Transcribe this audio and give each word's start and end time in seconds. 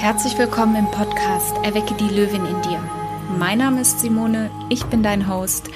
Herzlich 0.00 0.38
willkommen 0.38 0.76
im 0.76 0.90
Podcast 0.90 1.54
Erwecke 1.62 1.92
die 1.92 2.08
Löwin 2.08 2.46
in 2.46 2.62
dir. 2.62 2.82
Mein 3.38 3.58
Name 3.58 3.82
ist 3.82 4.00
Simone, 4.00 4.50
ich 4.70 4.84
bin 4.84 5.02
dein 5.02 5.28
Host. 5.28 5.68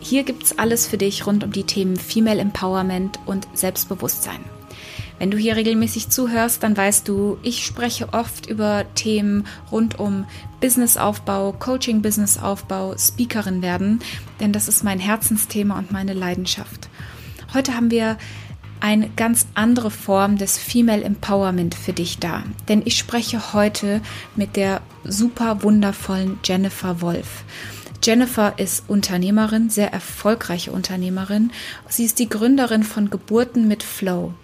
Hier 0.00 0.22
gibt's 0.22 0.58
alles 0.58 0.86
für 0.86 0.98
dich 0.98 1.26
rund 1.26 1.42
um 1.44 1.50
die 1.50 1.64
Themen 1.64 1.96
Female 1.96 2.42
Empowerment 2.42 3.18
und 3.24 3.48
Selbstbewusstsein. 3.54 4.44
Wenn 5.18 5.30
du 5.30 5.38
hier 5.38 5.56
regelmäßig 5.56 6.10
zuhörst, 6.10 6.62
dann 6.62 6.76
weißt 6.76 7.08
du, 7.08 7.38
ich 7.42 7.64
spreche 7.64 8.12
oft 8.12 8.44
über 8.50 8.84
Themen 8.96 9.46
rund 9.72 9.98
um 9.98 10.26
Businessaufbau, 10.60 11.52
Coaching 11.52 12.02
Businessaufbau, 12.02 12.98
Speakerin 12.98 13.62
werden, 13.62 14.00
denn 14.40 14.52
das 14.52 14.68
ist 14.68 14.84
mein 14.84 14.98
Herzensthema 14.98 15.78
und 15.78 15.90
meine 15.90 16.12
Leidenschaft. 16.12 16.90
Heute 17.54 17.74
haben 17.74 17.90
wir 17.90 18.18
eine 18.80 19.08
ganz 19.10 19.46
andere 19.54 19.90
Form 19.90 20.36
des 20.36 20.58
Female 20.58 21.02
Empowerment 21.02 21.74
für 21.74 21.92
dich 21.92 22.18
da. 22.18 22.44
Denn 22.68 22.82
ich 22.84 22.98
spreche 22.98 23.52
heute 23.52 24.00
mit 24.36 24.56
der 24.56 24.80
super 25.04 25.62
wundervollen 25.62 26.38
Jennifer 26.44 27.00
Wolf. 27.00 27.44
Jennifer 28.04 28.58
ist 28.58 28.84
Unternehmerin, 28.86 29.70
sehr 29.70 29.90
erfolgreiche 29.90 30.72
Unternehmerin. 30.72 31.50
Sie 31.88 32.04
ist 32.04 32.18
die 32.18 32.28
Gründerin 32.28 32.82
von 32.82 33.08
Geburten 33.08 33.66
mit 33.66 33.82
Flow, 33.82 34.34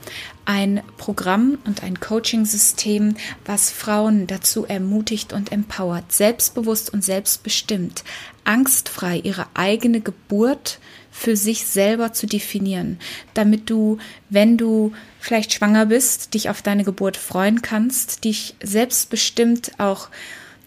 ein 0.47 0.81
Programm 0.97 1.59
und 1.67 1.83
ein 1.83 2.01
Coaching-System, 2.01 3.17
was 3.45 3.71
Frauen 3.71 4.27
dazu 4.27 4.65
ermutigt 4.65 5.35
und 5.35 5.53
empowert, 5.53 6.11
selbstbewusst 6.11 6.91
und 6.91 7.05
selbstbestimmt, 7.05 8.03
angstfrei 8.45 9.19
ihre 9.19 9.47
eigene 9.53 10.01
Geburt 10.01 10.79
für 11.21 11.37
sich 11.37 11.67
selber 11.67 12.15
zu 12.15 12.27
definieren, 12.27 12.99
damit 13.35 13.69
du, 13.69 13.99
wenn 14.31 14.57
du 14.57 14.95
vielleicht 15.19 15.53
schwanger 15.53 15.85
bist, 15.85 16.33
dich 16.33 16.49
auf 16.49 16.63
deine 16.63 16.83
Geburt 16.83 17.19
freuen 17.19 17.61
kannst, 17.61 18.25
dich 18.25 18.55
selbstbestimmt 18.63 19.73
auch 19.77 20.09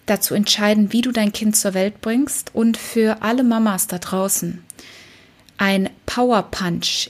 dazu 0.06 0.36
entscheiden, 0.36 0.94
wie 0.94 1.02
du 1.02 1.12
dein 1.12 1.34
Kind 1.34 1.56
zur 1.56 1.74
Welt 1.74 2.02
bringst 2.02 2.54
und 2.54 2.78
für 2.78 3.24
alle 3.24 3.44
Mamas 3.44 3.88
da 3.88 3.98
draußen 3.98 4.64
ein 5.58 5.90
Power 6.06 6.44
Punch 6.44 7.10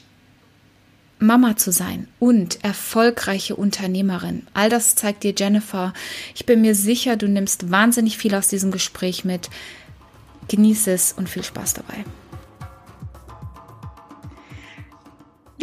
Mama 1.19 1.57
zu 1.57 1.73
sein 1.73 2.07
und 2.19 2.63
erfolgreiche 2.63 3.57
Unternehmerin. 3.57 4.47
All 4.53 4.69
das 4.69 4.95
zeigt 4.95 5.23
dir 5.23 5.33
Jennifer. 5.35 5.93
Ich 6.33 6.45
bin 6.45 6.61
mir 6.61 6.75
sicher, 6.75 7.17
du 7.17 7.27
nimmst 7.27 7.71
wahnsinnig 7.71 8.17
viel 8.17 8.35
aus 8.35 8.47
diesem 8.47 8.71
Gespräch 8.71 9.25
mit. 9.25 9.49
Genieße 10.47 10.91
es 10.91 11.11
und 11.11 11.27
viel 11.27 11.43
Spaß 11.43 11.73
dabei. 11.73 12.05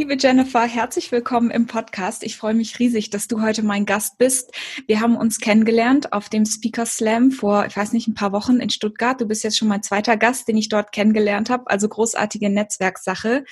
Liebe 0.01 0.17
Jennifer, 0.19 0.63
herzlich 0.63 1.13
willkommen 1.13 1.51
im 1.51 1.67
Podcast. 1.67 2.23
Ich 2.23 2.39
freue 2.39 2.55
mich 2.55 2.79
riesig, 2.79 3.11
dass 3.11 3.29
du 3.29 3.43
heute 3.43 3.63
mein 3.63 3.85
Gast 3.85 4.17
bist. 4.17 4.51
Wir 4.87 5.03
haben 5.03 5.15
uns 5.15 5.41
kennengelernt 5.41 6.15
auf 6.15 6.31
dem 6.31 6.47
Speaker 6.47 6.87
Slam 6.87 7.31
vor, 7.31 7.67
ich 7.67 7.77
weiß 7.77 7.93
nicht, 7.93 8.09
ein 8.09 8.15
paar 8.15 8.33
Wochen 8.33 8.61
in 8.61 8.71
Stuttgart. 8.71 9.21
Du 9.21 9.27
bist 9.27 9.45
jetzt 9.45 9.59
schon 9.59 9.69
mein 9.69 9.83
zweiter 9.83 10.17
Gast, 10.17 10.49
den 10.49 10.57
ich 10.57 10.71
dort 10.71 10.93
kennengelernt 10.93 11.51
habe. 11.51 11.65
Also 11.67 11.87
großartige 11.87 12.49
Netzwerksache. 12.49 13.45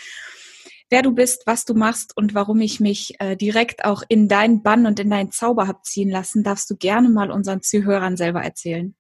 Wer 0.88 1.02
du 1.02 1.12
bist, 1.12 1.42
was 1.44 1.66
du 1.66 1.74
machst 1.74 2.16
und 2.16 2.32
warum 2.32 2.62
ich 2.62 2.80
mich 2.80 3.20
äh, 3.20 3.36
direkt 3.36 3.84
auch 3.84 4.02
in 4.08 4.26
deinen 4.26 4.62
Bann 4.62 4.86
und 4.86 4.98
in 4.98 5.10
deinen 5.10 5.30
Zauber 5.30 5.68
hab 5.68 5.84
ziehen 5.84 6.08
lassen, 6.08 6.44
darfst 6.44 6.70
du 6.70 6.76
gerne 6.76 7.10
mal 7.10 7.30
unseren 7.30 7.60
Zuhörern 7.60 8.16
selber 8.16 8.40
erzählen. 8.40 8.94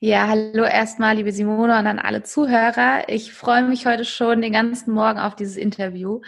Ja, 0.00 0.28
hallo 0.28 0.62
erstmal, 0.62 1.16
liebe 1.16 1.32
Simone 1.32 1.76
und 1.76 1.86
an 1.86 1.98
alle 1.98 2.22
Zuhörer. 2.22 3.08
Ich 3.08 3.32
freue 3.32 3.64
mich 3.64 3.84
heute 3.84 4.04
schon 4.04 4.40
den 4.40 4.52
ganzen 4.52 4.92
Morgen 4.92 5.18
auf 5.18 5.34
dieses 5.34 5.56
Interview. 5.56 6.20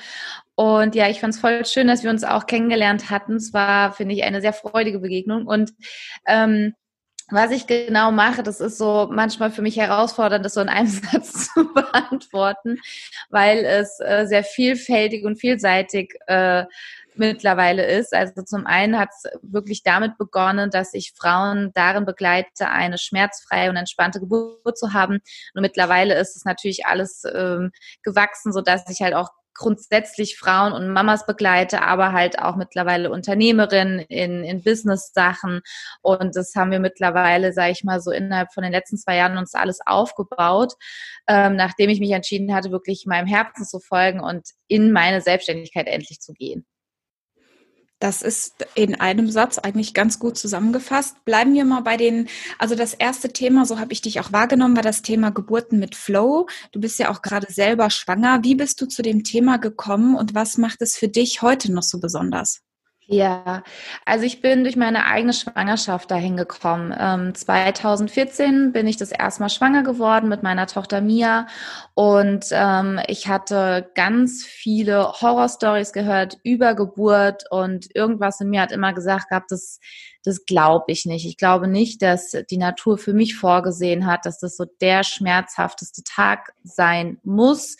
Und 0.56 0.96
ja, 0.96 1.08
ich 1.08 1.20
fand 1.20 1.34
es 1.34 1.40
voll 1.40 1.64
schön, 1.64 1.86
dass 1.86 2.02
wir 2.02 2.10
uns 2.10 2.24
auch 2.24 2.46
kennengelernt 2.46 3.10
hatten. 3.10 3.36
Es 3.36 3.54
war, 3.54 3.92
finde 3.92 4.14
ich, 4.14 4.24
eine 4.24 4.40
sehr 4.40 4.52
freudige 4.52 4.98
Begegnung. 4.98 5.46
Und 5.46 5.72
ähm, 6.26 6.74
was 7.30 7.52
ich 7.52 7.68
genau 7.68 8.10
mache, 8.10 8.42
das 8.42 8.60
ist 8.60 8.76
so 8.76 9.08
manchmal 9.10 9.52
für 9.52 9.62
mich 9.62 9.76
herausfordernd, 9.76 10.44
das 10.44 10.54
so 10.54 10.60
in 10.60 10.68
einem 10.68 10.88
Satz 10.88 11.54
zu 11.54 11.72
beantworten, 11.72 12.78
weil 13.28 13.64
es 13.64 14.00
äh, 14.00 14.26
sehr 14.26 14.42
vielfältig 14.42 15.24
und 15.24 15.36
vielseitig 15.36 16.14
äh, 16.26 16.64
mittlerweile 17.16 17.86
ist. 17.86 18.14
Also 18.14 18.42
zum 18.42 18.66
einen 18.66 18.98
hat 18.98 19.10
es 19.10 19.30
wirklich 19.42 19.82
damit 19.82 20.18
begonnen, 20.18 20.70
dass 20.70 20.94
ich 20.94 21.12
Frauen 21.16 21.70
darin 21.74 22.04
begleite, 22.04 22.68
eine 22.68 22.98
schmerzfreie 22.98 23.70
und 23.70 23.76
entspannte 23.76 24.20
Geburt 24.20 24.78
zu 24.78 24.92
haben. 24.92 25.20
Und 25.54 25.62
mittlerweile 25.62 26.18
ist 26.18 26.36
es 26.36 26.44
natürlich 26.44 26.86
alles 26.86 27.22
ähm, 27.32 27.70
gewachsen, 28.02 28.52
so 28.52 28.60
dass 28.60 28.88
ich 28.88 29.00
halt 29.00 29.14
auch 29.14 29.30
grundsätzlich 29.60 30.38
Frauen 30.38 30.72
und 30.72 30.88
Mamas 30.88 31.26
begleite, 31.26 31.82
aber 31.82 32.12
halt 32.12 32.38
auch 32.38 32.56
mittlerweile 32.56 33.10
Unternehmerinnen 33.10 33.98
in, 34.00 34.42
in 34.42 34.62
Business-Sachen. 34.62 35.60
Und 36.00 36.34
das 36.34 36.54
haben 36.56 36.70
wir 36.70 36.80
mittlerweile, 36.80 37.52
sage 37.52 37.72
ich 37.72 37.84
mal, 37.84 38.00
so 38.00 38.10
innerhalb 38.10 38.52
von 38.54 38.62
den 38.62 38.72
letzten 38.72 38.96
zwei 38.96 39.16
Jahren 39.16 39.36
uns 39.36 39.54
alles 39.54 39.80
aufgebaut, 39.84 40.74
ähm, 41.26 41.56
nachdem 41.56 41.90
ich 41.90 42.00
mich 42.00 42.12
entschieden 42.12 42.54
hatte, 42.54 42.70
wirklich 42.70 43.04
meinem 43.06 43.26
Herzen 43.26 43.66
zu 43.66 43.80
folgen 43.80 44.20
und 44.20 44.48
in 44.66 44.92
meine 44.92 45.20
Selbstständigkeit 45.20 45.86
endlich 45.88 46.20
zu 46.20 46.32
gehen. 46.32 46.64
Das 48.00 48.22
ist 48.22 48.66
in 48.74 48.98
einem 48.98 49.30
Satz 49.30 49.58
eigentlich 49.58 49.92
ganz 49.92 50.18
gut 50.18 50.38
zusammengefasst. 50.38 51.22
Bleiben 51.26 51.52
wir 51.52 51.66
mal 51.66 51.82
bei 51.82 51.98
den, 51.98 52.28
also 52.58 52.74
das 52.74 52.94
erste 52.94 53.30
Thema, 53.30 53.66
so 53.66 53.78
habe 53.78 53.92
ich 53.92 54.00
dich 54.00 54.20
auch 54.20 54.32
wahrgenommen, 54.32 54.74
war 54.74 54.82
das 54.82 55.02
Thema 55.02 55.30
Geburten 55.30 55.78
mit 55.78 55.94
Flow. 55.94 56.48
Du 56.72 56.80
bist 56.80 56.98
ja 56.98 57.10
auch 57.10 57.20
gerade 57.20 57.52
selber 57.52 57.90
schwanger. 57.90 58.42
Wie 58.42 58.54
bist 58.54 58.80
du 58.80 58.86
zu 58.86 59.02
dem 59.02 59.22
Thema 59.22 59.58
gekommen 59.58 60.16
und 60.16 60.34
was 60.34 60.56
macht 60.56 60.80
es 60.80 60.96
für 60.96 61.08
dich 61.08 61.42
heute 61.42 61.70
noch 61.72 61.82
so 61.82 62.00
besonders? 62.00 62.62
Ja, 63.12 63.64
also 64.04 64.24
ich 64.24 64.40
bin 64.40 64.62
durch 64.62 64.76
meine 64.76 65.04
eigene 65.06 65.32
Schwangerschaft 65.32 66.12
dahin 66.12 66.36
gekommen. 66.36 66.94
Ähm, 66.96 67.34
2014 67.34 68.70
bin 68.72 68.86
ich 68.86 68.98
das 68.98 69.10
erste 69.10 69.42
Mal 69.42 69.48
schwanger 69.48 69.82
geworden 69.82 70.28
mit 70.28 70.44
meiner 70.44 70.68
Tochter 70.68 71.00
Mia 71.00 71.48
und 71.94 72.46
ähm, 72.52 73.00
ich 73.08 73.26
hatte 73.26 73.90
ganz 73.96 74.44
viele 74.44 75.10
Horrorstories 75.20 75.92
gehört 75.92 76.38
über 76.44 76.76
Geburt 76.76 77.42
und 77.50 77.88
irgendwas 77.96 78.40
in 78.40 78.48
mir 78.50 78.60
hat 78.60 78.70
immer 78.70 78.92
gesagt 78.92 79.30
gehabt, 79.30 79.50
das, 79.50 79.80
das 80.22 80.44
glaube 80.44 80.84
ich 80.86 81.04
nicht. 81.04 81.26
Ich 81.26 81.36
glaube 81.36 81.66
nicht, 81.66 82.02
dass 82.02 82.36
die 82.48 82.58
Natur 82.58 82.96
für 82.96 83.12
mich 83.12 83.34
vorgesehen 83.34 84.06
hat, 84.06 84.24
dass 84.24 84.38
das 84.38 84.56
so 84.56 84.66
der 84.80 85.02
schmerzhafteste 85.02 86.04
Tag 86.04 86.52
sein 86.62 87.18
muss 87.24 87.76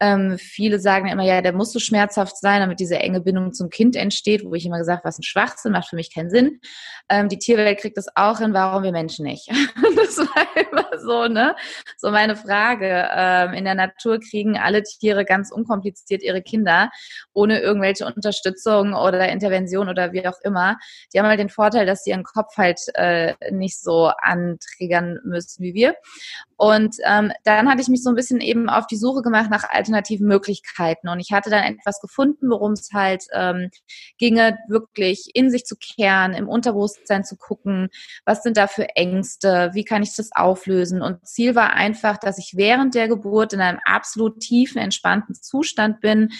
ähm, 0.00 0.38
viele 0.38 0.80
sagen 0.80 1.08
immer, 1.08 1.22
ja, 1.22 1.42
der 1.42 1.52
muss 1.52 1.72
so 1.72 1.78
schmerzhaft 1.78 2.38
sein, 2.38 2.60
damit 2.60 2.80
diese 2.80 2.98
enge 2.98 3.20
Bindung 3.20 3.52
zum 3.52 3.68
Kind 3.68 3.96
entsteht, 3.96 4.44
wo 4.44 4.54
ich 4.54 4.64
immer 4.70 4.78
gesagt, 4.78 5.04
was 5.04 5.18
ein 5.18 5.22
Schwachsinn, 5.22 5.72
macht 5.72 5.88
für 5.88 5.96
mich 5.96 6.14
keinen 6.14 6.30
Sinn. 6.30 6.60
Ähm, 7.08 7.28
die 7.28 7.38
Tierwelt 7.38 7.80
kriegt 7.80 7.96
das 7.96 8.06
auch 8.14 8.38
hin, 8.38 8.54
warum 8.54 8.82
wir 8.82 8.92
Menschen 8.92 9.26
nicht? 9.26 9.48
das 9.96 10.18
war 10.18 10.46
immer 10.56 10.98
so, 10.98 11.26
ne? 11.26 11.56
So 11.98 12.10
meine 12.10 12.36
Frage. 12.36 13.08
Ähm, 13.12 13.52
in 13.54 13.64
der 13.64 13.74
Natur 13.74 14.20
kriegen 14.20 14.58
alle 14.58 14.82
Tiere 14.82 15.24
ganz 15.24 15.50
unkompliziert 15.50 16.22
ihre 16.22 16.42
Kinder, 16.42 16.90
ohne 17.32 17.60
irgendwelche 17.60 18.06
Unterstützung 18.06 18.94
oder 18.94 19.28
Intervention 19.28 19.88
oder 19.88 20.12
wie 20.12 20.26
auch 20.26 20.38
immer. 20.44 20.76
Die 21.12 21.18
haben 21.18 21.26
halt 21.26 21.40
den 21.40 21.48
Vorteil, 21.48 21.86
dass 21.86 22.04
sie 22.04 22.10
ihren 22.10 22.24
Kopf 22.24 22.56
halt 22.56 22.80
äh, 22.94 23.34
nicht 23.50 23.80
so 23.80 24.10
anträgern 24.22 25.18
müssen 25.24 25.62
wie 25.62 25.74
wir. 25.74 25.94
Und 26.56 26.96
ähm, 27.06 27.32
dann 27.44 27.70
hatte 27.70 27.80
ich 27.80 27.88
mich 27.88 28.02
so 28.02 28.10
ein 28.10 28.14
bisschen 28.14 28.42
eben 28.42 28.68
auf 28.68 28.86
die 28.86 28.98
Suche 28.98 29.22
gemacht 29.22 29.48
nach 29.50 29.64
alternativen 29.70 30.26
Möglichkeiten. 30.26 31.08
Und 31.08 31.18
ich 31.18 31.32
hatte 31.32 31.48
dann 31.48 31.64
etwas 31.64 32.00
gefunden, 32.02 32.50
worum 32.50 32.72
es 32.72 32.90
halt 32.92 33.24
ähm, 33.32 33.70
ginge, 34.18 34.58
wirklich 34.68 35.30
in 35.34 35.50
sich 35.50 35.64
zu 35.64 35.76
kehren, 35.76 36.34
im 36.34 36.48
Unterbewusstsein 36.48 37.24
zu 37.24 37.36
gucken, 37.36 37.88
was 38.24 38.42
sind 38.42 38.56
da 38.56 38.66
für 38.66 38.88
Ängste, 38.96 39.70
wie 39.74 39.84
kann 39.84 40.02
ich 40.02 40.14
das 40.14 40.30
auflösen. 40.32 41.02
Und 41.02 41.26
Ziel 41.26 41.54
war 41.54 41.72
einfach, 41.72 42.18
dass 42.18 42.38
ich 42.38 42.56
während 42.56 42.94
der 42.94 43.08
Geburt 43.08 43.52
in 43.52 43.60
einem 43.60 43.80
absolut 43.84 44.40
tiefen, 44.40 44.78
entspannten 44.78 45.34
Zustand 45.34 46.00
bin. 46.00 46.30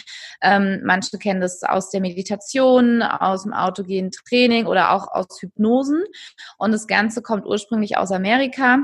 Ähm, 0.42 0.80
manche 0.84 1.18
kennen 1.18 1.40
das 1.40 1.62
aus 1.62 1.90
der 1.90 2.00
Meditation, 2.00 3.02
aus 3.02 3.44
dem 3.44 3.52
autogenen 3.52 4.10
Training 4.10 4.66
oder 4.66 4.92
auch 4.92 5.08
aus 5.08 5.40
Hypnosen. 5.40 6.04
Und 6.58 6.72
das 6.72 6.86
Ganze 6.86 7.22
kommt 7.22 7.46
ursprünglich 7.46 7.96
aus 7.96 8.12
Amerika. 8.12 8.78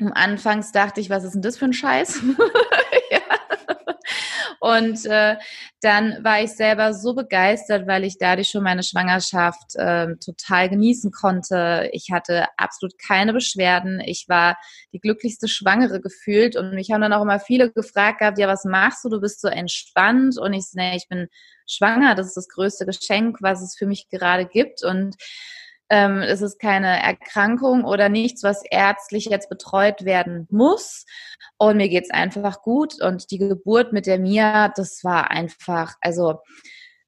Am 0.00 0.12
Anfangs 0.12 0.72
dachte 0.72 1.00
ich, 1.00 1.08
was 1.08 1.24
ist 1.24 1.34
denn 1.34 1.42
das 1.42 1.56
für 1.56 1.66
ein 1.66 1.72
Scheiß? 1.72 2.20
ja. 3.10 3.20
Und 4.64 5.04
äh, 5.04 5.36
dann 5.82 6.24
war 6.24 6.40
ich 6.40 6.52
selber 6.52 6.94
so 6.94 7.12
begeistert, 7.12 7.86
weil 7.86 8.02
ich 8.02 8.16
dadurch 8.16 8.48
schon 8.48 8.62
meine 8.62 8.82
Schwangerschaft 8.82 9.74
äh, 9.74 10.16
total 10.16 10.70
genießen 10.70 11.10
konnte. 11.10 11.90
Ich 11.92 12.10
hatte 12.10 12.46
absolut 12.56 12.94
keine 12.98 13.34
Beschwerden. 13.34 14.00
Ich 14.00 14.24
war 14.26 14.56
die 14.94 15.00
glücklichste 15.00 15.48
Schwangere 15.48 16.00
gefühlt. 16.00 16.56
Und 16.56 16.72
mich 16.72 16.90
haben 16.90 17.02
dann 17.02 17.12
auch 17.12 17.20
immer 17.20 17.40
viele 17.40 17.72
gefragt 17.72 18.20
gehabt, 18.20 18.38
ja, 18.38 18.48
was 18.48 18.64
machst 18.64 19.04
du? 19.04 19.10
Du 19.10 19.20
bist 19.20 19.42
so 19.42 19.48
entspannt. 19.48 20.38
Und 20.38 20.54
ich, 20.54 20.64
nee, 20.72 20.96
ich 20.96 21.08
bin 21.10 21.28
schwanger. 21.66 22.14
Das 22.14 22.28
ist 22.28 22.38
das 22.38 22.48
größte 22.48 22.86
Geschenk, 22.86 23.42
was 23.42 23.60
es 23.60 23.76
für 23.76 23.86
mich 23.86 24.08
gerade 24.08 24.46
gibt. 24.46 24.82
Und 24.82 25.14
ähm, 25.90 26.22
es 26.22 26.42
ist 26.42 26.58
keine 26.58 27.02
Erkrankung 27.02 27.84
oder 27.84 28.08
nichts, 28.08 28.42
was 28.42 28.62
ärztlich 28.70 29.26
jetzt 29.26 29.48
betreut 29.48 30.04
werden 30.04 30.46
muss. 30.50 31.04
Und 31.56 31.76
mir 31.76 31.88
geht's 31.88 32.10
einfach 32.10 32.62
gut. 32.62 33.00
Und 33.02 33.30
die 33.30 33.38
Geburt 33.38 33.92
mit 33.92 34.06
der 34.06 34.18
Mia, 34.18 34.68
das 34.68 35.04
war 35.04 35.30
einfach, 35.30 35.94
also 36.00 36.40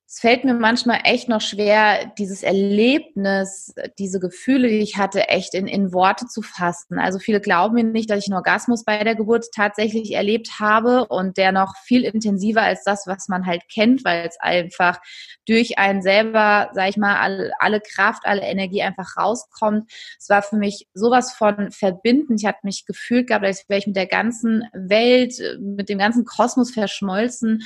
es 0.08 0.20
fällt 0.20 0.44
mir 0.44 0.54
manchmal 0.54 1.00
echt 1.02 1.28
noch 1.28 1.40
schwer, 1.40 2.12
dieses 2.16 2.44
Erlebnis, 2.44 3.74
diese 3.98 4.20
Gefühle, 4.20 4.68
die 4.68 4.78
ich 4.78 4.96
hatte, 4.96 5.28
echt 5.28 5.52
in, 5.52 5.66
in 5.66 5.92
Worte 5.92 6.26
zu 6.26 6.42
fassen. 6.42 7.00
Also 7.00 7.18
viele 7.18 7.40
glauben 7.40 7.74
mir 7.74 7.82
nicht, 7.82 8.08
dass 8.08 8.20
ich 8.20 8.26
einen 8.26 8.36
Orgasmus 8.36 8.84
bei 8.84 9.02
der 9.02 9.16
Geburt 9.16 9.46
tatsächlich 9.52 10.12
erlebt 10.12 10.60
habe 10.60 11.06
und 11.08 11.36
der 11.36 11.50
noch 11.50 11.74
viel 11.84 12.04
intensiver 12.04 12.62
als 12.62 12.84
das, 12.84 13.08
was 13.08 13.26
man 13.26 13.46
halt 13.46 13.62
kennt, 13.68 14.04
weil 14.04 14.28
es 14.28 14.38
einfach 14.38 15.00
durch 15.44 15.76
einen 15.78 16.02
selber, 16.02 16.70
sag 16.72 16.88
ich 16.88 16.96
mal, 16.96 17.16
alle, 17.16 17.50
alle 17.58 17.80
Kraft, 17.80 18.26
alle 18.26 18.42
Energie 18.42 18.82
einfach 18.82 19.16
rauskommt. 19.16 19.90
Es 20.20 20.28
war 20.28 20.42
für 20.42 20.56
mich 20.56 20.86
sowas 20.94 21.34
von 21.34 21.72
verbindend. 21.72 22.40
Ich 22.40 22.46
hatte 22.46 22.60
mich 22.62 22.86
gefühlt 22.86 23.26
gehabt, 23.26 23.44
als 23.44 23.64
wäre 23.68 23.80
ich 23.80 23.88
mit 23.88 23.96
der 23.96 24.06
ganzen 24.06 24.62
Welt, 24.72 25.34
mit 25.60 25.88
dem 25.88 25.98
ganzen 25.98 26.24
Kosmos 26.24 26.70
verschmolzen 26.70 27.62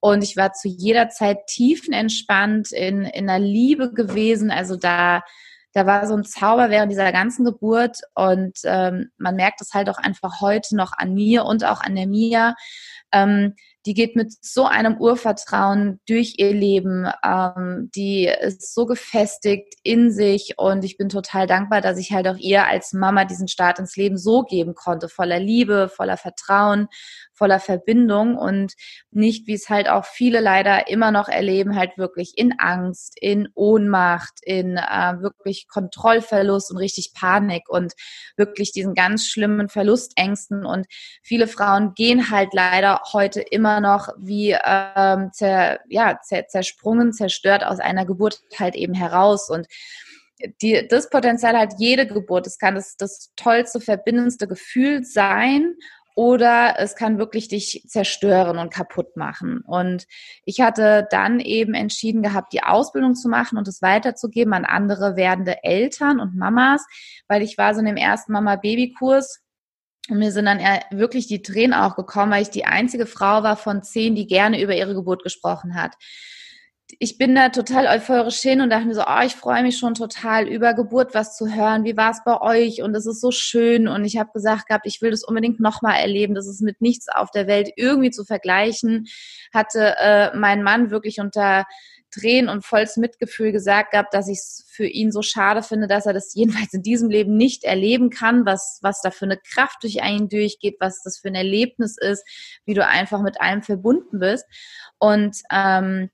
und 0.00 0.24
ich 0.24 0.38
war 0.38 0.54
zu 0.54 0.68
jeder 0.68 1.10
Zeit 1.10 1.46
tiefenentspannt, 1.82 2.72
in, 2.72 3.04
in 3.04 3.28
einer 3.28 3.44
Liebe 3.44 3.92
gewesen. 3.92 4.50
Also 4.50 4.76
da, 4.76 5.22
da 5.72 5.86
war 5.86 6.06
so 6.06 6.14
ein 6.14 6.24
Zauber 6.24 6.70
während 6.70 6.92
dieser 6.92 7.12
ganzen 7.12 7.44
Geburt 7.44 7.98
und 8.14 8.58
ähm, 8.64 9.10
man 9.18 9.36
merkt 9.36 9.60
es 9.60 9.74
halt 9.74 9.88
auch 9.88 9.98
einfach 9.98 10.40
heute 10.40 10.76
noch 10.76 10.92
an 10.92 11.14
mir 11.14 11.44
und 11.44 11.64
auch 11.64 11.80
an 11.80 11.94
der 11.94 12.06
Mia. 12.06 12.54
Ähm, 13.12 13.54
die 13.84 13.94
geht 13.94 14.14
mit 14.14 14.32
so 14.44 14.64
einem 14.64 14.96
Urvertrauen 14.98 16.00
durch 16.06 16.34
ihr 16.36 16.52
Leben, 16.52 17.10
ähm, 17.24 17.90
die 17.94 18.26
ist 18.26 18.74
so 18.74 18.86
gefestigt 18.86 19.74
in 19.82 20.12
sich 20.12 20.54
und 20.56 20.84
ich 20.84 20.96
bin 20.96 21.08
total 21.08 21.46
dankbar, 21.48 21.80
dass 21.80 21.98
ich 21.98 22.12
halt 22.12 22.28
auch 22.28 22.36
ihr 22.36 22.66
als 22.66 22.92
Mama 22.92 23.24
diesen 23.24 23.48
Start 23.48 23.80
ins 23.80 23.96
Leben 23.96 24.16
so 24.16 24.42
geben 24.44 24.74
konnte, 24.74 25.08
voller 25.08 25.40
Liebe, 25.40 25.88
voller 25.88 26.16
Vertrauen, 26.16 26.86
voller 27.42 27.58
Verbindung 27.58 28.36
und 28.36 28.74
nicht, 29.10 29.48
wie 29.48 29.54
es 29.54 29.68
halt 29.68 29.88
auch 29.88 30.04
viele 30.04 30.38
leider 30.38 30.86
immer 30.86 31.10
noch 31.10 31.28
erleben, 31.28 31.74
halt 31.74 31.98
wirklich 31.98 32.34
in 32.36 32.54
Angst, 32.60 33.14
in 33.20 33.48
Ohnmacht, 33.56 34.34
in 34.42 34.76
äh, 34.76 35.20
wirklich 35.20 35.66
Kontrollverlust 35.66 36.70
und 36.70 36.76
richtig 36.76 37.14
Panik 37.18 37.68
und 37.68 37.94
wirklich 38.36 38.70
diesen 38.70 38.94
ganz 38.94 39.26
schlimmen 39.26 39.68
Verlustängsten 39.68 40.64
und 40.64 40.86
viele 41.20 41.48
Frauen 41.48 41.94
gehen 41.94 42.30
halt 42.30 42.50
leider 42.52 43.00
heute 43.12 43.40
immer 43.40 43.80
noch 43.80 44.10
wie 44.18 44.56
ähm, 44.64 45.30
zer, 45.32 45.80
ja, 45.88 46.20
zer, 46.22 46.46
zersprungen, 46.46 47.12
zerstört 47.12 47.64
aus 47.64 47.80
einer 47.80 48.06
Geburt 48.06 48.40
halt 48.56 48.76
eben 48.76 48.94
heraus. 48.94 49.50
Und 49.50 49.66
die, 50.62 50.86
das 50.88 51.10
Potenzial 51.10 51.58
hat 51.58 51.74
jede 51.78 52.06
Geburt. 52.06 52.46
Es 52.46 52.58
kann 52.58 52.76
das, 52.76 52.96
das 52.96 53.32
tollste, 53.34 53.80
verbindendste 53.80 54.46
Gefühl 54.46 55.02
sein 55.02 55.74
oder 56.14 56.74
es 56.78 56.96
kann 56.96 57.18
wirklich 57.18 57.48
dich 57.48 57.84
zerstören 57.86 58.58
und 58.58 58.72
kaputt 58.72 59.16
machen. 59.16 59.62
Und 59.66 60.06
ich 60.44 60.60
hatte 60.60 61.06
dann 61.10 61.40
eben 61.40 61.74
entschieden 61.74 62.22
gehabt, 62.22 62.52
die 62.52 62.62
Ausbildung 62.62 63.14
zu 63.14 63.28
machen 63.28 63.58
und 63.58 63.68
es 63.68 63.82
weiterzugeben 63.82 64.52
an 64.52 64.64
andere 64.64 65.16
werdende 65.16 65.62
Eltern 65.62 66.20
und 66.20 66.36
Mamas, 66.36 66.84
weil 67.28 67.42
ich 67.42 67.58
war 67.58 67.74
so 67.74 67.80
in 67.80 67.86
dem 67.86 67.96
ersten 67.96 68.32
Mama-Baby-Kurs 68.32 69.42
und 70.08 70.18
mir 70.18 70.32
sind 70.32 70.46
dann 70.46 70.60
wirklich 70.90 71.28
die 71.28 71.42
Tränen 71.42 71.74
auch 71.74 71.94
gekommen, 71.94 72.32
weil 72.32 72.42
ich 72.42 72.50
die 72.50 72.64
einzige 72.64 73.06
Frau 73.06 73.42
war 73.42 73.56
von 73.56 73.82
zehn, 73.82 74.14
die 74.16 74.26
gerne 74.26 74.60
über 74.60 74.74
ihre 74.74 74.94
Geburt 74.94 75.22
gesprochen 75.22 75.74
hat. 75.76 75.94
Ich 76.98 77.18
bin 77.18 77.34
da 77.34 77.48
total 77.48 77.86
euphorisch 77.86 78.40
hin 78.40 78.60
und 78.60 78.70
dachte 78.70 78.86
mir 78.86 78.94
so, 78.94 79.04
oh, 79.06 79.22
ich 79.24 79.34
freue 79.34 79.62
mich 79.62 79.78
schon 79.78 79.94
total 79.94 80.46
über 80.46 80.74
Geburt 80.74 81.14
was 81.14 81.36
zu 81.36 81.52
hören. 81.52 81.84
Wie 81.84 81.96
war 81.96 82.10
es 82.10 82.22
bei 82.24 82.40
euch? 82.40 82.82
Und 82.82 82.94
es 82.94 83.06
ist 83.06 83.20
so 83.20 83.30
schön. 83.30 83.88
Und 83.88 84.04
ich 84.04 84.18
habe 84.18 84.30
gesagt 84.32 84.68
gehabt, 84.68 84.86
ich 84.86 85.00
will 85.00 85.10
das 85.10 85.24
unbedingt 85.24 85.58
nochmal 85.60 86.00
erleben. 86.00 86.34
Das 86.34 86.46
ist 86.46 86.60
mit 86.60 86.80
nichts 86.80 87.08
auf 87.08 87.30
der 87.30 87.46
Welt 87.46 87.70
irgendwie 87.76 88.10
zu 88.10 88.24
vergleichen. 88.24 89.06
Hatte 89.52 89.94
äh, 89.98 90.36
mein 90.36 90.62
Mann 90.62 90.90
wirklich 90.90 91.20
unter 91.20 91.64
Tränen 92.12 92.50
und 92.50 92.64
volles 92.64 92.96
Mitgefühl 92.96 93.52
gesagt 93.52 93.92
gehabt, 93.92 94.14
dass 94.14 94.28
ich 94.28 94.38
es 94.38 94.66
für 94.68 94.86
ihn 94.86 95.10
so 95.10 95.22
schade 95.22 95.62
finde, 95.62 95.88
dass 95.88 96.06
er 96.06 96.12
das 96.12 96.34
jedenfalls 96.34 96.72
in 96.74 96.82
diesem 96.82 97.10
Leben 97.10 97.36
nicht 97.36 97.64
erleben 97.64 98.10
kann, 98.10 98.46
was, 98.46 98.78
was 98.82 99.00
da 99.00 99.10
für 99.10 99.24
eine 99.24 99.38
Kraft 99.38 99.82
durch 99.82 100.02
einen 100.02 100.28
durchgeht, 100.28 100.76
was 100.78 101.02
das 101.02 101.18
für 101.18 101.28
ein 101.28 101.34
Erlebnis 101.34 101.96
ist, 101.98 102.24
wie 102.64 102.74
du 102.74 102.86
einfach 102.86 103.22
mit 103.22 103.40
allem 103.40 103.62
verbunden 103.62 104.18
bist. 104.18 104.44
Und 104.98 105.38
ähm, 105.50 106.10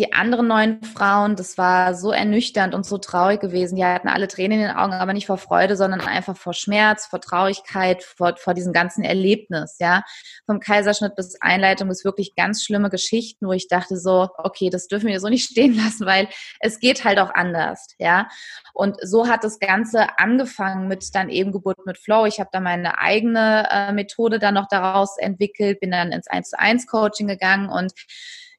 die 0.00 0.14
anderen 0.14 0.48
neun 0.48 0.82
Frauen, 0.82 1.36
das 1.36 1.58
war 1.58 1.94
so 1.94 2.10
ernüchternd 2.10 2.74
und 2.74 2.86
so 2.86 2.96
traurig 2.96 3.40
gewesen. 3.40 3.76
Die 3.76 3.84
hatten 3.84 4.08
alle 4.08 4.28
Tränen 4.28 4.58
in 4.58 4.66
den 4.66 4.76
Augen, 4.76 4.94
aber 4.94 5.12
nicht 5.12 5.26
vor 5.26 5.36
Freude, 5.36 5.76
sondern 5.76 6.00
einfach 6.00 6.38
vor 6.38 6.54
Schmerz, 6.54 7.04
vor 7.04 7.20
Traurigkeit, 7.20 8.02
vor, 8.02 8.34
vor 8.38 8.54
diesem 8.54 8.72
ganzen 8.72 9.04
Erlebnis, 9.04 9.76
ja. 9.78 10.02
Vom 10.46 10.58
Kaiserschnitt 10.58 11.16
bis 11.16 11.38
Einleitung 11.42 11.88
bis 11.88 12.02
wirklich 12.02 12.34
ganz 12.34 12.64
schlimme 12.64 12.88
Geschichten, 12.88 13.46
wo 13.46 13.52
ich 13.52 13.68
dachte 13.68 13.98
so, 13.98 14.28
okay, 14.38 14.70
das 14.70 14.88
dürfen 14.88 15.08
wir 15.08 15.20
so 15.20 15.28
nicht 15.28 15.44
stehen 15.50 15.76
lassen, 15.76 16.06
weil 16.06 16.28
es 16.60 16.80
geht 16.80 17.04
halt 17.04 17.18
auch 17.18 17.34
anders, 17.34 17.88
ja. 17.98 18.28
Und 18.72 18.96
so 19.02 19.28
hat 19.28 19.44
das 19.44 19.58
Ganze 19.58 20.18
angefangen 20.18 20.88
mit 20.88 21.14
dann 21.14 21.28
eben 21.28 21.52
Geburt 21.52 21.84
mit 21.84 21.98
Flow. 21.98 22.24
Ich 22.24 22.40
habe 22.40 22.48
da 22.52 22.60
meine 22.60 22.98
eigene 22.98 23.68
äh, 23.70 23.92
Methode 23.92 24.38
dann 24.38 24.54
noch 24.54 24.68
daraus 24.68 25.18
entwickelt, 25.18 25.80
bin 25.80 25.90
dann 25.90 26.10
ins 26.10 26.26
1 26.26 26.50
zu 26.50 26.58
1 26.58 26.86
Coaching 26.86 27.26
gegangen 27.26 27.68
und 27.68 27.92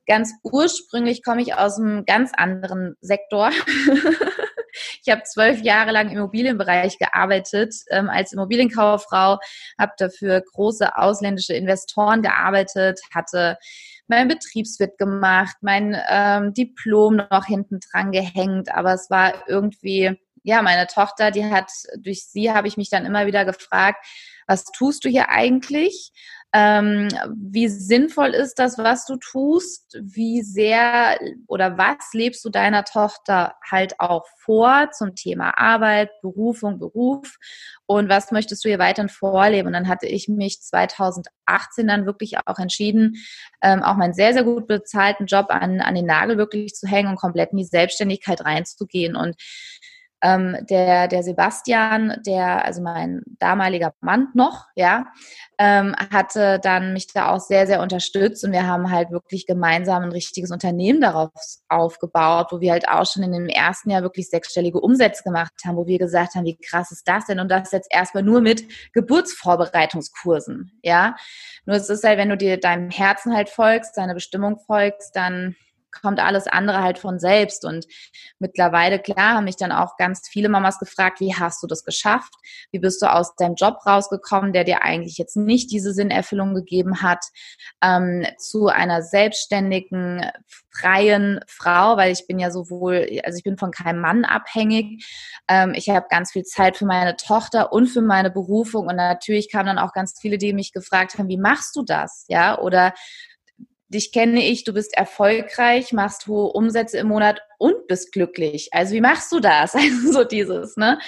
Ganz 0.07 0.33
ursprünglich 0.43 1.23
komme 1.23 1.41
ich 1.41 1.55
aus 1.55 1.79
einem 1.79 2.05
ganz 2.05 2.31
anderen 2.35 2.95
Sektor. 3.01 3.51
ich 5.03 5.11
habe 5.11 5.23
zwölf 5.23 5.61
Jahre 5.61 5.91
lang 5.91 6.09
im 6.09 6.17
Immobilienbereich 6.17 6.97
gearbeitet 6.97 7.75
ähm, 7.89 8.09
als 8.09 8.33
Immobilienkauffrau, 8.33 9.39
habe 9.79 9.91
dafür 9.97 10.41
große 10.41 10.97
ausländische 10.97 11.53
Investoren 11.53 12.21
gearbeitet, 12.21 12.99
hatte 13.13 13.57
mein 14.07 14.27
Betriebswirt 14.27 14.97
gemacht, 14.97 15.55
mein 15.61 15.97
ähm, 16.09 16.53
Diplom 16.53 17.15
noch 17.15 17.45
hinten 17.45 17.79
dran 17.79 18.11
gehängt, 18.11 18.73
aber 18.73 18.93
es 18.93 19.09
war 19.09 19.47
irgendwie, 19.47 20.19
ja, 20.43 20.61
meine 20.61 20.87
Tochter, 20.87 21.31
die 21.31 21.45
hat, 21.45 21.71
durch 21.97 22.25
sie 22.25 22.51
habe 22.51 22.67
ich 22.67 22.75
mich 22.75 22.89
dann 22.89 23.05
immer 23.05 23.25
wieder 23.25 23.45
gefragt, 23.45 24.05
was 24.47 24.65
tust 24.65 25.05
du 25.05 25.09
hier 25.09 25.29
eigentlich? 25.29 26.11
Ähm, 26.53 27.07
wie 27.33 27.69
sinnvoll 27.69 28.29
ist 28.29 28.59
das, 28.59 28.77
was 28.77 29.05
du 29.05 29.15
tust? 29.15 29.97
Wie 30.01 30.41
sehr 30.41 31.17
oder 31.47 31.77
was 31.77 32.11
lebst 32.13 32.43
du 32.43 32.49
deiner 32.49 32.83
Tochter 32.83 33.55
halt 33.69 33.99
auch 33.99 34.25
vor 34.37 34.89
zum 34.91 35.15
Thema 35.15 35.57
Arbeit, 35.57 36.09
Berufung, 36.21 36.77
Beruf? 36.77 37.37
Und 37.85 38.09
was 38.09 38.31
möchtest 38.31 38.65
du 38.65 38.69
ihr 38.69 38.79
weiterhin 38.79 39.07
vorleben? 39.07 39.67
Und 39.67 39.73
dann 39.73 39.87
hatte 39.87 40.07
ich 40.07 40.27
mich 40.27 40.61
2018 40.61 41.87
dann 41.87 42.05
wirklich 42.05 42.37
auch 42.45 42.59
entschieden, 42.59 43.15
ähm, 43.61 43.81
auch 43.81 43.95
meinen 43.95 44.13
sehr, 44.13 44.33
sehr 44.33 44.43
gut 44.43 44.67
bezahlten 44.67 45.27
Job 45.27 45.47
an, 45.49 45.79
an 45.79 45.95
den 45.95 46.05
Nagel 46.05 46.37
wirklich 46.37 46.73
zu 46.73 46.85
hängen 46.85 47.09
und 47.09 47.15
komplett 47.17 47.51
in 47.51 47.59
die 47.59 47.65
Selbstständigkeit 47.65 48.43
reinzugehen. 48.43 49.15
Und 49.15 49.35
ähm, 50.21 50.57
der, 50.69 51.07
der 51.07 51.23
Sebastian, 51.23 52.19
der, 52.25 52.63
also 52.63 52.81
mein 52.81 53.21
damaliger 53.39 53.93
Mann 54.01 54.29
noch, 54.33 54.67
ja, 54.75 55.05
ähm, 55.57 55.95
hatte 56.11 56.59
dann 56.61 56.93
mich 56.93 57.07
da 57.07 57.31
auch 57.31 57.39
sehr, 57.39 57.67
sehr 57.67 57.81
unterstützt 57.81 58.43
und 58.43 58.51
wir 58.51 58.65
haben 58.67 58.91
halt 58.91 59.11
wirklich 59.11 59.45
gemeinsam 59.45 60.03
ein 60.03 60.11
richtiges 60.11 60.51
Unternehmen 60.51 61.01
darauf 61.01 61.29
aufgebaut, 61.69 62.47
wo 62.51 62.61
wir 62.61 62.71
halt 62.71 62.87
auch 62.89 63.05
schon 63.05 63.23
in 63.23 63.31
dem 63.31 63.47
ersten 63.47 63.89
Jahr 63.89 64.01
wirklich 64.01 64.29
sechsstellige 64.29 64.79
Umsätze 64.79 65.23
gemacht 65.23 65.53
haben, 65.65 65.77
wo 65.77 65.85
wir 65.85 65.99
gesagt 65.99 66.35
haben, 66.35 66.45
wie 66.45 66.57
krass 66.57 66.91
ist 66.91 67.07
das 67.07 67.25
denn? 67.25 67.39
Und 67.39 67.49
das 67.49 67.71
jetzt 67.71 67.91
erstmal 67.91 68.23
nur 68.23 68.41
mit 68.41 68.63
Geburtsvorbereitungskursen, 68.93 70.79
ja. 70.83 71.15
Nur 71.65 71.75
es 71.75 71.89
ist 71.89 72.03
halt, 72.03 72.17
wenn 72.17 72.29
du 72.29 72.37
dir 72.37 72.59
deinem 72.59 72.89
Herzen 72.89 73.35
halt 73.35 73.49
folgst, 73.49 73.97
deiner 73.97 74.13
Bestimmung 74.13 74.59
folgst, 74.65 75.15
dann 75.15 75.55
kommt 75.91 76.19
alles 76.19 76.47
andere 76.47 76.81
halt 76.81 76.99
von 76.99 77.19
selbst. 77.19 77.65
Und 77.65 77.85
mittlerweile, 78.39 78.99
klar, 78.99 79.35
haben 79.35 79.45
mich 79.45 79.57
dann 79.57 79.71
auch 79.71 79.97
ganz 79.97 80.27
viele 80.27 80.49
Mamas 80.49 80.79
gefragt, 80.79 81.19
wie 81.19 81.35
hast 81.35 81.61
du 81.63 81.67
das 81.67 81.83
geschafft? 81.83 82.33
Wie 82.71 82.79
bist 82.79 83.01
du 83.01 83.11
aus 83.11 83.35
deinem 83.35 83.55
Job 83.55 83.77
rausgekommen, 83.85 84.53
der 84.53 84.63
dir 84.63 84.83
eigentlich 84.83 85.17
jetzt 85.17 85.37
nicht 85.37 85.71
diese 85.71 85.93
Sinnerfüllung 85.93 86.53
gegeben 86.53 87.01
hat, 87.01 87.23
ähm, 87.83 88.25
zu 88.37 88.67
einer 88.67 89.01
selbstständigen, 89.01 90.25
freien 90.73 91.41
Frau, 91.47 91.97
weil 91.97 92.11
ich 92.11 92.25
bin 92.27 92.39
ja 92.39 92.49
sowohl, 92.49 93.19
also 93.23 93.37
ich 93.37 93.43
bin 93.43 93.57
von 93.57 93.71
keinem 93.71 93.99
Mann 93.99 94.25
abhängig. 94.25 95.05
Ähm, 95.47 95.73
ich 95.75 95.89
habe 95.89 96.07
ganz 96.09 96.31
viel 96.31 96.43
Zeit 96.43 96.77
für 96.77 96.85
meine 96.85 97.15
Tochter 97.17 97.73
und 97.73 97.87
für 97.87 98.01
meine 98.01 98.31
Berufung. 98.31 98.87
Und 98.87 98.95
natürlich 98.95 99.51
kamen 99.51 99.67
dann 99.67 99.79
auch 99.79 99.93
ganz 99.93 100.15
viele, 100.19 100.37
die 100.37 100.53
mich 100.53 100.71
gefragt 100.71 101.17
haben, 101.17 101.27
wie 101.27 101.37
machst 101.37 101.75
du 101.75 101.83
das? 101.83 102.25
Ja, 102.27 102.57
oder 102.57 102.93
dich 103.91 104.11
kenne 104.11 104.45
ich, 104.47 104.63
du 104.63 104.73
bist 104.73 104.95
erfolgreich, 104.97 105.91
machst 105.91 106.27
hohe 106.27 106.51
Umsätze 106.53 106.97
im 106.97 107.07
Monat 107.07 107.41
und 107.59 107.87
bist 107.87 108.11
glücklich. 108.11 108.69
Also 108.71 108.93
wie 108.93 109.01
machst 109.01 109.31
du 109.31 109.39
das? 109.39 109.73
Also 109.81 110.11
so 110.11 110.23
dieses, 110.23 110.77
ne? 110.77 110.99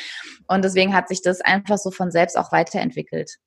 Und 0.48 0.64
deswegen 0.64 0.94
hat 0.94 1.08
sich 1.08 1.22
das 1.22 1.42
einfach 1.42 1.78
so 1.78 1.92
von 1.92 2.12
selbst 2.12 2.38
auch 2.38 2.52
weiterentwickelt. 2.52 3.38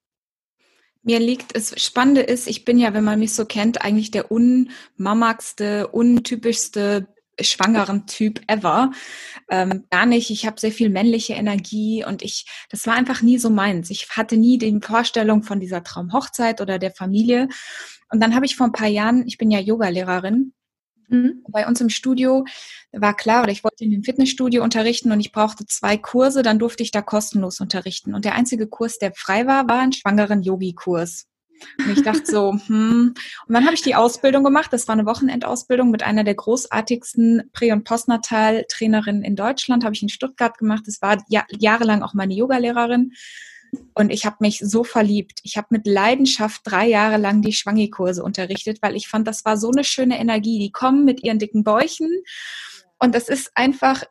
Mir 1.03 1.21
liegt 1.21 1.57
es, 1.57 1.73
Spannende 1.81 2.23
ist, 2.23 2.49
ich 2.49 2.65
bin 2.65 2.79
ja, 2.79 2.95
wenn 2.95 3.05
man 3.05 3.19
mich 3.19 3.35
so 3.35 3.45
kennt, 3.45 3.83
eigentlich 3.83 4.11
der 4.11 4.31
unmamagste, 4.31 5.89
untypischste 5.89 7.07
schwangeren 7.41 8.07
Typ 8.07 8.41
ever. 8.47 8.93
Ähm, 9.51 9.85
gar 9.91 10.07
nicht. 10.07 10.31
Ich 10.31 10.47
habe 10.47 10.61
sehr 10.61 10.73
viel 10.73 10.91
männliche 10.91 11.35
Energie 11.35 12.05
und 12.05 12.23
ich, 12.23 12.47
das 12.71 12.87
war 12.87 12.95
einfach 12.95 13.23
nie 13.23 13.39
so 13.39 13.51
meins. 13.51 13.91
Ich 13.91 14.09
hatte 14.11 14.37
nie 14.37 14.59
die 14.59 14.79
Vorstellung 14.83 15.43
von 15.43 15.61
dieser 15.61 15.85
Traumhochzeit 15.85 16.61
oder 16.61 16.79
der 16.79 16.93
Familie. 16.93 17.49
Und 18.11 18.21
dann 18.21 18.35
habe 18.35 18.47
ich 18.47 18.57
vor 18.57 18.67
ein 18.67 18.73
paar 18.73 18.89
Jahren, 18.89 19.27
ich 19.27 19.39
bin 19.39 19.51
ja 19.51 19.59
Yogalehrerin, 19.59 20.53
Mhm. 21.09 21.45
Bei 21.49 21.67
uns 21.67 21.81
im 21.81 21.89
Studio 21.89 22.45
war 22.93 23.15
klar, 23.15 23.43
oder 23.43 23.53
ich 23.53 23.65
wollte 23.65 23.85
in 23.85 23.91
dem 23.91 24.03
Fitnessstudio 24.03 24.63
unterrichten 24.63 25.13
und 25.13 25.21
ich 25.21 25.33
brauchte 25.33 25.67
zwei 25.67 25.97
Kurse, 25.97 26.43
dann 26.43 26.59
durfte 26.59 26.83
ich 26.83 26.91
da 26.91 27.03
kostenlos 27.03 27.61
unterrichten. 27.61 28.15
Und 28.15 28.25
der 28.25 28.35
einzige 28.35 28.67
Kurs, 28.67 28.99
der 28.99 29.13
frei 29.15 29.47
war, 29.47 29.69
war 29.69 29.81
ein 29.81 29.93
schwangeren 29.93 30.43
Yogi-Kurs. 30.43 31.27
Und 31.79 31.97
ich 31.97 32.03
dachte 32.03 32.27
so, 32.27 32.53
hm. 32.67 33.15
Und 33.47 33.55
dann 33.55 33.65
habe 33.65 33.75
ich 33.75 33.83
die 33.83 33.95
Ausbildung 33.95 34.45
gemacht. 34.45 34.73
Das 34.73 34.89
war 34.89 34.95
eine 34.95 35.07
Wochenendausbildung 35.07 35.91
mit 35.91 36.03
einer 36.03 36.25
der 36.25 36.35
großartigsten 36.35 37.51
Prä- 37.53 37.73
und 37.73 37.85
Postnatal-Trainerinnen 37.85 39.23
in 39.23 39.37
Deutschland. 39.37 39.85
Habe 39.85 39.95
ich 39.95 40.03
in 40.03 40.09
Stuttgart 40.09 40.59
gemacht. 40.59 40.85
Das 40.87 41.03
war 41.03 41.23
jahrelang 41.29 42.03
auch 42.03 42.15
meine 42.15 42.35
Yogalehrerin. 42.35 43.13
Und 43.95 44.11
ich 44.11 44.25
habe 44.25 44.37
mich 44.41 44.61
so 44.61 44.85
verliebt. 44.85 45.41
Ich 45.43 45.57
habe 45.57 45.69
mit 45.71 45.87
Leidenschaft 45.87 46.63
drei 46.65 46.89
Jahre 46.89 47.17
lang 47.17 47.43
die 47.43 47.53
Schwangikurse 47.53 48.23
unterrichtet, 48.23 48.79
weil 48.81 48.97
ich 48.97 49.09
fand, 49.09 49.27
das 49.27 49.45
war 49.45 49.57
so 49.57 49.71
eine 49.71 49.85
schöne 49.85 50.19
Energie. 50.19 50.59
Die 50.59 50.73
kommen 50.73 51.05
mit 51.05 51.23
ihren 51.23 51.39
dicken 51.39 51.65
Bäuchen. 51.65 52.09
Und 52.99 53.15
das 53.15 53.29
ist 53.29 53.51
einfach, 53.55 54.05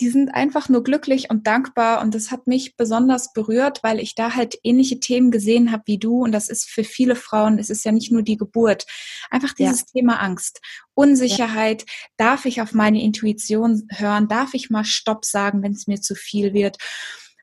die 0.00 0.10
sind 0.10 0.28
einfach 0.28 0.68
nur 0.68 0.84
glücklich 0.84 1.30
und 1.30 1.46
dankbar. 1.46 2.02
Und 2.02 2.14
das 2.14 2.30
hat 2.30 2.46
mich 2.46 2.76
besonders 2.76 3.32
berührt, 3.32 3.82
weil 3.82 3.98
ich 3.98 4.14
da 4.14 4.34
halt 4.34 4.58
ähnliche 4.62 5.00
Themen 5.00 5.30
gesehen 5.30 5.72
habe 5.72 5.84
wie 5.86 5.98
du. 5.98 6.22
Und 6.22 6.32
das 6.32 6.48
ist 6.48 6.68
für 6.68 6.84
viele 6.84 7.16
Frauen, 7.16 7.58
es 7.58 7.70
ist 7.70 7.84
ja 7.84 7.92
nicht 7.92 8.12
nur 8.12 8.22
die 8.22 8.36
Geburt. 8.36 8.86
Einfach 9.30 9.54
dieses 9.54 9.80
ja. 9.80 9.86
Thema 9.94 10.20
Angst, 10.20 10.60
Unsicherheit. 10.94 11.82
Ja. 11.82 11.88
Darf 12.18 12.44
ich 12.44 12.60
auf 12.60 12.72
meine 12.72 13.02
Intuition 13.02 13.88
hören? 13.90 14.28
Darf 14.28 14.54
ich 14.54 14.70
mal 14.70 14.84
Stopp 14.84 15.24
sagen, 15.24 15.62
wenn 15.62 15.72
es 15.72 15.86
mir 15.86 16.00
zu 16.00 16.14
viel 16.14 16.52
wird? 16.52 16.76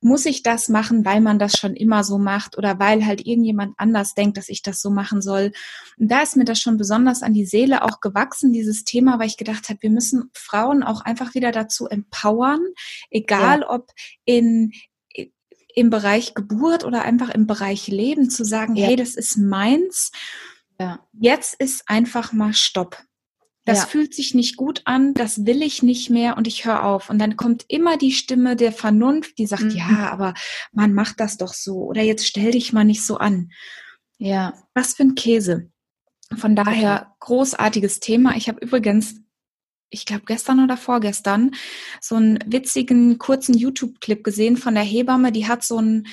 Muss 0.04 0.26
ich 0.26 0.44
das 0.44 0.70
machen, 0.70 1.06
weil 1.06 1.22
man 1.22 1.40
das 1.40 1.54
schon 1.54 1.76
immer 1.76 2.04
so 2.04 2.18
macht 2.18 2.58
oder 2.58 2.80
weil 2.80 3.06
halt 3.06 3.26
irgendjemand 3.26 3.74
anders 3.78 4.14
denkt, 4.14 4.38
dass 4.38 4.50
ich 4.50 4.62
das 4.62 4.82
so 4.82 4.90
machen 4.90 5.22
soll. 5.22 5.52
Und 5.98 6.12
da 6.12 6.22
ist 6.22 6.36
mir 6.36 6.46
das 6.46 6.60
schon 6.60 6.78
besonders 6.78 7.24
an 7.24 7.34
die 7.34 7.46
Seele 7.46 7.84
auch 7.84 8.00
gewachsen, 8.02 8.54
dieses 8.54 8.84
Thema, 8.84 9.20
weil 9.20 9.28
ich 9.28 9.38
gedacht 9.38 9.70
habe, 9.70 9.82
wir 9.82 9.90
müssen 9.90 10.30
Frauen 10.34 10.84
auch 10.84 11.02
einfach 11.02 11.34
wieder 11.36 11.52
dazu 11.52 11.88
empowern, 11.88 12.62
egal 13.10 13.62
ja. 13.62 13.70
ob 13.70 13.92
in 14.26 14.72
im 15.76 15.90
Bereich 15.90 16.36
Geburt 16.36 16.84
oder 16.84 17.04
einfach 17.04 17.30
im 17.30 17.48
Bereich 17.48 17.88
Leben 17.88 18.30
zu 18.30 18.46
sagen, 18.46 18.76
ja. 18.76 18.88
hey, 18.88 18.96
das 18.96 19.16
ist 19.16 19.38
meins. 19.38 20.12
Ja. 20.80 21.00
Jetzt 21.14 21.56
ist 21.56 21.90
einfach 21.90 22.32
mal 22.32 22.54
Stopp. 22.54 23.04
Das 23.66 23.80
ja. 23.80 23.86
fühlt 23.86 24.14
sich 24.14 24.34
nicht 24.34 24.58
gut 24.58 24.82
an, 24.86 25.14
das 25.14 25.46
will 25.46 25.62
ich 25.62 25.84
nicht 25.84 26.10
mehr 26.10 26.36
und 26.38 26.48
ich 26.48 26.66
höre 26.66 26.84
auf. 26.84 27.10
Und 27.10 27.20
dann 27.20 27.38
kommt 27.38 27.64
immer 27.70 27.98
die 27.98 28.12
Stimme 28.12 28.56
der 28.56 28.74
Vernunft, 28.74 29.38
die 29.38 29.46
sagt, 29.46 29.64
mhm. 29.64 29.72
ja, 29.78 30.12
aber 30.12 30.34
man 30.74 30.94
macht 30.94 31.20
das 31.20 31.38
doch 31.38 31.54
so 31.54 31.86
oder 31.86 32.02
jetzt 32.02 32.28
stell 32.28 32.52
dich 32.52 32.74
mal 32.74 32.84
nicht 32.84 33.06
so 33.06 33.18
an. 33.18 33.52
Ja. 34.18 34.54
Was 34.74 34.96
für 34.96 35.04
ein 35.04 35.16
Käse. 35.16 35.70
Von 36.36 36.56
daher 36.56 37.16
großartiges 37.20 38.00
Thema. 38.00 38.36
Ich 38.36 38.48
habe 38.48 38.60
übrigens, 38.60 39.16
ich 39.90 40.06
glaube 40.06 40.24
gestern 40.26 40.64
oder 40.64 40.78
vorgestern, 40.78 41.52
so 42.02 42.16
einen 42.16 42.40
witzigen 42.46 43.18
kurzen 43.18 43.56
YouTube-Clip 43.56 44.24
gesehen 44.24 44.58
von 44.58 44.74
der 44.74 44.84
Hebamme, 44.84 45.32
die 45.32 45.48
hat 45.48 45.64
so 45.64 45.80
ein, 45.80 46.08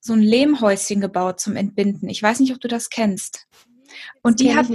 so 0.00 0.12
ein 0.12 0.20
Lehmhäuschen 0.20 1.00
gebaut 1.00 1.40
zum 1.40 1.56
Entbinden. 1.56 2.08
Ich 2.08 2.22
weiß 2.22 2.40
nicht, 2.40 2.52
ob 2.52 2.60
du 2.60 2.68
das 2.68 2.90
kennst. 2.90 3.46
Und 4.22 4.40
die 4.40 4.54
hat, 4.54 4.66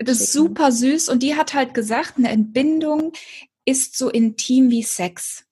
das 0.00 0.20
ist 0.20 0.32
super 0.32 0.72
süß 0.72 1.08
und 1.08 1.22
die 1.22 1.36
hat 1.36 1.54
halt 1.54 1.74
gesagt, 1.74 2.14
eine 2.16 2.30
Entbindung 2.30 3.12
ist 3.64 3.96
so 3.96 4.08
intim 4.08 4.70
wie 4.70 4.82
Sex. 4.82 5.44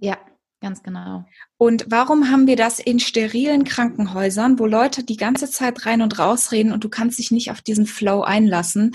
Ja, 0.00 0.18
ganz 0.60 0.82
genau. 0.82 1.24
Und 1.56 1.86
warum 1.88 2.30
haben 2.30 2.46
wir 2.46 2.56
das 2.56 2.78
in 2.78 3.00
sterilen 3.00 3.64
Krankenhäusern, 3.64 4.58
wo 4.58 4.66
Leute 4.66 5.04
die 5.04 5.16
ganze 5.16 5.50
Zeit 5.50 5.86
rein 5.86 6.02
und 6.02 6.18
raus 6.18 6.52
reden 6.52 6.72
und 6.72 6.84
du 6.84 6.88
kannst 6.88 7.18
dich 7.18 7.30
nicht 7.30 7.50
auf 7.50 7.62
diesen 7.62 7.86
Flow 7.86 8.22
einlassen? 8.22 8.94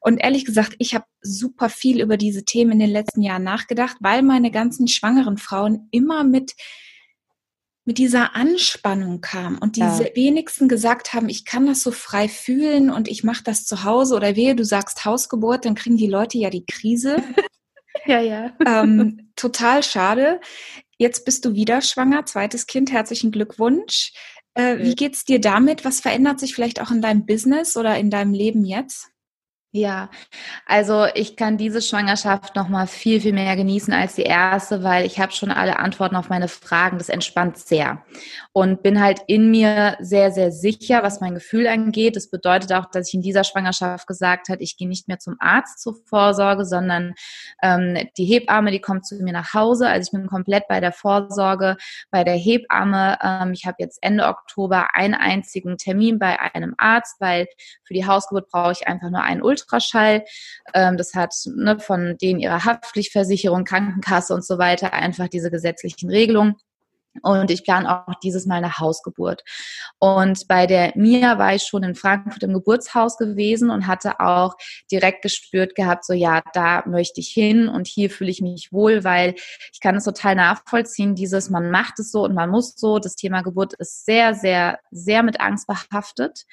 Und 0.00 0.18
ehrlich 0.18 0.44
gesagt, 0.44 0.74
ich 0.78 0.94
habe 0.94 1.06
super 1.22 1.70
viel 1.70 2.02
über 2.02 2.18
diese 2.18 2.44
Themen 2.44 2.72
in 2.72 2.80
den 2.80 2.90
letzten 2.90 3.22
Jahren 3.22 3.44
nachgedacht, 3.44 3.96
weil 4.00 4.22
meine 4.22 4.50
ganzen 4.50 4.86
schwangeren 4.86 5.38
Frauen 5.38 5.88
immer 5.92 6.24
mit 6.24 6.54
mit 7.84 7.98
dieser 7.98 8.34
Anspannung 8.34 9.20
kam 9.20 9.58
und 9.58 9.76
die 9.76 9.80
ja. 9.80 9.98
wenigsten 10.14 10.68
gesagt 10.68 11.12
haben, 11.12 11.28
ich 11.28 11.44
kann 11.44 11.66
das 11.66 11.82
so 11.82 11.90
frei 11.90 12.28
fühlen 12.28 12.90
und 12.90 13.08
ich 13.08 13.24
mache 13.24 13.44
das 13.44 13.66
zu 13.66 13.84
Hause 13.84 14.14
oder 14.14 14.36
wehe, 14.36 14.54
du 14.54 14.64
sagst 14.64 15.04
Hausgeburt, 15.04 15.64
dann 15.64 15.74
kriegen 15.74 15.96
die 15.96 16.06
Leute 16.06 16.38
ja 16.38 16.48
die 16.48 16.64
Krise. 16.64 17.16
ja, 18.06 18.20
ja. 18.20 18.52
Ähm, 18.66 19.30
total 19.36 19.82
schade. 19.82 20.40
Jetzt 20.96 21.24
bist 21.24 21.44
du 21.44 21.54
wieder 21.54 21.82
schwanger, 21.82 22.24
zweites 22.24 22.66
Kind, 22.66 22.90
herzlichen 22.90 23.30
Glückwunsch. 23.30 24.12
Äh, 24.54 24.78
wie 24.78 24.94
geht's 24.94 25.24
dir 25.24 25.40
damit? 25.40 25.84
Was 25.84 26.00
verändert 26.00 26.40
sich 26.40 26.54
vielleicht 26.54 26.80
auch 26.80 26.90
in 26.90 27.02
deinem 27.02 27.26
Business 27.26 27.76
oder 27.76 27.98
in 27.98 28.08
deinem 28.10 28.32
Leben 28.32 28.64
jetzt? 28.64 29.08
Ja, 29.76 30.08
also 30.66 31.06
ich 31.16 31.34
kann 31.34 31.56
diese 31.58 31.82
Schwangerschaft 31.82 32.54
noch 32.54 32.68
mal 32.68 32.86
viel 32.86 33.20
viel 33.20 33.32
mehr 33.32 33.56
genießen 33.56 33.92
als 33.92 34.14
die 34.14 34.22
erste, 34.22 34.84
weil 34.84 35.04
ich 35.04 35.18
habe 35.18 35.32
schon 35.32 35.50
alle 35.50 35.80
Antworten 35.80 36.14
auf 36.14 36.28
meine 36.28 36.46
Fragen. 36.46 36.98
Das 36.98 37.08
entspannt 37.08 37.58
sehr 37.58 38.04
und 38.52 38.84
bin 38.84 39.02
halt 39.02 39.22
in 39.26 39.50
mir 39.50 39.96
sehr 39.98 40.30
sehr 40.30 40.52
sicher, 40.52 41.02
was 41.02 41.20
mein 41.20 41.34
Gefühl 41.34 41.66
angeht. 41.66 42.14
Das 42.14 42.30
bedeutet 42.30 42.72
auch, 42.72 42.86
dass 42.88 43.08
ich 43.08 43.14
in 43.14 43.22
dieser 43.22 43.42
Schwangerschaft 43.42 44.06
gesagt 44.06 44.48
habe, 44.48 44.62
ich 44.62 44.76
gehe 44.76 44.86
nicht 44.86 45.08
mehr 45.08 45.18
zum 45.18 45.34
Arzt 45.40 45.82
zur 45.82 45.96
Vorsorge, 46.04 46.66
sondern 46.66 47.14
ähm, 47.60 47.98
die 48.16 48.26
Hebamme, 48.26 48.70
die 48.70 48.80
kommt 48.80 49.04
zu 49.04 49.16
mir 49.16 49.32
nach 49.32 49.54
Hause. 49.54 49.88
Also 49.88 50.06
ich 50.06 50.12
bin 50.16 50.28
komplett 50.28 50.68
bei 50.68 50.78
der 50.78 50.92
Vorsorge, 50.92 51.78
bei 52.12 52.22
der 52.22 52.36
Hebamme. 52.36 53.18
Ähm, 53.20 53.52
ich 53.52 53.66
habe 53.66 53.78
jetzt 53.80 53.98
Ende 54.02 54.28
Oktober 54.28 54.94
einen 54.94 55.14
einzigen 55.14 55.78
Termin 55.78 56.20
bei 56.20 56.38
einem 56.54 56.76
Arzt, 56.78 57.16
weil 57.18 57.48
für 57.82 57.94
die 57.94 58.06
Hausgeburt 58.06 58.48
brauche 58.50 58.70
ich 58.70 58.86
einfach 58.86 59.10
nur 59.10 59.22
einen 59.22 59.42
Ultraschall. 59.42 59.63
Ultraschall. 59.64 60.24
Ähm, 60.74 60.96
das 60.96 61.14
hat 61.14 61.34
ne, 61.46 61.78
von 61.78 62.16
denen 62.18 62.40
ihrer 62.40 62.64
Haftpflichtversicherung, 62.64 63.64
Krankenkasse 63.64 64.34
und 64.34 64.44
so 64.44 64.58
weiter 64.58 64.92
einfach 64.92 65.28
diese 65.28 65.50
gesetzlichen 65.50 66.10
Regelungen. 66.10 66.54
Und 67.22 67.50
ich 67.50 67.64
plane 67.64 68.06
auch 68.06 68.14
dieses 68.22 68.46
Mal 68.46 68.56
eine 68.56 68.78
Hausgeburt. 68.78 69.42
Und 69.98 70.48
bei 70.48 70.66
der 70.66 70.92
Mia 70.96 71.38
war 71.38 71.54
ich 71.54 71.62
schon 71.62 71.82
in 71.82 71.94
Frankfurt 71.94 72.42
im 72.42 72.52
Geburtshaus 72.52 73.16
gewesen 73.16 73.70
und 73.70 73.86
hatte 73.86 74.20
auch 74.20 74.54
direkt 74.90 75.22
gespürt 75.22 75.74
gehabt, 75.74 76.04
so 76.04 76.12
ja, 76.12 76.42
da 76.52 76.82
möchte 76.86 77.20
ich 77.20 77.28
hin 77.28 77.68
und 77.68 77.86
hier 77.86 78.10
fühle 78.10 78.30
ich 78.30 78.40
mich 78.40 78.72
wohl, 78.72 79.04
weil 79.04 79.34
ich 79.72 79.80
kann 79.80 79.96
es 79.96 80.04
total 80.04 80.34
nachvollziehen, 80.34 81.14
dieses 81.14 81.50
man 81.50 81.70
macht 81.70 81.98
es 81.98 82.10
so 82.10 82.24
und 82.24 82.34
man 82.34 82.50
muss 82.50 82.74
so. 82.76 82.98
Das 82.98 83.16
Thema 83.16 83.42
Geburt 83.42 83.74
ist 83.74 84.04
sehr, 84.04 84.34
sehr, 84.34 84.78
sehr 84.90 85.22
mit 85.22 85.40
Angst 85.40 85.66
behaftet. 85.66 86.44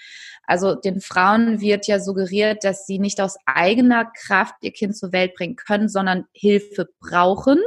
Also 0.45 0.75
den 0.75 1.01
Frauen 1.01 1.61
wird 1.61 1.87
ja 1.87 1.99
suggeriert, 1.99 2.63
dass 2.63 2.85
sie 2.85 2.99
nicht 2.99 3.21
aus 3.21 3.37
eigener 3.45 4.05
Kraft 4.05 4.55
ihr 4.61 4.71
Kind 4.71 4.97
zur 4.97 5.11
Welt 5.11 5.33
bringen 5.35 5.55
können, 5.55 5.89
sondern 5.89 6.25
Hilfe 6.33 6.89
brauchen. 6.99 7.59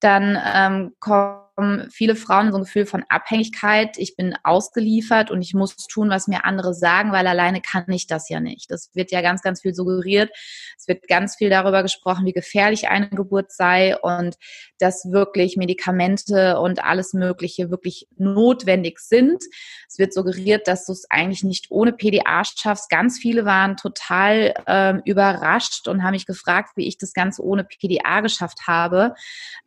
Dann 0.00 0.38
ähm, 0.54 0.94
kommt 1.00 1.43
viele 1.90 2.16
Frauen 2.16 2.50
so 2.50 2.58
ein 2.58 2.64
Gefühl 2.64 2.86
von 2.86 3.04
Abhängigkeit. 3.08 3.96
Ich 3.98 4.16
bin 4.16 4.34
ausgeliefert 4.42 5.30
und 5.30 5.40
ich 5.40 5.54
muss 5.54 5.76
tun, 5.76 6.10
was 6.10 6.26
mir 6.26 6.44
andere 6.44 6.74
sagen, 6.74 7.12
weil 7.12 7.26
alleine 7.26 7.60
kann 7.60 7.90
ich 7.90 8.06
das 8.06 8.28
ja 8.28 8.40
nicht. 8.40 8.70
Das 8.70 8.90
wird 8.94 9.12
ja 9.12 9.20
ganz, 9.20 9.42
ganz 9.42 9.62
viel 9.62 9.74
suggeriert. 9.74 10.30
Es 10.76 10.88
wird 10.88 11.06
ganz 11.06 11.36
viel 11.36 11.50
darüber 11.50 11.82
gesprochen, 11.82 12.26
wie 12.26 12.32
gefährlich 12.32 12.88
eine 12.88 13.08
Geburt 13.08 13.52
sei 13.52 13.96
und 13.96 14.36
dass 14.78 15.10
wirklich 15.12 15.56
Medikamente 15.56 16.58
und 16.58 16.84
alles 16.84 17.14
Mögliche 17.14 17.70
wirklich 17.70 18.08
notwendig 18.16 18.98
sind. 18.98 19.44
Es 19.88 19.98
wird 19.98 20.12
suggeriert, 20.12 20.66
dass 20.66 20.86
du 20.86 20.92
es 20.92 21.06
eigentlich 21.10 21.44
nicht 21.44 21.70
ohne 21.70 21.92
PDA 21.92 22.42
schaffst. 22.44 22.90
Ganz 22.90 23.18
viele 23.18 23.44
waren 23.44 23.76
total 23.76 24.54
ähm, 24.66 25.02
überrascht 25.04 25.86
und 25.86 26.02
haben 26.02 26.12
mich 26.12 26.26
gefragt, 26.26 26.70
wie 26.76 26.88
ich 26.88 26.98
das 26.98 27.12
Ganze 27.12 27.44
ohne 27.44 27.64
PDA 27.64 28.20
geschafft 28.20 28.66
habe. 28.66 29.14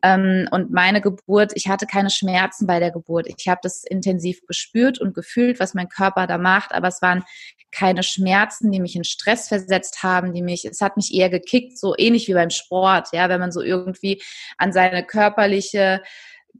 Ähm, 0.02 0.48
und 0.50 0.70
meine 0.70 1.00
Geburt, 1.00 1.52
ich 1.54 1.68
hatte 1.68 1.77
hatte 1.78 1.86
keine 1.86 2.10
Schmerzen 2.10 2.66
bei 2.66 2.80
der 2.80 2.90
Geburt. 2.90 3.28
Ich 3.28 3.46
habe 3.46 3.60
das 3.62 3.84
intensiv 3.84 4.44
gespürt 4.46 5.00
und 5.00 5.14
gefühlt, 5.14 5.60
was 5.60 5.74
mein 5.74 5.88
Körper 5.88 6.26
da 6.26 6.36
macht, 6.36 6.72
aber 6.72 6.88
es 6.88 7.00
waren 7.02 7.24
keine 7.70 8.02
Schmerzen, 8.02 8.72
die 8.72 8.80
mich 8.80 8.96
in 8.96 9.04
Stress 9.04 9.46
versetzt 9.46 10.02
haben, 10.02 10.32
die 10.32 10.42
mich, 10.42 10.64
es 10.64 10.80
hat 10.80 10.96
mich 10.96 11.14
eher 11.14 11.30
gekickt, 11.30 11.78
so 11.78 11.94
ähnlich 11.96 12.26
wie 12.26 12.34
beim 12.34 12.50
Sport, 12.50 13.08
ja, 13.12 13.28
wenn 13.28 13.40
man 13.40 13.52
so 13.52 13.62
irgendwie 13.62 14.20
an 14.56 14.72
seine 14.72 15.04
körperliche 15.04 16.02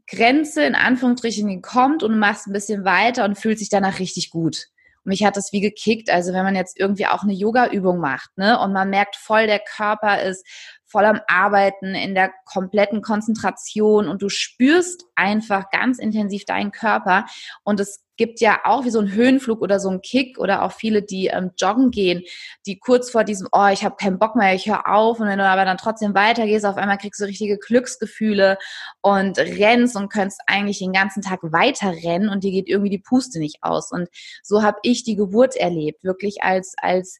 Grenze 0.07 0.63
in 0.63 0.75
Anführungsstrichen 0.75 1.61
kommt 1.61 2.03
und 2.03 2.17
machst 2.17 2.47
ein 2.47 2.53
bisschen 2.53 2.85
weiter 2.85 3.25
und 3.25 3.37
fühlt 3.37 3.59
sich 3.59 3.69
danach 3.69 3.99
richtig 3.99 4.29
gut. 4.29 4.67
Und 5.03 5.09
mich 5.09 5.25
hat 5.25 5.35
das 5.35 5.51
wie 5.51 5.61
gekickt. 5.61 6.09
Also 6.09 6.31
wenn 6.31 6.43
man 6.43 6.55
jetzt 6.55 6.79
irgendwie 6.79 7.07
auch 7.07 7.23
eine 7.23 7.33
Yoga-Übung 7.33 7.99
macht, 7.99 8.37
ne, 8.37 8.57
und 8.59 8.71
man 8.71 8.89
merkt 8.89 9.17
voll, 9.17 9.47
der 9.47 9.59
Körper 9.59 10.21
ist 10.21 10.45
voll 10.89 11.05
am 11.05 11.21
Arbeiten, 11.27 11.95
in 11.95 12.15
der 12.15 12.31
kompletten 12.45 13.01
Konzentration 13.01 14.07
und 14.07 14.21
du 14.21 14.29
spürst 14.29 15.05
einfach 15.15 15.69
ganz 15.69 15.99
intensiv 15.99 16.45
deinen 16.45 16.71
Körper. 16.71 17.25
Und 17.63 17.79
es 17.79 18.03
gibt 18.19 18.41
ja 18.41 18.59
auch 18.65 18.83
wie 18.83 18.89
so 18.89 18.99
ein 18.99 19.13
Höhenflug 19.13 19.61
oder 19.61 19.79
so 19.79 19.89
ein 19.89 20.01
Kick 20.01 20.39
oder 20.39 20.63
auch 20.63 20.73
viele, 20.73 21.01
die 21.01 21.27
ähm, 21.27 21.51
joggen 21.57 21.89
gehen, 21.89 22.23
die 22.65 22.77
kurz 22.77 23.09
vor 23.09 23.23
diesem, 23.23 23.47
oh, 23.53 23.67
ich 23.71 23.85
habe 23.85 23.95
keinen 23.95 24.19
Bock 24.19 24.35
mehr, 24.35 24.53
ich 24.53 24.67
höre 24.67 24.89
auf. 24.93 25.21
Und 25.21 25.27
wenn 25.27 25.39
du 25.39 25.45
aber 25.45 25.63
dann 25.63 25.77
trotzdem 25.77 26.13
weitergehst, 26.13 26.65
auf 26.65 26.75
einmal 26.75 26.97
kriegst 26.97 27.21
du 27.21 27.25
richtige 27.25 27.57
Glücksgefühle 27.57 28.57
und 29.01 29.37
rennst 29.37 29.95
und 29.95 30.11
kannst 30.11 30.41
eigentlich 30.47 30.79
den 30.79 30.91
ganzen 30.91 31.21
Tag 31.21 31.39
weiter 31.43 31.93
rennen 31.93 32.27
und 32.27 32.43
dir 32.43 32.51
geht 32.51 32.67
irgendwie 32.67 32.89
die 32.89 32.99
Puste 32.99 33.39
nicht 33.39 33.59
aus. 33.61 33.89
Und 33.89 34.09
so 34.43 34.63
habe 34.63 34.79
ich 34.83 35.05
die 35.05 35.15
Geburt 35.15 35.55
erlebt, 35.55 36.03
wirklich 36.03 36.43
als 36.43 36.73
als 36.77 37.19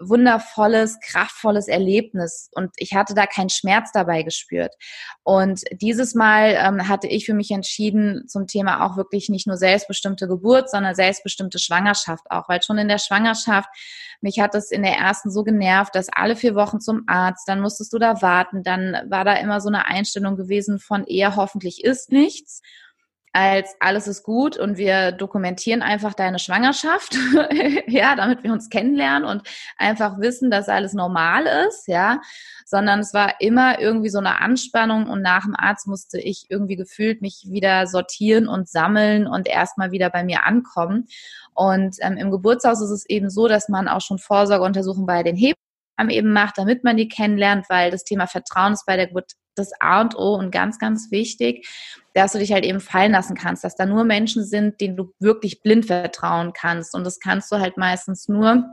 wundervolles, 0.00 0.98
kraftvolles 1.00 1.68
Erlebnis. 1.68 2.50
Und 2.54 2.70
ich 2.76 2.94
hatte 2.94 3.14
da 3.14 3.26
keinen 3.26 3.50
Schmerz 3.50 3.90
dabei 3.92 4.22
gespürt. 4.22 4.74
Und 5.22 5.62
dieses 5.72 6.14
Mal 6.14 6.56
ähm, 6.58 6.88
hatte 6.88 7.06
ich 7.06 7.26
für 7.26 7.34
mich 7.34 7.50
entschieden 7.50 8.26
zum 8.28 8.46
Thema 8.46 8.86
auch 8.86 8.96
wirklich 8.96 9.28
nicht 9.28 9.46
nur 9.46 9.56
selbstbestimmte 9.56 10.28
Geburt, 10.28 10.70
sondern 10.70 10.94
selbstbestimmte 10.94 11.58
Schwangerschaft 11.58 12.24
auch, 12.30 12.48
weil 12.48 12.62
schon 12.62 12.78
in 12.78 12.88
der 12.88 12.98
Schwangerschaft 12.98 13.68
mich 14.20 14.40
hat 14.40 14.54
es 14.54 14.70
in 14.70 14.82
der 14.82 14.96
ersten 14.96 15.30
so 15.30 15.44
genervt, 15.44 15.94
dass 15.94 16.08
alle 16.08 16.34
vier 16.34 16.54
Wochen 16.54 16.80
zum 16.80 17.04
Arzt, 17.06 17.48
dann 17.48 17.60
musstest 17.60 17.92
du 17.92 17.98
da 17.98 18.20
warten, 18.20 18.62
dann 18.62 18.96
war 19.08 19.24
da 19.24 19.34
immer 19.34 19.60
so 19.60 19.68
eine 19.68 19.86
Einstellung 19.86 20.36
gewesen 20.36 20.78
von 20.80 21.04
eher 21.04 21.36
hoffentlich 21.36 21.84
ist 21.84 22.10
nichts 22.10 22.62
als 23.32 23.76
alles 23.80 24.06
ist 24.06 24.22
gut 24.22 24.56
und 24.56 24.78
wir 24.78 25.12
dokumentieren 25.12 25.82
einfach 25.82 26.14
deine 26.14 26.38
Schwangerschaft, 26.38 27.16
ja, 27.86 28.16
damit 28.16 28.42
wir 28.42 28.52
uns 28.52 28.70
kennenlernen 28.70 29.28
und 29.28 29.42
einfach 29.76 30.18
wissen, 30.18 30.50
dass 30.50 30.68
alles 30.68 30.92
normal 30.94 31.46
ist, 31.68 31.88
ja, 31.88 32.20
sondern 32.64 33.00
es 33.00 33.14
war 33.14 33.40
immer 33.40 33.80
irgendwie 33.80 34.08
so 34.08 34.18
eine 34.18 34.40
Anspannung 34.40 35.08
und 35.08 35.22
nach 35.22 35.44
dem 35.44 35.54
Arzt 35.56 35.86
musste 35.86 36.18
ich 36.20 36.46
irgendwie 36.48 36.76
gefühlt 36.76 37.22
mich 37.22 37.46
wieder 37.48 37.86
sortieren 37.86 38.48
und 38.48 38.68
sammeln 38.68 39.26
und 39.26 39.48
erstmal 39.48 39.90
wieder 39.90 40.10
bei 40.10 40.24
mir 40.24 40.46
ankommen. 40.46 41.06
Und 41.54 41.96
ähm, 42.00 42.16
im 42.16 42.30
Geburtshaus 42.30 42.80
ist 42.80 42.90
es 42.90 43.06
eben 43.08 43.30
so, 43.30 43.48
dass 43.48 43.68
man 43.68 43.88
auch 43.88 44.00
schon 44.00 44.18
Vorsorgeuntersuchungen 44.18 45.06
bei 45.06 45.22
den 45.22 45.36
Hebammen 45.36 46.10
eben 46.10 46.32
macht, 46.32 46.58
damit 46.58 46.84
man 46.84 46.96
die 46.96 47.08
kennenlernt, 47.08 47.66
weil 47.68 47.90
das 47.90 48.04
Thema 48.04 48.26
Vertrauen 48.26 48.74
ist 48.74 48.86
bei 48.86 48.96
der 48.96 49.08
Geburt 49.08 49.32
das 49.58 49.72
A 49.80 50.00
und 50.00 50.16
O 50.16 50.34
und 50.34 50.50
ganz, 50.50 50.78
ganz 50.78 51.10
wichtig, 51.10 51.68
dass 52.18 52.32
du 52.32 52.38
dich 52.38 52.52
halt 52.52 52.64
eben 52.64 52.80
fallen 52.80 53.12
lassen 53.12 53.36
kannst, 53.36 53.64
dass 53.64 53.76
da 53.76 53.86
nur 53.86 54.04
Menschen 54.04 54.44
sind, 54.44 54.80
denen 54.80 54.96
du 54.96 55.12
wirklich 55.18 55.62
blind 55.62 55.86
vertrauen 55.86 56.52
kannst. 56.52 56.94
Und 56.94 57.04
das 57.04 57.20
kannst 57.20 57.50
du 57.52 57.58
halt 57.58 57.76
meistens 57.76 58.28
nur, 58.28 58.64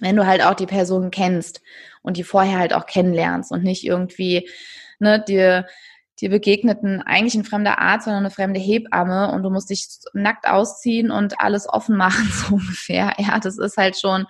wenn 0.00 0.16
du 0.16 0.26
halt 0.26 0.44
auch 0.44 0.54
die 0.54 0.66
Person 0.66 1.10
kennst 1.10 1.62
und 2.02 2.16
die 2.16 2.24
vorher 2.24 2.58
halt 2.58 2.74
auch 2.74 2.86
kennenlernst 2.86 3.50
und 3.50 3.64
nicht 3.64 3.84
irgendwie 3.84 4.48
ne, 4.98 5.22
dir 5.26 5.66
dir 6.22 6.30
begegneten 6.30 7.02
eigentlich 7.02 7.34
ein 7.34 7.44
fremder 7.44 7.78
Arzt, 7.78 8.04
sondern 8.04 8.22
eine 8.22 8.30
fremde 8.30 8.60
Hebamme 8.60 9.32
und 9.32 9.42
du 9.42 9.50
musst 9.50 9.70
dich 9.70 9.88
nackt 10.14 10.46
ausziehen 10.46 11.10
und 11.10 11.40
alles 11.40 11.68
offen 11.68 11.96
machen, 11.96 12.30
so 12.32 12.54
ungefähr. 12.54 13.12
Ja, 13.18 13.38
das 13.40 13.58
ist 13.58 13.76
halt 13.76 13.98
schon 13.98 14.26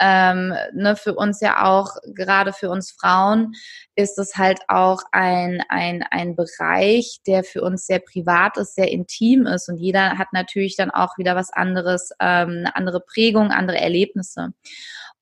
ähm, 0.00 0.54
ne, 0.74 0.96
für 0.96 1.14
uns 1.14 1.40
ja 1.40 1.64
auch, 1.64 1.90
gerade 2.14 2.52
für 2.52 2.68
uns 2.68 2.90
Frauen, 2.90 3.52
ist 3.94 4.18
es 4.18 4.36
halt 4.36 4.60
auch 4.68 5.02
ein, 5.12 5.62
ein, 5.68 6.04
ein 6.10 6.36
Bereich, 6.36 7.20
der 7.26 7.44
für 7.44 7.62
uns 7.62 7.86
sehr 7.86 8.00
privat 8.00 8.58
ist, 8.58 8.74
sehr 8.74 8.90
intim 8.90 9.46
ist 9.46 9.68
und 9.68 9.78
jeder 9.78 10.18
hat 10.18 10.32
natürlich 10.32 10.76
dann 10.76 10.90
auch 10.90 11.16
wieder 11.16 11.36
was 11.36 11.52
anderes, 11.52 12.10
ähm, 12.20 12.48
eine 12.58 12.76
andere 12.76 13.00
Prägung, 13.00 13.52
andere 13.52 13.78
Erlebnisse. 13.78 14.52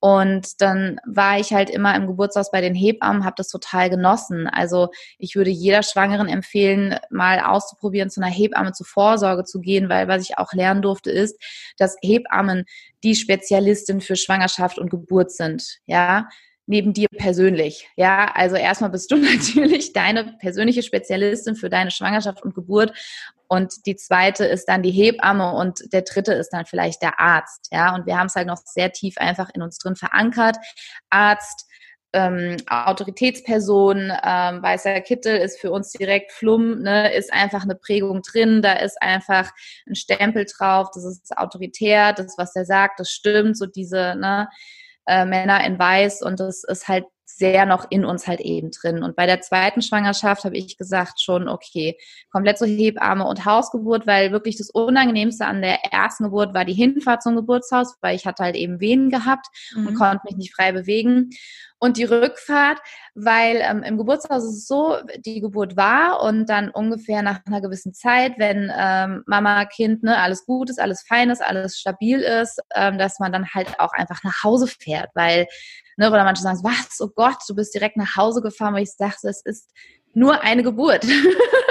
Und 0.04 0.60
dann 0.60 1.00
war 1.06 1.40
ich 1.40 1.54
halt 1.54 1.70
immer 1.70 1.96
im 1.96 2.06
Geburtshaus 2.06 2.50
bei 2.50 2.60
den 2.60 2.74
Hebammen, 2.74 3.24
habe 3.24 3.36
das 3.38 3.48
total 3.48 3.88
genossen. 3.88 4.46
Also 4.46 4.90
ich 5.16 5.34
würde 5.34 5.48
jeder 5.48 5.82
Schwangeren 5.82 6.28
empfehlen, 6.28 6.98
mal 7.08 7.40
auszuprobieren, 7.40 8.10
zu 8.10 8.20
einer 8.20 8.30
Hebamme 8.30 8.72
zur 8.72 8.84
Vorsorge 8.84 9.44
zu 9.44 9.62
gehen, 9.62 9.88
weil 9.88 10.06
was 10.06 10.20
ich 10.20 10.36
auch 10.36 10.52
lernen 10.52 10.82
durfte, 10.82 11.10
ist, 11.10 11.42
dass 11.78 11.96
Hebammen 12.02 12.66
die 13.02 13.14
Spezialistin 13.14 14.02
für 14.02 14.14
Schwangerschaft 14.14 14.78
und 14.78 14.90
Geburt 14.90 15.30
sind. 15.30 15.78
Ja, 15.86 16.28
neben 16.66 16.92
dir 16.92 17.08
persönlich. 17.16 17.88
Ja, 17.96 18.30
also 18.34 18.56
erstmal 18.56 18.90
bist 18.90 19.10
du 19.10 19.16
natürlich 19.16 19.94
deine 19.94 20.36
persönliche 20.38 20.82
Spezialistin 20.82 21.56
für 21.56 21.70
deine 21.70 21.90
Schwangerschaft 21.90 22.42
und 22.42 22.54
Geburt. 22.54 22.92
Und 23.48 23.86
die 23.86 23.96
zweite 23.96 24.44
ist 24.44 24.66
dann 24.66 24.82
die 24.82 24.90
Hebamme 24.90 25.52
und 25.52 25.92
der 25.92 26.02
dritte 26.02 26.32
ist 26.32 26.50
dann 26.50 26.66
vielleicht 26.66 27.02
der 27.02 27.20
Arzt. 27.20 27.68
Ja, 27.70 27.94
und 27.94 28.06
wir 28.06 28.18
haben 28.18 28.26
es 28.26 28.34
halt 28.34 28.46
noch 28.46 28.58
sehr 28.64 28.92
tief 28.92 29.18
einfach 29.18 29.50
in 29.54 29.62
uns 29.62 29.78
drin 29.78 29.96
verankert. 29.96 30.56
Arzt, 31.10 31.66
ähm, 32.14 32.56
Autoritätsperson, 32.68 34.12
ähm, 34.22 34.62
weißer 34.62 35.00
Kittel 35.00 35.36
ist 35.36 35.60
für 35.60 35.72
uns 35.72 35.90
direkt 35.90 36.32
Flumm, 36.32 36.80
ne, 36.80 37.12
ist 37.12 37.32
einfach 37.32 37.64
eine 37.64 37.74
Prägung 37.74 38.22
drin, 38.22 38.62
da 38.62 38.74
ist 38.74 39.02
einfach 39.02 39.50
ein 39.88 39.96
Stempel 39.96 40.46
drauf, 40.46 40.88
das 40.94 41.04
ist 41.04 41.36
autoritär, 41.36 42.12
das, 42.12 42.38
was 42.38 42.54
er 42.54 42.64
sagt, 42.66 43.00
das 43.00 43.10
stimmt, 43.10 43.58
so 43.58 43.66
diese, 43.66 44.14
ne, 44.16 44.48
äh, 45.06 45.24
Männer 45.24 45.64
in 45.64 45.78
Weiß 45.78 46.22
und 46.22 46.40
das 46.40 46.64
ist 46.64 46.88
halt 46.88 47.04
sehr 47.24 47.66
noch 47.66 47.86
in 47.90 48.04
uns 48.04 48.26
halt 48.26 48.40
eben 48.40 48.70
drin. 48.70 49.02
Und 49.02 49.16
bei 49.16 49.26
der 49.26 49.40
zweiten 49.40 49.82
Schwangerschaft 49.82 50.44
habe 50.44 50.56
ich 50.56 50.76
gesagt 50.76 51.20
schon, 51.20 51.48
okay, 51.48 51.96
komplett 52.30 52.58
so 52.58 52.66
Hebamme 52.66 53.26
und 53.26 53.44
Hausgeburt, 53.44 54.06
weil 54.06 54.30
wirklich 54.30 54.56
das 54.56 54.70
Unangenehmste 54.70 55.46
an 55.46 55.62
der 55.62 55.84
ersten 55.92 56.24
Geburt 56.24 56.54
war 56.54 56.64
die 56.64 56.74
Hinfahrt 56.74 57.22
zum 57.22 57.36
Geburtshaus, 57.36 57.96
weil 58.00 58.14
ich 58.14 58.26
hatte 58.26 58.44
halt 58.44 58.56
eben 58.56 58.80
Wehen 58.80 59.10
gehabt 59.10 59.46
mhm. 59.74 59.88
und 59.88 59.94
konnte 59.94 60.22
mich 60.24 60.36
nicht 60.36 60.54
frei 60.54 60.72
bewegen 60.72 61.30
und 61.84 61.98
die 61.98 62.04
Rückfahrt, 62.04 62.78
weil 63.14 63.56
ähm, 63.62 63.82
im 63.82 63.98
Geburtshaus 63.98 64.42
ist 64.44 64.56
es 64.56 64.66
so, 64.66 64.96
die 65.18 65.40
Geburt 65.40 65.76
war 65.76 66.22
und 66.22 66.46
dann 66.48 66.70
ungefähr 66.70 67.22
nach 67.22 67.40
einer 67.46 67.60
gewissen 67.60 67.92
Zeit, 67.92 68.38
wenn 68.38 68.72
ähm, 68.74 69.22
Mama, 69.26 69.66
Kind, 69.66 70.02
ne, 70.02 70.18
alles 70.18 70.46
gut 70.46 70.70
ist, 70.70 70.80
alles 70.80 71.04
fein 71.06 71.28
ist, 71.28 71.42
alles 71.42 71.78
stabil 71.78 72.20
ist, 72.20 72.60
ähm, 72.74 72.96
dass 72.96 73.18
man 73.18 73.32
dann 73.32 73.48
halt 73.48 73.78
auch 73.80 73.92
einfach 73.92 74.22
nach 74.24 74.42
Hause 74.42 74.66
fährt, 74.66 75.10
weil, 75.14 75.46
ne, 75.96 76.08
oder 76.08 76.24
manche 76.24 76.42
sagen, 76.42 76.60
was, 76.62 77.00
oh 77.00 77.10
Gott, 77.14 77.38
du 77.48 77.54
bist 77.54 77.74
direkt 77.74 77.96
nach 77.96 78.16
Hause 78.16 78.40
gefahren, 78.42 78.74
weil 78.74 78.82
ich 78.82 78.96
dachte, 78.98 79.28
es 79.28 79.42
ist 79.44 79.70
nur 80.14 80.42
eine 80.42 80.62
Geburt. 80.62 81.04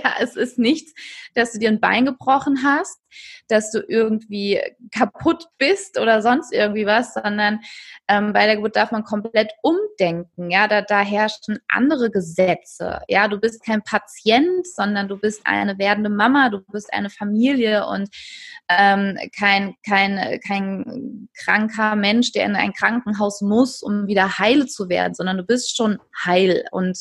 ja, 0.04 0.14
es 0.20 0.36
ist 0.36 0.58
nichts, 0.58 0.92
dass 1.34 1.52
du 1.52 1.58
dir 1.58 1.68
ein 1.68 1.80
Bein 1.80 2.04
gebrochen 2.04 2.62
hast, 2.64 3.00
dass 3.48 3.70
du 3.70 3.80
irgendwie 3.80 4.60
kaputt 4.92 5.46
bist 5.58 5.98
oder 5.98 6.22
sonst 6.22 6.52
irgendwie 6.52 6.86
was, 6.86 7.14
sondern 7.14 7.60
ähm, 8.08 8.32
bei 8.32 8.46
der 8.46 8.56
Geburt 8.56 8.76
darf 8.76 8.92
man 8.92 9.04
komplett 9.04 9.52
umdenken. 9.62 10.50
Ja, 10.50 10.68
da, 10.68 10.82
da 10.82 11.00
herrschen 11.00 11.58
andere 11.68 12.10
Gesetze. 12.10 13.00
Ja, 13.08 13.28
du 13.28 13.38
bist 13.38 13.64
kein 13.64 13.82
Patient, 13.82 14.66
sondern 14.66 15.08
du 15.08 15.16
bist 15.16 15.42
eine 15.44 15.78
werdende 15.78 16.10
Mama, 16.10 16.50
du 16.50 16.60
bist 16.72 16.92
eine 16.92 17.10
Familie 17.10 17.86
und 17.86 18.08
ähm, 18.68 19.18
kein, 19.36 19.74
kein, 19.86 20.38
kein 20.46 21.28
kranker 21.36 21.96
Mensch, 21.96 22.32
der 22.32 22.46
in 22.46 22.54
ein 22.54 22.72
Krankenhaus 22.72 23.40
muss, 23.40 23.82
um 23.82 24.06
wieder 24.06 24.38
heil 24.38 24.66
zu 24.66 24.88
werden, 24.88 25.14
sondern 25.14 25.38
du 25.38 25.44
bist 25.44 25.76
schon 25.76 25.98
heil 26.24 26.64
und 26.70 26.98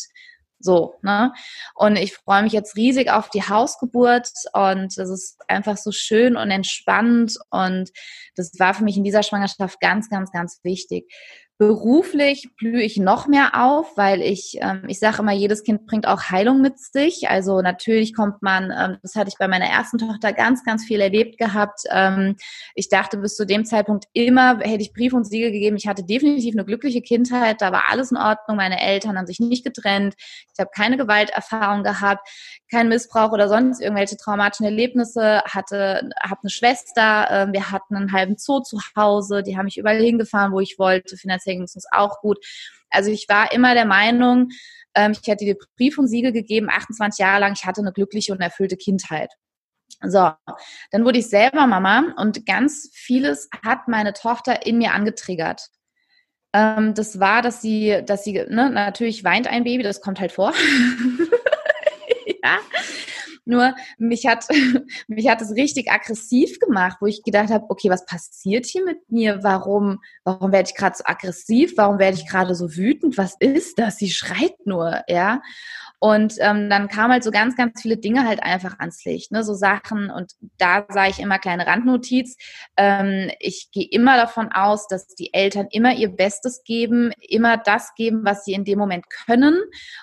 so, 0.59 0.95
ne? 1.01 1.33
Und 1.75 1.95
ich 1.95 2.13
freue 2.15 2.43
mich 2.43 2.53
jetzt 2.53 2.75
riesig 2.75 3.09
auf 3.09 3.29
die 3.29 3.43
Hausgeburt 3.43 4.29
und 4.53 4.97
das 4.97 5.09
ist 5.09 5.37
einfach 5.47 5.77
so 5.77 5.91
schön 5.91 6.35
und 6.35 6.51
entspannt 6.51 7.35
und 7.49 7.89
das 8.35 8.51
war 8.59 8.73
für 8.73 8.83
mich 8.83 8.97
in 8.97 9.03
dieser 9.03 9.23
Schwangerschaft 9.23 9.79
ganz, 9.79 10.09
ganz, 10.09 10.31
ganz 10.31 10.59
wichtig. 10.63 11.11
Beruflich 11.59 12.55
blühe 12.55 12.81
ich 12.81 12.95
noch 12.95 13.27
mehr 13.27 13.61
auf, 13.61 13.97
weil 13.97 14.21
ich, 14.21 14.59
ähm, 14.61 14.83
ich 14.87 14.97
sage 14.97 15.17
immer, 15.19 15.33
jedes 15.33 15.65
Kind 15.65 15.85
bringt 15.87 16.07
auch 16.07 16.31
Heilung 16.31 16.61
mit 16.61 16.79
sich. 16.79 17.27
Also 17.29 17.59
natürlich 17.59 18.15
kommt 18.15 18.41
man, 18.41 18.71
ähm, 18.71 18.97
das 19.01 19.15
hatte 19.15 19.27
ich 19.27 19.37
bei 19.37 19.49
meiner 19.49 19.65
ersten 19.65 19.97
Tochter 19.97 20.31
ganz, 20.31 20.63
ganz 20.63 20.85
viel 20.85 21.01
erlebt 21.01 21.37
gehabt. 21.37 21.81
Ähm, 21.91 22.37
ich 22.75 22.87
dachte 22.87 23.17
bis 23.17 23.35
zu 23.35 23.45
dem 23.45 23.65
Zeitpunkt 23.65 24.05
immer, 24.13 24.59
hätte 24.59 24.83
ich 24.83 24.93
Brief 24.93 25.11
und 25.11 25.25
Siegel 25.25 25.51
gegeben. 25.51 25.75
Ich 25.75 25.85
hatte 25.85 26.05
definitiv 26.05 26.55
eine 26.55 26.63
glückliche 26.63 27.01
Kindheit, 27.01 27.61
da 27.61 27.73
war 27.73 27.89
alles 27.89 28.11
in 28.11 28.17
Ordnung. 28.17 28.55
Meine 28.55 28.79
Eltern 28.79 29.17
haben 29.17 29.27
sich 29.27 29.41
nicht 29.41 29.65
getrennt. 29.65 30.13
Ich 30.17 30.59
habe 30.61 30.71
keine 30.73 30.95
Gewalterfahrung 30.95 31.83
gehabt, 31.83 32.25
keinen 32.71 32.87
Missbrauch 32.87 33.33
oder 33.33 33.49
sonst 33.49 33.81
irgendwelche 33.81 34.15
traumatischen 34.15 34.65
Erlebnisse. 34.65 35.41
Hatte, 35.43 36.09
habe 36.21 36.39
eine 36.41 36.49
Schwester. 36.49 37.27
Ähm, 37.29 37.51
wir 37.51 37.69
hatten 37.69 37.97
einen 37.97 38.13
halben 38.13 38.37
Zoo 38.37 38.61
zu 38.61 38.79
Hause. 38.95 39.43
Die 39.43 39.57
haben 39.57 39.65
mich 39.65 39.77
überall 39.77 39.99
hingefahren, 39.99 40.53
wo 40.53 40.61
ich 40.61 40.79
wollte. 40.79 41.17
Finanziell 41.17 41.48
es 41.57 41.75
uns 41.75 41.85
auch 41.91 42.21
gut. 42.21 42.37
Also 42.89 43.11
ich 43.11 43.27
war 43.29 43.51
immer 43.51 43.73
der 43.73 43.85
Meinung, 43.85 44.49
ähm, 44.95 45.11
ich 45.11 45.27
hätte 45.27 45.45
dir 45.45 45.57
Brief 45.77 45.97
und 45.97 46.07
Siegel 46.07 46.31
gegeben, 46.31 46.69
28 46.69 47.19
Jahre 47.19 47.41
lang, 47.41 47.53
ich 47.53 47.65
hatte 47.65 47.81
eine 47.81 47.91
glückliche 47.91 48.33
und 48.33 48.41
erfüllte 48.41 48.77
Kindheit. 48.77 49.31
So, 50.01 50.31
dann 50.91 51.03
wurde 51.03 51.19
ich 51.19 51.27
selber 51.27 51.67
Mama 51.67 52.13
und 52.17 52.45
ganz 52.45 52.89
vieles 52.93 53.49
hat 53.65 53.87
meine 53.87 54.13
Tochter 54.13 54.65
in 54.65 54.77
mir 54.77 54.93
angetriggert. 54.93 55.67
Ähm, 56.53 56.93
das 56.93 57.19
war, 57.19 57.41
dass 57.41 57.61
sie, 57.61 58.01
dass 58.05 58.23
sie, 58.23 58.33
ne, 58.33 58.69
natürlich 58.69 59.23
weint 59.23 59.47
ein 59.47 59.63
Baby, 59.63 59.83
das 59.83 60.01
kommt 60.01 60.19
halt 60.19 60.31
vor. 60.31 60.53
ja. 62.43 62.59
Nur 63.49 63.73
mich 63.97 64.27
hat, 64.27 64.45
mich 65.07 65.27
hat 65.27 65.41
es 65.41 65.55
richtig 65.55 65.91
aggressiv 65.91 66.59
gemacht, 66.59 66.97
wo 67.01 67.07
ich 67.07 67.23
gedacht 67.23 67.49
habe, 67.49 67.65
okay, 67.69 67.89
was 67.89 68.05
passiert 68.05 68.67
hier 68.67 68.85
mit 68.85 69.09
mir? 69.09 69.39
Warum, 69.41 70.01
warum 70.23 70.51
werde 70.51 70.69
ich 70.69 70.75
gerade 70.75 70.95
so 70.95 71.03
aggressiv? 71.03 71.73
Warum 71.75 71.97
werde 71.97 72.17
ich 72.17 72.27
gerade 72.27 72.53
so 72.53 72.75
wütend? 72.75 73.17
Was 73.17 73.35
ist 73.39 73.79
das? 73.79 73.97
Sie 73.97 74.11
schreit 74.11 74.53
nur, 74.65 75.01
ja. 75.07 75.41
Und 75.99 76.35
ähm, 76.39 76.69
dann 76.69 76.87
kamen 76.87 77.11
halt 77.11 77.25
so 77.25 77.31
ganz, 77.31 77.57
ganz 77.57 77.81
viele 77.81 77.97
Dinge 77.97 78.25
halt 78.25 78.41
einfach 78.41 78.79
ans 78.79 79.03
Licht, 79.03 79.31
ne? 79.31 79.43
so 79.43 79.53
Sachen. 79.53 80.09
Und 80.09 80.33
da 80.57 80.85
sage 80.87 81.09
ich 81.09 81.19
immer 81.19 81.39
kleine 81.39 81.67
Randnotiz. 81.67 82.37
Ähm, 82.77 83.29
ich 83.39 83.69
gehe 83.71 83.87
immer 83.91 84.15
davon 84.15 84.49
aus, 84.53 84.87
dass 84.87 85.07
die 85.07 85.33
Eltern 85.33 85.67
immer 85.71 85.93
ihr 85.93 86.09
Bestes 86.09 86.63
geben, 86.63 87.11
immer 87.19 87.57
das 87.57 87.93
geben, 87.95 88.21
was 88.23 88.45
sie 88.45 88.53
in 88.53 88.63
dem 88.63 88.79
Moment 88.79 89.09
können. 89.09 89.59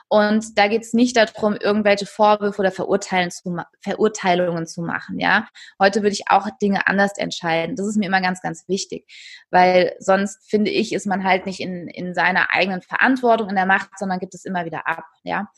Und 0.08 0.58
da 0.58 0.68
geht 0.68 0.82
es 0.82 0.92
nicht 0.92 1.16
darum, 1.16 1.56
irgendwelche 1.56 2.04
Vorwürfe 2.04 2.60
oder 2.60 2.72
Verurteilen 2.72 3.30
zu 3.36 3.56
Verurteilungen 3.80 4.66
zu 4.66 4.82
machen, 4.82 5.18
ja. 5.18 5.48
Heute 5.80 6.02
würde 6.02 6.14
ich 6.14 6.24
auch 6.28 6.48
Dinge 6.60 6.86
anders 6.86 7.16
entscheiden. 7.16 7.76
Das 7.76 7.86
ist 7.86 7.96
mir 7.96 8.06
immer 8.06 8.20
ganz, 8.20 8.42
ganz 8.42 8.68
wichtig, 8.68 9.06
weil 9.50 9.94
sonst 9.98 10.48
finde 10.48 10.70
ich, 10.70 10.92
ist 10.92 11.06
man 11.06 11.24
halt 11.24 11.46
nicht 11.46 11.60
in, 11.60 11.88
in 11.88 12.14
seiner 12.14 12.52
eigenen 12.52 12.82
Verantwortung 12.82 13.50
in 13.50 13.56
der 13.56 13.66
Macht, 13.66 13.90
sondern 13.98 14.18
gibt 14.18 14.34
es 14.34 14.44
immer 14.44 14.64
wieder 14.64 14.86
ab, 14.86 15.04
ja. 15.22 15.48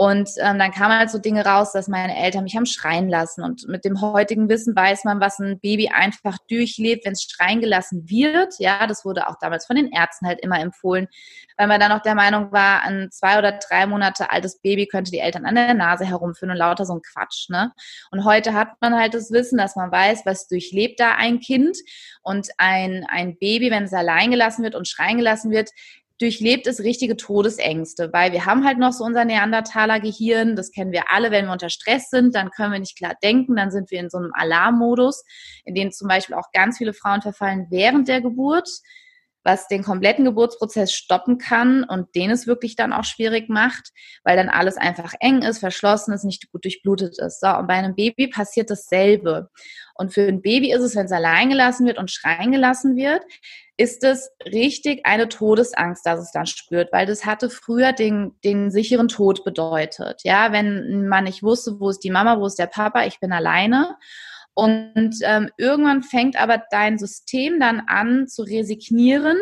Und 0.00 0.30
ähm, 0.38 0.60
dann 0.60 0.70
kamen 0.70 0.96
halt 0.96 1.10
so 1.10 1.18
Dinge 1.18 1.44
raus, 1.44 1.72
dass 1.72 1.88
meine 1.88 2.16
Eltern 2.16 2.44
mich 2.44 2.54
haben 2.54 2.66
schreien 2.66 3.08
lassen. 3.08 3.42
Und 3.42 3.66
mit 3.66 3.84
dem 3.84 4.00
heutigen 4.00 4.48
Wissen 4.48 4.76
weiß 4.76 5.02
man, 5.02 5.18
was 5.18 5.40
ein 5.40 5.58
Baby 5.58 5.88
einfach 5.88 6.38
durchlebt, 6.48 7.04
wenn 7.04 7.14
es 7.14 7.24
schreien 7.24 7.60
gelassen 7.60 8.08
wird. 8.08 8.54
Ja, 8.60 8.86
das 8.86 9.04
wurde 9.04 9.28
auch 9.28 9.34
damals 9.40 9.66
von 9.66 9.74
den 9.74 9.90
Ärzten 9.90 10.28
halt 10.28 10.38
immer 10.38 10.60
empfohlen, 10.60 11.08
weil 11.56 11.66
man 11.66 11.80
dann 11.80 11.90
auch 11.90 12.02
der 12.02 12.14
Meinung 12.14 12.52
war, 12.52 12.82
ein 12.82 13.10
zwei 13.10 13.38
oder 13.38 13.50
drei 13.50 13.86
Monate 13.86 14.30
altes 14.30 14.60
Baby 14.60 14.86
könnte 14.86 15.10
die 15.10 15.18
Eltern 15.18 15.44
an 15.46 15.56
der 15.56 15.74
Nase 15.74 16.04
herumführen 16.04 16.52
und 16.52 16.58
lauter 16.58 16.86
so 16.86 16.94
ein 16.94 17.02
Quatsch. 17.12 17.48
Ne? 17.48 17.72
Und 18.10 18.24
heute 18.24 18.54
hat 18.54 18.80
man 18.80 18.94
halt 18.94 19.14
das 19.14 19.30
Wissen, 19.30 19.58
dass 19.58 19.76
man 19.76 19.90
weiß, 19.90 20.26
was 20.26 20.48
durchlebt 20.48 21.00
da 21.00 21.14
ein 21.16 21.40
Kind. 21.40 21.76
Und 22.22 22.48
ein, 22.58 23.04
ein 23.08 23.38
Baby, 23.38 23.70
wenn 23.70 23.84
es 23.84 23.92
allein 23.92 24.30
gelassen 24.30 24.62
wird 24.62 24.74
und 24.74 24.88
schreien 24.88 25.18
gelassen 25.18 25.50
wird, 25.50 25.70
durchlebt 26.20 26.66
es 26.66 26.80
richtige 26.80 27.16
Todesängste, 27.16 28.12
weil 28.12 28.32
wir 28.32 28.44
haben 28.44 28.64
halt 28.64 28.78
noch 28.78 28.92
so 28.92 29.04
unser 29.04 29.24
Neandertaler 29.24 30.00
Gehirn, 30.00 30.56
das 30.56 30.72
kennen 30.72 30.90
wir 30.90 31.10
alle, 31.12 31.30
wenn 31.30 31.46
wir 31.46 31.52
unter 31.52 31.70
Stress 31.70 32.10
sind, 32.10 32.34
dann 32.34 32.50
können 32.50 32.72
wir 32.72 32.80
nicht 32.80 32.98
klar 32.98 33.14
denken, 33.22 33.54
dann 33.56 33.70
sind 33.70 33.90
wir 33.90 34.00
in 34.00 34.10
so 34.10 34.18
einem 34.18 34.32
Alarmmodus, 34.34 35.24
in 35.64 35.74
den 35.74 35.92
zum 35.92 36.08
Beispiel 36.08 36.34
auch 36.34 36.50
ganz 36.52 36.78
viele 36.78 36.92
Frauen 36.92 37.22
verfallen 37.22 37.68
während 37.70 38.08
der 38.08 38.20
Geburt, 38.20 38.68
was 39.48 39.66
den 39.66 39.82
kompletten 39.82 40.26
Geburtsprozess 40.26 40.92
stoppen 40.92 41.38
kann 41.38 41.82
und 41.82 42.14
den 42.14 42.30
es 42.30 42.46
wirklich 42.46 42.76
dann 42.76 42.92
auch 42.92 43.04
schwierig 43.04 43.48
macht, 43.48 43.92
weil 44.22 44.36
dann 44.36 44.50
alles 44.50 44.76
einfach 44.76 45.14
eng 45.20 45.40
ist, 45.40 45.58
verschlossen 45.58 46.12
ist, 46.12 46.24
nicht 46.24 46.52
gut 46.52 46.66
durchblutet 46.66 47.18
ist. 47.18 47.40
So, 47.40 47.48
und 47.48 47.66
bei 47.66 47.74
einem 47.74 47.94
Baby 47.94 48.28
passiert 48.28 48.68
dasselbe. 48.68 49.48
Und 49.94 50.12
für 50.12 50.28
ein 50.28 50.42
Baby 50.42 50.70
ist 50.72 50.82
es, 50.82 50.94
wenn 50.94 51.06
es 51.06 51.12
allein 51.12 51.48
gelassen 51.48 51.86
wird 51.86 51.96
und 51.96 52.10
schreien 52.10 52.52
gelassen 52.52 52.94
wird, 52.94 53.22
ist 53.78 54.04
es 54.04 54.30
richtig 54.44 55.06
eine 55.06 55.30
Todesangst, 55.30 56.04
dass 56.04 56.20
es 56.20 56.30
dann 56.30 56.46
spürt, 56.46 56.92
weil 56.92 57.06
das 57.06 57.24
hatte 57.24 57.48
früher 57.48 57.94
den, 57.94 58.32
den 58.44 58.70
sicheren 58.70 59.08
Tod 59.08 59.44
bedeutet. 59.44 60.20
Ja, 60.24 60.52
wenn 60.52 61.08
man 61.08 61.24
nicht 61.24 61.42
wusste, 61.42 61.80
wo 61.80 61.88
ist 61.88 62.04
die 62.04 62.10
Mama, 62.10 62.38
wo 62.38 62.46
ist 62.46 62.58
der 62.58 62.66
Papa, 62.66 63.06
ich 63.06 63.18
bin 63.18 63.32
alleine. 63.32 63.96
Und 64.58 65.12
ähm, 65.22 65.50
irgendwann 65.56 66.02
fängt 66.02 66.34
aber 66.34 66.60
dein 66.72 66.98
System 66.98 67.60
dann 67.60 67.80
an 67.86 68.26
zu 68.26 68.42
resignieren, 68.42 69.36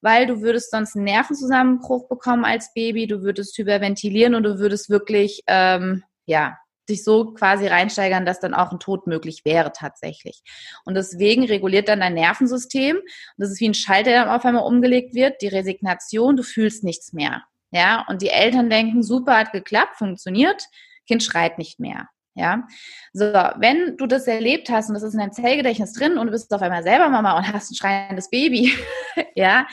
weil 0.00 0.26
du 0.26 0.40
würdest 0.40 0.72
sonst 0.72 0.96
einen 0.96 1.04
Nervenzusammenbruch 1.04 2.08
bekommen 2.08 2.44
als 2.44 2.74
Baby, 2.74 3.06
du 3.06 3.22
würdest 3.22 3.56
hyperventilieren 3.56 4.34
und 4.34 4.42
du 4.42 4.58
würdest 4.58 4.90
wirklich, 4.90 5.44
ähm, 5.46 6.02
ja, 6.24 6.58
dich 6.88 7.04
so 7.04 7.32
quasi 7.34 7.68
reinsteigern, 7.68 8.26
dass 8.26 8.40
dann 8.40 8.54
auch 8.54 8.72
ein 8.72 8.80
Tod 8.80 9.06
möglich 9.06 9.44
wäre 9.44 9.70
tatsächlich. 9.72 10.42
Und 10.84 10.94
deswegen 10.94 11.44
reguliert 11.44 11.88
dann 11.88 12.00
dein 12.00 12.14
Nervensystem. 12.14 12.98
Das 13.36 13.52
ist 13.52 13.60
wie 13.60 13.68
ein 13.68 13.74
Schalter, 13.74 14.10
der 14.10 14.24
dann 14.24 14.34
auf 14.34 14.44
einmal 14.44 14.64
umgelegt 14.64 15.14
wird. 15.14 15.42
Die 15.42 15.48
Resignation, 15.48 16.36
du 16.36 16.42
fühlst 16.42 16.82
nichts 16.82 17.12
mehr. 17.12 17.44
Ja, 17.70 18.04
und 18.08 18.20
die 18.20 18.30
Eltern 18.30 18.68
denken, 18.68 19.04
super, 19.04 19.36
hat 19.38 19.52
geklappt, 19.52 19.96
funktioniert. 19.96 20.64
Kind 21.06 21.22
schreit 21.22 21.56
nicht 21.56 21.78
mehr. 21.78 22.08
Ja, 22.38 22.68
so, 23.14 23.24
wenn 23.24 23.96
du 23.96 24.06
das 24.06 24.26
erlebt 24.26 24.68
hast 24.68 24.88
und 24.90 24.94
das 24.94 25.02
ist 25.02 25.14
in 25.14 25.20
deinem 25.20 25.32
Zellgedächtnis 25.32 25.94
drin 25.94 26.18
und 26.18 26.26
du 26.26 26.32
bist 26.32 26.52
auf 26.52 26.60
einmal 26.60 26.82
selber 26.82 27.08
Mama 27.08 27.34
und 27.34 27.50
hast 27.50 27.70
ein 27.70 27.76
schreiendes 27.76 28.28
Baby, 28.28 28.74
ja, 29.34 29.66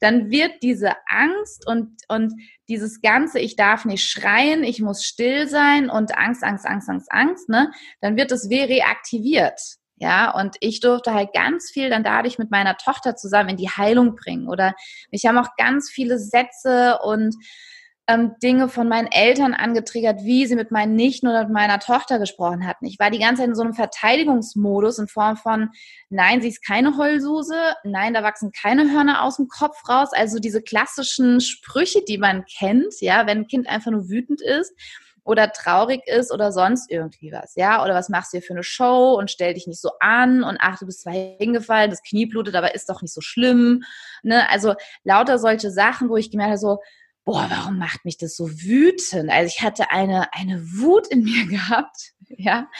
dann 0.00 0.28
wird 0.28 0.64
diese 0.64 0.94
Angst 1.06 1.64
und, 1.68 1.92
und 2.08 2.34
dieses 2.68 3.02
ganze, 3.02 3.38
ich 3.38 3.54
darf 3.54 3.84
nicht 3.84 4.04
schreien, 4.04 4.64
ich 4.64 4.80
muss 4.80 5.04
still 5.04 5.46
sein 5.46 5.90
und 5.90 6.18
Angst, 6.18 6.42
Angst, 6.42 6.66
Angst, 6.66 6.88
Angst, 6.88 7.12
Angst, 7.12 7.48
ne, 7.48 7.70
dann 8.00 8.16
wird 8.16 8.32
das 8.32 8.50
W 8.50 8.64
reaktiviert. 8.64 9.60
Ja, 10.00 10.32
und 10.32 10.56
ich 10.60 10.80
durfte 10.80 11.14
halt 11.14 11.32
ganz 11.32 11.70
viel 11.70 11.88
dann 11.88 12.04
dadurch 12.04 12.38
mit 12.38 12.50
meiner 12.50 12.76
Tochter 12.76 13.14
zusammen 13.14 13.50
in 13.50 13.56
die 13.56 13.68
Heilung 13.70 14.14
bringen. 14.14 14.48
Oder 14.48 14.74
mich 15.10 15.26
haben 15.26 15.38
auch 15.38 15.56
ganz 15.56 15.90
viele 15.90 16.18
Sätze 16.18 16.98
und 17.02 17.34
ähm, 18.08 18.32
Dinge 18.42 18.68
von 18.68 18.88
meinen 18.88 19.08
Eltern 19.12 19.52
angetriggert, 19.52 20.24
wie 20.24 20.46
sie 20.46 20.56
mit 20.56 20.70
meinen 20.70 20.94
Nichten 20.94 21.28
oder 21.28 21.44
mit 21.44 21.52
meiner 21.52 21.78
Tochter 21.78 22.18
gesprochen 22.18 22.66
hatten. 22.66 22.86
Ich 22.86 22.98
war 22.98 23.10
die 23.10 23.18
ganze 23.18 23.42
Zeit 23.42 23.50
in 23.50 23.54
so 23.54 23.62
einem 23.62 23.74
Verteidigungsmodus 23.74 24.98
in 24.98 25.08
Form 25.08 25.36
von, 25.36 25.70
nein, 26.08 26.40
sie 26.40 26.48
ist 26.48 26.66
keine 26.66 26.96
Heulsuse, 26.96 27.74
nein, 27.84 28.14
da 28.14 28.22
wachsen 28.22 28.50
keine 28.50 28.90
Hörner 28.90 29.22
aus 29.22 29.36
dem 29.36 29.48
Kopf 29.48 29.76
raus. 29.88 30.08
Also 30.12 30.38
diese 30.38 30.62
klassischen 30.62 31.42
Sprüche, 31.42 32.02
die 32.08 32.16
man 32.16 32.46
kennt, 32.46 32.94
ja, 33.00 33.26
wenn 33.26 33.40
ein 33.40 33.46
Kind 33.46 33.68
einfach 33.68 33.90
nur 33.90 34.08
wütend 34.08 34.40
ist 34.40 34.72
oder 35.22 35.52
traurig 35.52 36.00
ist 36.06 36.32
oder 36.32 36.52
sonst 36.52 36.90
irgendwie 36.90 37.30
was, 37.30 37.54
ja, 37.54 37.84
oder 37.84 37.94
was 37.94 38.08
machst 38.08 38.32
du 38.32 38.38
hier 38.38 38.46
für 38.46 38.54
eine 38.54 38.62
Show 38.62 39.12
und 39.18 39.30
stell 39.30 39.52
dich 39.52 39.66
nicht 39.66 39.82
so 39.82 39.90
an 40.00 40.42
und 40.42 40.56
ach, 40.58 40.78
du 40.78 40.86
bist 40.86 41.02
zwar 41.02 41.12
hingefallen, 41.12 41.90
das 41.90 42.02
Knie 42.02 42.24
blutet, 42.24 42.54
aber 42.54 42.74
ist 42.74 42.88
doch 42.88 43.02
nicht 43.02 43.12
so 43.12 43.20
schlimm, 43.20 43.82
ne, 44.22 44.48
also 44.48 44.74
lauter 45.04 45.38
solche 45.38 45.70
Sachen, 45.70 46.08
wo 46.08 46.16
ich 46.16 46.30
gemerkt 46.30 46.52
habe, 46.52 46.58
so, 46.58 46.78
boah, 47.28 47.46
warum 47.50 47.76
macht 47.76 48.06
mich 48.06 48.16
das 48.16 48.36
so 48.36 48.48
wütend? 48.48 49.30
Also 49.30 49.54
ich 49.54 49.62
hatte 49.62 49.90
eine, 49.90 50.32
eine 50.32 50.62
Wut 50.62 51.08
in 51.08 51.24
mir 51.24 51.46
gehabt, 51.50 52.14
ja. 52.26 52.70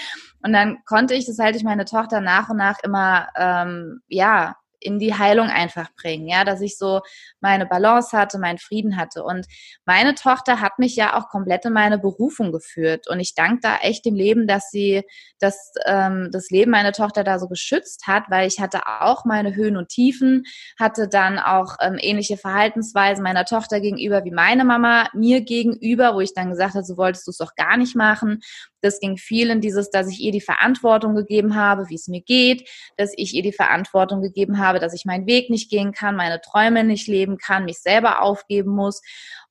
Und 0.43 0.55
dann 0.55 0.79
konnte 0.87 1.13
ich 1.13 1.27
das 1.27 1.39
halt 1.39 1.55
durch 1.55 1.65
meine 1.65 1.85
Tochter 1.85 2.23
nach 2.23 2.49
und 2.49 2.57
nach 2.57 2.79
immer, 2.83 3.29
ähm, 3.37 4.01
ja, 4.09 4.57
in 4.81 4.99
die 4.99 5.15
Heilung 5.15 5.49
einfach 5.49 5.89
bringen, 6.01 6.29
ja, 6.29 6.45
dass 6.45 6.61
ich 6.61 6.79
so 6.79 7.01
meine 7.41 7.67
Balance 7.67 8.17
hatte, 8.17 8.39
meinen 8.39 8.59
Frieden 8.59 8.97
hatte. 8.97 9.25
Und 9.25 9.47
meine 9.85 10.15
Tochter 10.15 10.61
hat 10.61 10.79
mich 10.79 10.97
ja 10.97 11.19
auch 11.19 11.29
komplett 11.29 11.65
in 11.65 11.73
meine 11.73 11.99
Berufung 11.99 12.53
geführt. 12.53 13.09
Und 13.09 13.21
ich 13.21 13.35
danke 13.35 13.61
da 13.63 13.77
echt 13.79 14.05
dem 14.05 14.15
Leben, 14.15 14.47
dass 14.47 14.71
sie 14.71 15.05
dass, 15.41 15.73
ähm, 15.87 16.31
das 16.33 16.51
Leben 16.51 16.71
meiner 16.71 16.93
Tochter 16.93 17.25
da 17.25 17.39
so 17.39 17.49
geschützt 17.49 18.07
hat, 18.07 18.25
weil 18.29 18.47
ich 18.49 18.61
hatte 18.61 18.81
auch 18.87 19.25
meine 19.25 19.55
Höhen 19.55 19.77
und 19.77 19.89
Tiefen, 19.89 20.45
hatte 20.79 21.09
dann 21.09 21.39
auch 21.39 21.77
ähm, 21.81 21.97
ähnliche 21.99 22.37
Verhaltensweisen 22.37 23.23
meiner 23.23 23.45
Tochter 23.45 23.81
gegenüber 23.81 24.25
wie 24.25 24.31
meine 24.31 24.65
Mama 24.65 25.09
mir 25.15 25.43
gegenüber, 25.43 26.15
wo 26.15 26.21
ich 26.21 26.35
dann 26.35 26.51
gesagt 26.51 26.75
habe, 26.75 26.85
so 26.85 26.97
wolltest 26.97 27.27
du 27.27 27.31
es 27.31 27.39
doch 27.39 27.55
gar 27.55 27.77
nicht 27.77 27.97
machen. 27.97 28.41
Das 28.81 29.01
ging 29.01 29.17
viel 29.17 29.51
in 29.51 29.61
dieses, 29.61 29.91
dass 29.91 30.09
ich 30.09 30.21
ihr 30.21 30.33
die 30.33 30.41
Verantwortung 30.41 31.15
gegeben 31.15 31.55
habe, 31.55 31.89
wie 31.89 31.95
es 31.95 32.09
mir 32.09 32.21
geht, 32.21 32.69
dass 32.97 33.13
ich 33.17 33.35
ihr 33.35 33.43
die 33.43 33.53
Verantwortung 33.53 34.23
gegeben 34.23 34.59
habe, 34.59 34.79
dass 34.79 34.95
ich 34.95 35.05
meinen 35.05 35.27
Weg 35.27 35.51
nicht 35.51 35.71
gehen 35.71 35.93
kann, 35.93 36.17
meine 36.17 36.41
Träume 36.41 36.85
nicht 36.85 37.09
leben 37.09 37.39
kann, 37.39 37.65
mich 37.65 37.79
selber 37.79 38.23
aufgeben 38.23 38.75
muss. 38.75 39.01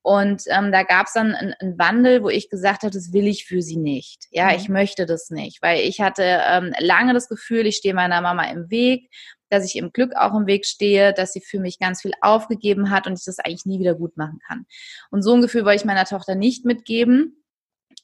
Und 0.01 0.43
ähm, 0.47 0.71
da 0.71 0.83
gab 0.83 1.07
es 1.07 1.13
dann 1.13 1.35
einen, 1.35 1.53
einen, 1.59 1.77
Wandel, 1.77 2.23
wo 2.23 2.29
ich 2.29 2.49
gesagt 2.49 2.83
habe, 2.83 2.93
das 2.93 3.11
will 3.11 3.27
ich 3.27 3.45
für 3.45 3.61
sie 3.61 3.75
nicht. 3.75 4.27
Ja, 4.31 4.45
mhm. 4.45 4.55
ich 4.55 4.69
möchte 4.69 5.05
das 5.05 5.29
nicht, 5.29 5.61
weil 5.61 5.81
ich 5.81 5.99
hatte 5.99 6.23
ähm, 6.23 6.73
lange 6.79 7.13
das 7.13 7.27
Gefühl, 7.27 7.67
ich 7.67 7.75
stehe 7.75 7.93
meiner 7.93 8.21
Mama 8.21 8.45
im 8.45 8.69
Weg, 8.69 9.09
dass 9.49 9.65
ich 9.65 9.75
im 9.75 9.91
Glück 9.91 10.15
auch 10.15 10.33
im 10.33 10.47
Weg 10.47 10.65
stehe, 10.65 11.13
dass 11.13 11.33
sie 11.33 11.41
für 11.41 11.59
mich 11.59 11.79
ganz 11.79 12.01
viel 12.01 12.13
aufgegeben 12.21 12.89
hat 12.89 13.07
und 13.07 13.19
ich 13.19 13.25
das 13.25 13.39
eigentlich 13.39 13.65
nie 13.65 13.79
wieder 13.79 13.95
gut 13.95 14.15
machen 14.17 14.39
kann. 14.47 14.65
Und 15.11 15.23
so 15.23 15.33
ein 15.33 15.41
Gefühl 15.41 15.65
wollte 15.65 15.81
ich 15.81 15.85
meiner 15.85 16.05
Tochter 16.05 16.35
nicht 16.35 16.65
mitgeben. 16.65 17.43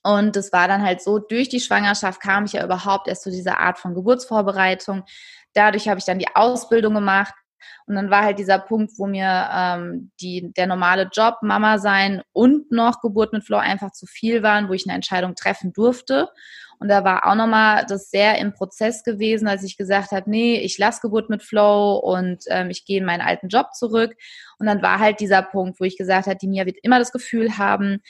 Und 0.04 0.36
das 0.36 0.52
war 0.52 0.68
dann 0.68 0.84
halt 0.84 1.02
so, 1.02 1.20
durch 1.20 1.50
die 1.50 1.62
Schwangerschaft 1.62 2.22
kam 2.22 2.46
ich 2.46 2.54
ja 2.54 2.64
überhaupt 2.64 3.08
erst 3.08 3.24
zu 3.24 3.32
dieser 3.32 3.60
Art 3.60 3.80
von 3.80 3.96
Geburtsvorbereitung. 3.96 5.04
Dadurch 5.54 5.88
habe 5.88 6.00
ich 6.00 6.06
dann 6.06 6.20
die 6.20 6.36
Ausbildung 6.36 6.94
gemacht. 6.94 7.34
Und 7.86 7.96
dann 7.96 8.10
war 8.10 8.24
halt 8.24 8.40
dieser 8.40 8.60
Punkt, 8.60 8.94
wo 8.98 9.08
mir 9.08 9.50
ähm, 9.54 10.12
die, 10.20 10.54
der 10.54 10.68
normale 10.68 11.10
Job, 11.12 11.38
Mama 11.42 11.80
sein 11.80 12.22
und 12.32 12.72
noch 12.72 13.02
Geburt 13.02 13.34
mit 13.34 13.46
Flo 13.46 13.58
einfach 13.58 13.92
zu 13.92 14.06
viel 14.06 14.44
waren, 14.44 14.70
wo 14.70 14.74
ich 14.74 14.86
eine 14.86 14.96
Entscheidung 14.96 15.36
treffen 15.36 15.74
durfte. 15.74 16.30
Und 16.80 16.90
da 16.90 17.06
war 17.06 17.26
auch 17.26 17.36
nochmal 17.36 17.86
das 17.88 18.10
sehr 18.10 18.38
im 18.40 18.54
Prozess 18.54 19.04
gewesen, 19.04 19.48
als 19.48 19.64
ich 19.64 19.78
gesagt 19.78 20.12
habe, 20.12 20.30
nee, 20.30 20.58
ich 20.58 20.78
lasse 20.78 21.00
Geburt 21.02 21.30
mit 21.30 21.42
Flow 21.42 21.96
und 21.96 22.44
ähm, 22.48 22.70
ich 22.70 22.84
gehe 22.84 23.00
in 23.00 23.06
meinen 23.06 23.22
alten 23.22 23.48
Job 23.48 23.74
zurück. 23.74 24.16
Und 24.60 24.66
dann 24.66 24.82
war 24.82 25.00
halt 25.00 25.20
dieser 25.22 25.44
Punkt, 25.44 25.80
wo 25.80 25.86
ich 25.86 25.98
gesagt 25.98 26.28
habe, 26.28 26.38
die 26.38 26.48
Mia 26.48 26.66
wird 26.66 26.78
immer 26.84 27.00
das 27.00 27.14
Gefühl 27.14 27.58
haben, 27.58 28.02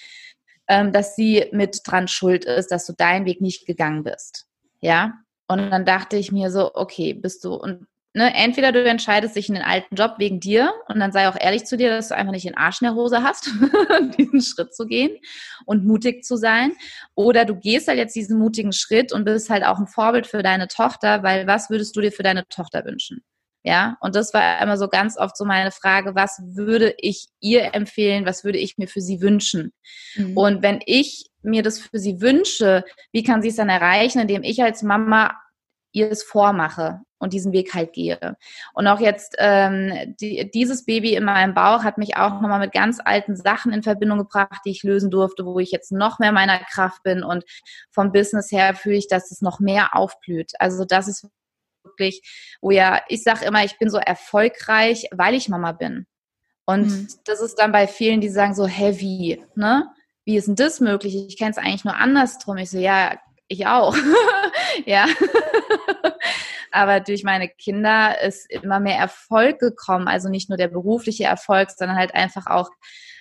dass 0.68 1.16
sie 1.16 1.46
mit 1.52 1.82
dran 1.86 2.08
schuld 2.08 2.46
ist, 2.46 2.72
dass 2.72 2.86
du 2.86 2.94
deinen 2.94 3.26
Weg 3.26 3.42
nicht 3.42 3.66
gegangen 3.66 4.04
bist. 4.04 4.48
Ja. 4.82 5.14
Und 5.48 5.70
dann 5.70 5.86
dachte 5.86 6.16
ich 6.18 6.32
mir 6.32 6.50
so, 6.52 6.74
okay, 6.74 7.14
bist 7.14 7.44
du, 7.44 7.54
und 7.54 7.86
ne, 8.14 8.34
entweder 8.34 8.72
du 8.72 8.84
entscheidest 8.84 9.36
dich 9.36 9.50
in 9.50 9.56
den 9.56 9.64
alten 9.64 9.96
Job 9.96 10.16
wegen 10.18 10.40
dir 10.40 10.74
und 10.88 11.00
dann 11.00 11.12
sei 11.12 11.28
auch 11.28 11.40
ehrlich 11.40 11.66
zu 11.66 11.78
dir, 11.78 11.90
dass 11.90 12.10
du 12.10 12.16
einfach 12.16 12.32
nicht 12.32 12.46
den 12.46 12.58
Arsch 12.58 12.82
in 12.82 12.86
der 12.86 12.96
Hose 12.96 13.24
hast, 13.24 13.52
diesen 14.18 14.42
Schritt 14.42 14.74
zu 14.74 14.86
gehen 14.86 15.18
und 15.66 15.86
mutig 15.86 16.24
zu 16.24 16.38
sein. 16.38 16.74
Oder 17.16 17.46
du 17.46 17.56
gehst 17.56 17.88
halt 17.88 17.98
jetzt 17.98 18.16
diesen 18.16 18.40
mutigen 18.40 18.72
Schritt 18.72 19.12
und 19.12 19.26
bist 19.26 19.50
halt 19.50 19.64
auch 19.64 19.80
ein 19.80 19.88
Vorbild 19.88 20.28
für 20.28 20.44
deine 20.44 20.68
Tochter, 20.68 21.24
weil 21.24 21.48
was 21.48 21.70
würdest 21.70 21.96
du 21.96 22.02
dir 22.02 22.12
für 22.12 22.24
deine 22.24 22.48
Tochter 22.48 22.86
wünschen? 22.86 23.24
Ja, 23.66 23.98
und 24.02 24.16
das 24.16 24.34
war 24.34 24.62
immer 24.62 24.78
so 24.78 24.90
ganz 24.90 25.18
oft 25.18 25.38
so 25.38 25.46
meine 25.46 25.72
Frage, 25.72 26.16
was 26.16 26.42
würde 26.44 26.94
ich 26.98 27.30
ihr 27.40 27.74
empfehlen, 27.74 28.26
was 28.26 28.44
würde 28.44 28.58
ich 28.58 28.78
mir 28.78 28.90
für 28.90 29.00
sie 29.00 29.22
wünschen? 29.22 29.72
Mhm. 30.16 30.38
Und 30.38 30.62
wenn 30.62 30.82
ich 30.86 31.30
mir 31.44 31.64
das 31.64 31.80
für 31.80 31.98
sie 31.98 32.20
wünsche, 32.20 32.84
wie 33.14 33.24
kann 33.24 33.42
sie 33.42 33.50
es 33.50 33.56
dann 33.56 33.70
erreichen, 33.70 34.20
indem 34.20 34.44
ich 34.44 34.62
als 34.62 34.84
Mama 34.84 35.40
ihr 35.94 36.12
es 36.12 36.24
vormache 36.24 37.02
und 37.20 37.32
diesen 37.32 37.54
Weg 37.54 37.74
halt 37.74 37.94
gehe. 37.94 38.36
Und 38.74 38.88
auch 38.88 39.00
jetzt 39.00 39.36
ähm, 39.38 40.16
die, 40.20 40.50
dieses 40.52 40.84
Baby 40.86 41.16
in 41.16 41.24
meinem 41.24 41.54
Bauch 41.54 41.84
hat 41.84 41.98
mich 41.98 42.18
auch 42.18 42.42
nochmal 42.42 42.60
mit 42.60 42.74
ganz 42.74 43.00
alten 43.04 43.38
Sachen 43.38 43.72
in 43.72 43.84
Verbindung 43.84 44.18
gebracht, 44.18 44.62
die 44.66 44.72
ich 44.72 44.84
lösen 44.84 45.10
durfte, 45.10 45.46
wo 45.46 45.60
ich 45.60 45.72
jetzt 45.72 45.92
noch 45.92 46.20
mehr 46.20 46.34
meiner 46.34 46.60
Kraft 46.60 47.02
bin 47.04 47.24
und 47.24 47.46
vom 47.92 48.12
Business 48.12 48.52
her 48.52 48.76
fühle 48.76 48.98
ich, 48.98 49.08
dass 49.08 49.32
es 49.32 49.42
noch 49.42 49.60
mehr 49.62 49.96
aufblüht. 49.96 50.52
Also 50.60 50.84
das 50.84 51.08
ist 51.08 51.28
wirklich, 51.84 52.22
wo 52.62 52.72
ja, 52.72 53.02
ich 53.08 53.24
sage 53.24 53.46
immer, 53.46 53.64
ich 53.64 53.78
bin 53.78 53.90
so 53.90 53.98
erfolgreich, 53.98 55.08
weil 55.12 55.36
ich 55.36 55.50
Mama 55.50 55.72
bin. 55.72 56.06
Und 56.66 56.88
mhm. 56.88 57.08
das 57.26 57.42
ist 57.42 57.56
dann 57.56 57.72
bei 57.72 57.88
vielen, 57.88 58.22
die 58.22 58.30
sagen 58.30 58.56
so, 58.56 58.66
heavy, 58.66 59.44
ne? 59.56 59.90
Wie 60.26 60.38
ist 60.38 60.48
denn 60.48 60.56
das 60.56 60.80
möglich? 60.80 61.16
Ich 61.28 61.38
kenne 61.38 61.52
es 61.52 61.58
eigentlich 61.58 61.84
nur 61.84 61.98
andersrum. 61.98 62.58
Ich 62.58 62.70
so, 62.70 62.78
ja, 62.78 63.20
ich 63.50 63.68
auch. 63.68 63.96
ja. 64.86 65.06
Aber 66.72 67.02
durch 67.02 67.24
meine 67.24 67.50
Kinder 67.50 68.20
ist 68.22 68.50
immer 68.50 68.80
mehr 68.80 68.98
Erfolg 68.98 69.60
gekommen. 69.60 70.08
Also 70.08 70.30
nicht 70.30 70.50
nur 70.50 70.58
der 70.58 70.70
berufliche 70.70 71.26
Erfolg, 71.26 71.72
sondern 71.72 71.98
halt 71.98 72.16
einfach 72.16 72.48
auch 72.48 72.70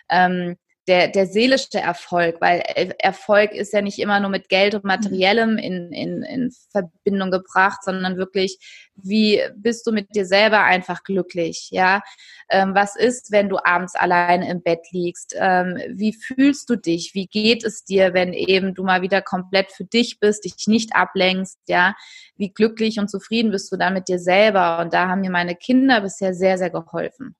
ähm, 0.08 0.56
der, 0.88 1.08
der 1.08 1.26
seelische 1.26 1.78
Erfolg, 1.78 2.40
weil 2.40 2.60
Erfolg 2.98 3.52
ist 3.52 3.72
ja 3.72 3.82
nicht 3.82 4.00
immer 4.00 4.18
nur 4.18 4.30
mit 4.30 4.48
Geld 4.48 4.74
und 4.74 4.84
Materiellem 4.84 5.56
in, 5.56 5.92
in, 5.92 6.22
in 6.22 6.50
Verbindung 6.72 7.30
gebracht, 7.30 7.84
sondern 7.84 8.16
wirklich, 8.16 8.58
wie 8.96 9.40
bist 9.54 9.86
du 9.86 9.92
mit 9.92 10.14
dir 10.14 10.26
selber 10.26 10.64
einfach 10.64 11.04
glücklich, 11.04 11.68
ja? 11.70 12.02
Ähm, 12.50 12.74
was 12.74 12.96
ist, 12.96 13.30
wenn 13.30 13.48
du 13.48 13.58
abends 13.64 13.94
alleine 13.94 14.50
im 14.50 14.60
Bett 14.62 14.80
liegst? 14.90 15.36
Ähm, 15.38 15.78
wie 15.88 16.14
fühlst 16.14 16.68
du 16.68 16.76
dich? 16.76 17.14
Wie 17.14 17.28
geht 17.28 17.64
es 17.64 17.84
dir, 17.84 18.12
wenn 18.12 18.32
eben 18.32 18.74
du 18.74 18.82
mal 18.82 19.02
wieder 19.02 19.22
komplett 19.22 19.70
für 19.70 19.84
dich 19.84 20.18
bist, 20.18 20.44
dich 20.44 20.66
nicht 20.66 20.96
ablenkst, 20.96 21.60
ja? 21.68 21.94
Wie 22.36 22.52
glücklich 22.52 22.98
und 22.98 23.08
zufrieden 23.08 23.52
bist 23.52 23.70
du 23.70 23.76
dann 23.76 23.94
mit 23.94 24.08
dir 24.08 24.18
selber? 24.18 24.80
Und 24.80 24.92
da 24.92 25.08
haben 25.08 25.20
mir 25.20 25.30
meine 25.30 25.54
Kinder 25.54 26.00
bisher 26.00 26.34
sehr, 26.34 26.58
sehr 26.58 26.70
geholfen. 26.70 27.36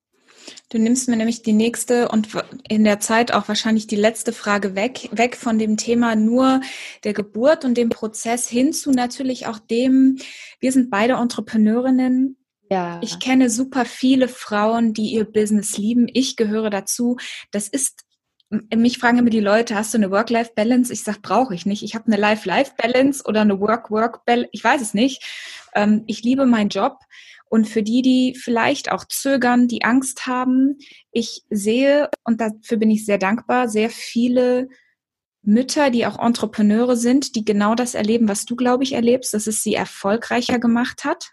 Du 0.71 0.79
nimmst 0.79 1.09
mir 1.09 1.16
nämlich 1.16 1.42
die 1.42 1.53
nächste 1.53 2.09
und 2.09 2.29
in 2.68 2.85
der 2.85 2.99
Zeit 2.99 3.33
auch 3.33 3.47
wahrscheinlich 3.49 3.87
die 3.87 3.97
letzte 3.97 4.33
Frage 4.33 4.75
weg, 4.75 5.09
weg 5.12 5.37
von 5.37 5.59
dem 5.59 5.77
Thema 5.77 6.16
nur 6.16 6.61
der 7.05 7.12
Geburt 7.12 7.64
und 7.64 7.77
dem 7.77 7.90
Prozess 7.90 8.49
hin 8.49 8.73
zu 8.73 8.90
natürlich 8.90 9.47
auch 9.47 9.59
dem, 9.59 10.18
wir 10.61 10.73
sind 10.73 10.90
beide 10.90 11.14
Entrepreneurinnen. 11.14 12.37
Ja. 12.71 13.01
Ich 13.03 13.21
kenne 13.21 13.51
super 13.51 13.85
viele 13.85 14.29
Frauen, 14.29 14.95
die 14.95 15.12
ihr 15.12 15.25
Business 15.25 15.77
lieben. 15.77 16.09
Ich 16.11 16.37
gehöre 16.37 16.71
dazu. 16.71 17.18
Das 17.51 17.68
ist 17.68 18.05
mich 18.75 18.99
fragen 18.99 19.18
immer 19.18 19.31
die 19.31 19.40
Leute, 19.40 19.75
hast 19.75 19.95
du 19.95 19.99
eine 19.99 20.11
Work-Life-Balance? 20.11 20.92
Ich 20.92 21.05
sage, 21.05 21.21
brauche 21.23 21.55
ich 21.55 21.64
nicht. 21.64 21.83
Ich 21.83 21.95
habe 21.95 22.07
eine 22.07 22.16
Life-Life-Balance 22.16 23.25
oder 23.25 23.40
eine 23.40 23.59
Work-Work-Balance. 23.59 24.51
Ich 24.53 24.62
weiß 24.62 24.83
es 24.83 24.92
nicht. 24.95 25.23
Ähm, 25.75 26.05
ich 26.07 26.23
liebe 26.23 26.45
meinen 26.45 26.68
Job. 26.68 26.99
Und 27.53 27.69
für 27.69 27.83
die, 27.83 28.01
die 28.01 28.35
vielleicht 28.35 28.91
auch 28.91 29.05
zögern, 29.05 29.69
die 29.69 29.85
Angst 29.85 30.27
haben, 30.27 30.79
ich 31.11 31.43
sehe, 31.51 32.09
und 32.25 32.41
dafür 32.41 32.79
bin 32.79 32.91
ich 32.91 33.05
sehr 33.05 33.19
dankbar, 33.19 33.69
sehr 33.69 33.91
viele 33.91 34.71
Mütter, 35.43 35.91
die 35.91 36.07
auch 36.07 36.19
Entrepreneure 36.19 36.97
sind, 36.97 37.37
die 37.37 37.45
genau 37.45 37.75
das 37.75 37.95
erleben, 37.95 38.27
was 38.27 38.47
du, 38.47 38.57
glaube 38.57 38.85
ich, 38.85 38.95
erlebst, 38.95 39.35
dass 39.35 39.47
es 39.47 39.62
sie 39.62 39.75
erfolgreicher 39.75 40.59
gemacht 40.59 41.05
hat. 41.05 41.33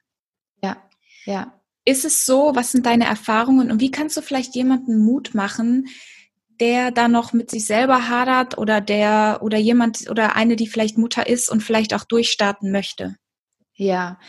Ja, 0.62 0.76
ja. 1.24 1.58
Ist 1.86 2.04
es 2.04 2.26
so? 2.26 2.52
Was 2.54 2.74
sind 2.74 2.86
deine 2.86 3.06
Erfahrungen? 3.06 3.72
Und 3.72 3.80
wie 3.80 3.90
kannst 3.90 4.18
du 4.18 4.22
vielleicht 4.22 4.56
jemanden 4.56 5.02
Mut 5.02 5.36
machen, 5.36 5.88
der 6.60 6.92
da 6.92 7.08
noch 7.08 7.32
mit 7.32 7.50
sich 7.50 7.66
selber 7.66 8.10
hadert 8.10 8.58
oder 8.58 8.82
der 8.82 9.40
oder 9.42 9.58
jemand 9.58 10.10
oder 10.10 10.36
eine, 10.36 10.58
die 10.58 10.68
vielleicht 10.68 10.98
Mutter 10.98 11.28
ist 11.28 11.50
und 11.50 11.64
vielleicht 11.64 11.94
auch 11.94 12.04
durchstarten 12.04 12.74
möchte? 12.74 13.16
Ja, 13.76 14.20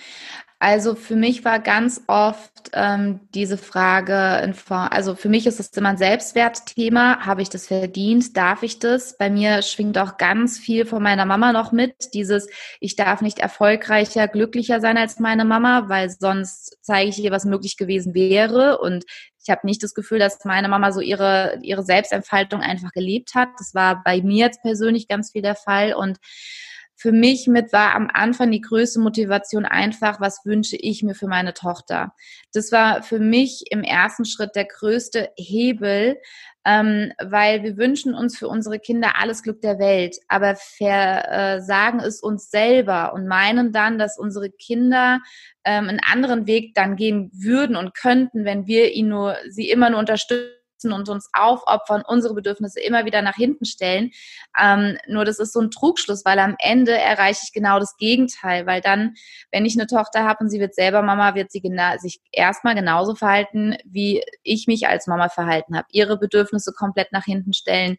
also 0.63 0.95
für 0.95 1.17
mich 1.17 1.43
war 1.47 1.59
ganz 1.59 2.03
oft 2.07 2.71
ähm, 2.75 3.21
diese 3.35 3.57
Frage, 3.57 4.43
in 4.45 4.53
Form, 4.53 4.89
also 4.91 5.15
für 5.15 5.31
mich 5.31 5.47
ist 5.47 5.59
es 5.59 5.71
immer 5.71 5.89
ein 5.89 5.97
Selbstwertthema. 5.97 7.25
Habe 7.25 7.41
ich 7.41 7.49
das 7.49 7.69
verdient? 7.69 8.37
Darf 8.37 8.63
ich 8.63 8.79
das? 8.79 9.17
Bei 9.17 9.31
mir 9.31 9.63
schwingt 9.63 9.97
auch 9.97 10.19
ganz 10.19 10.59
viel 10.59 10.85
von 10.85 11.03
meiner 11.03 11.25
Mama 11.25 11.53
noch 11.53 11.73
mit. 11.73 12.13
Dieses, 12.13 12.47
ich 12.79 12.95
darf 12.95 13.23
nicht 13.23 13.39
erfolgreicher, 13.39 14.29
glücklicher 14.29 14.83
sein 14.83 14.99
als 14.99 15.19
meine 15.19 15.47
Mama, 15.47 15.89
weil 15.89 16.11
sonst 16.11 16.77
zeige 16.83 17.09
ich 17.09 17.19
ihr, 17.19 17.31
was 17.31 17.47
möglich 17.47 17.79
gewesen 17.79 18.13
wäre. 18.13 18.81
Und 18.81 19.07
ich 19.43 19.49
habe 19.49 19.63
nicht 19.65 19.83
das 19.83 19.95
Gefühl, 19.95 20.19
dass 20.19 20.45
meine 20.45 20.69
Mama 20.69 20.93
so 20.93 21.01
ihre, 21.01 21.59
ihre 21.63 21.83
Selbstentfaltung 21.83 22.61
einfach 22.61 22.93
gelebt 22.93 23.35
hat. 23.35 23.49
Das 23.59 23.75
war 23.75 24.03
bei 24.05 24.21
mir 24.21 24.45
jetzt 24.45 24.61
persönlich 24.61 25.09
ganz 25.09 25.33
viel 25.33 25.41
der 25.41 25.57
Fall. 25.57 25.95
Und 25.95 26.19
für 27.01 27.13
mich 27.13 27.47
mit 27.47 27.73
war 27.73 27.95
am 27.95 28.11
Anfang 28.13 28.51
die 28.51 28.61
größte 28.61 29.01
Motivation 29.01 29.65
einfach, 29.65 30.21
was 30.21 30.45
wünsche 30.45 30.77
ich 30.77 31.03
mir 31.03 31.15
für 31.15 31.29
meine 31.29 31.55
Tochter. 31.55 32.13
Das 32.53 32.73
war 32.73 33.03
für 33.03 33.19
mich 33.19 33.65
im 33.71 33.83
ersten 33.83 34.27
Schritt 34.27 34.55
der 34.55 34.67
größte 34.67 35.31
Hebel, 35.39 36.19
ähm, 36.67 37.11
weil 37.19 37.63
wir 37.63 37.79
wünschen 37.79 38.15
uns 38.15 38.37
für 38.37 38.49
unsere 38.49 38.79
Kinder 38.79 39.13
alles 39.19 39.43
Glück 39.43 39.63
der 39.63 39.79
Welt, 39.79 40.19
aber 40.29 40.57
versagen 40.57 42.01
es 42.01 42.21
uns 42.21 42.51
selber 42.51 43.15
und 43.15 43.27
meinen 43.27 43.73
dann, 43.73 43.99
dass 43.99 44.19
unsere 44.19 44.51
Kinder 44.51 45.21
ähm, 45.65 45.89
einen 45.89 46.01
anderen 46.01 46.47
Weg 46.47 46.75
dann 46.75 46.97
gehen 46.97 47.31
würden 47.33 47.77
und 47.77 47.95
könnten, 47.95 48.45
wenn 48.45 48.67
wir 48.67 48.93
ihn 48.93 49.09
nur, 49.09 49.39
sie 49.49 49.71
immer 49.71 49.89
nur 49.89 50.01
unterstützen 50.01 50.60
und 50.85 51.09
uns 51.09 51.29
aufopfern, 51.33 52.03
unsere 52.07 52.35
Bedürfnisse 52.35 52.81
immer 52.81 53.05
wieder 53.05 53.23
nach 53.23 53.37
hinten 53.37 53.65
stellen. 53.65 54.11
Ähm, 54.61 54.99
nur 55.07 55.25
das 55.25 55.39
ist 55.39 55.53
so 55.53 55.61
ein 55.61 55.71
Trugschluss, 55.71 56.25
weil 56.25 56.39
am 56.39 56.57
Ende 56.59 56.93
erreiche 56.97 57.43
ich 57.45 57.53
genau 57.53 57.79
das 57.79 57.97
Gegenteil, 57.97 58.67
weil 58.67 58.81
dann, 58.81 59.15
wenn 59.53 59.65
ich 59.65 59.79
eine 59.79 59.87
Tochter 59.87 60.25
habe 60.25 60.45
und 60.45 60.51
sie 60.51 60.61
wird 60.61 60.75
selber 60.75 61.03
Mama, 61.03 61.35
wird 61.35 61.53
sie 61.53 61.63
sich 61.99 62.21
erstmal 62.33 62.75
genauso 62.75 63.15
verhalten, 63.15 63.77
wie 63.85 64.23
ich 64.43 64.67
mich 64.67 64.89
als 64.89 65.07
Mama 65.07 65.29
verhalten 65.29 65.77
habe. 65.77 65.87
Ihre 65.93 66.19
Bedürfnisse 66.19 66.73
komplett 66.73 67.13
nach 67.13 67.25
hinten 67.25 67.53
stellen, 67.53 67.97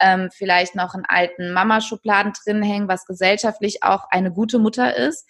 ähm, 0.00 0.30
vielleicht 0.32 0.74
noch 0.74 0.94
einen 0.94 1.04
alten 1.06 1.52
Mama-Schubladen 1.52 2.32
drin 2.44 2.62
hängen, 2.62 2.88
was 2.88 3.06
gesellschaftlich 3.06 3.82
auch 3.82 4.04
eine 4.10 4.32
gute 4.32 4.58
Mutter 4.58 4.96
ist. 4.96 5.28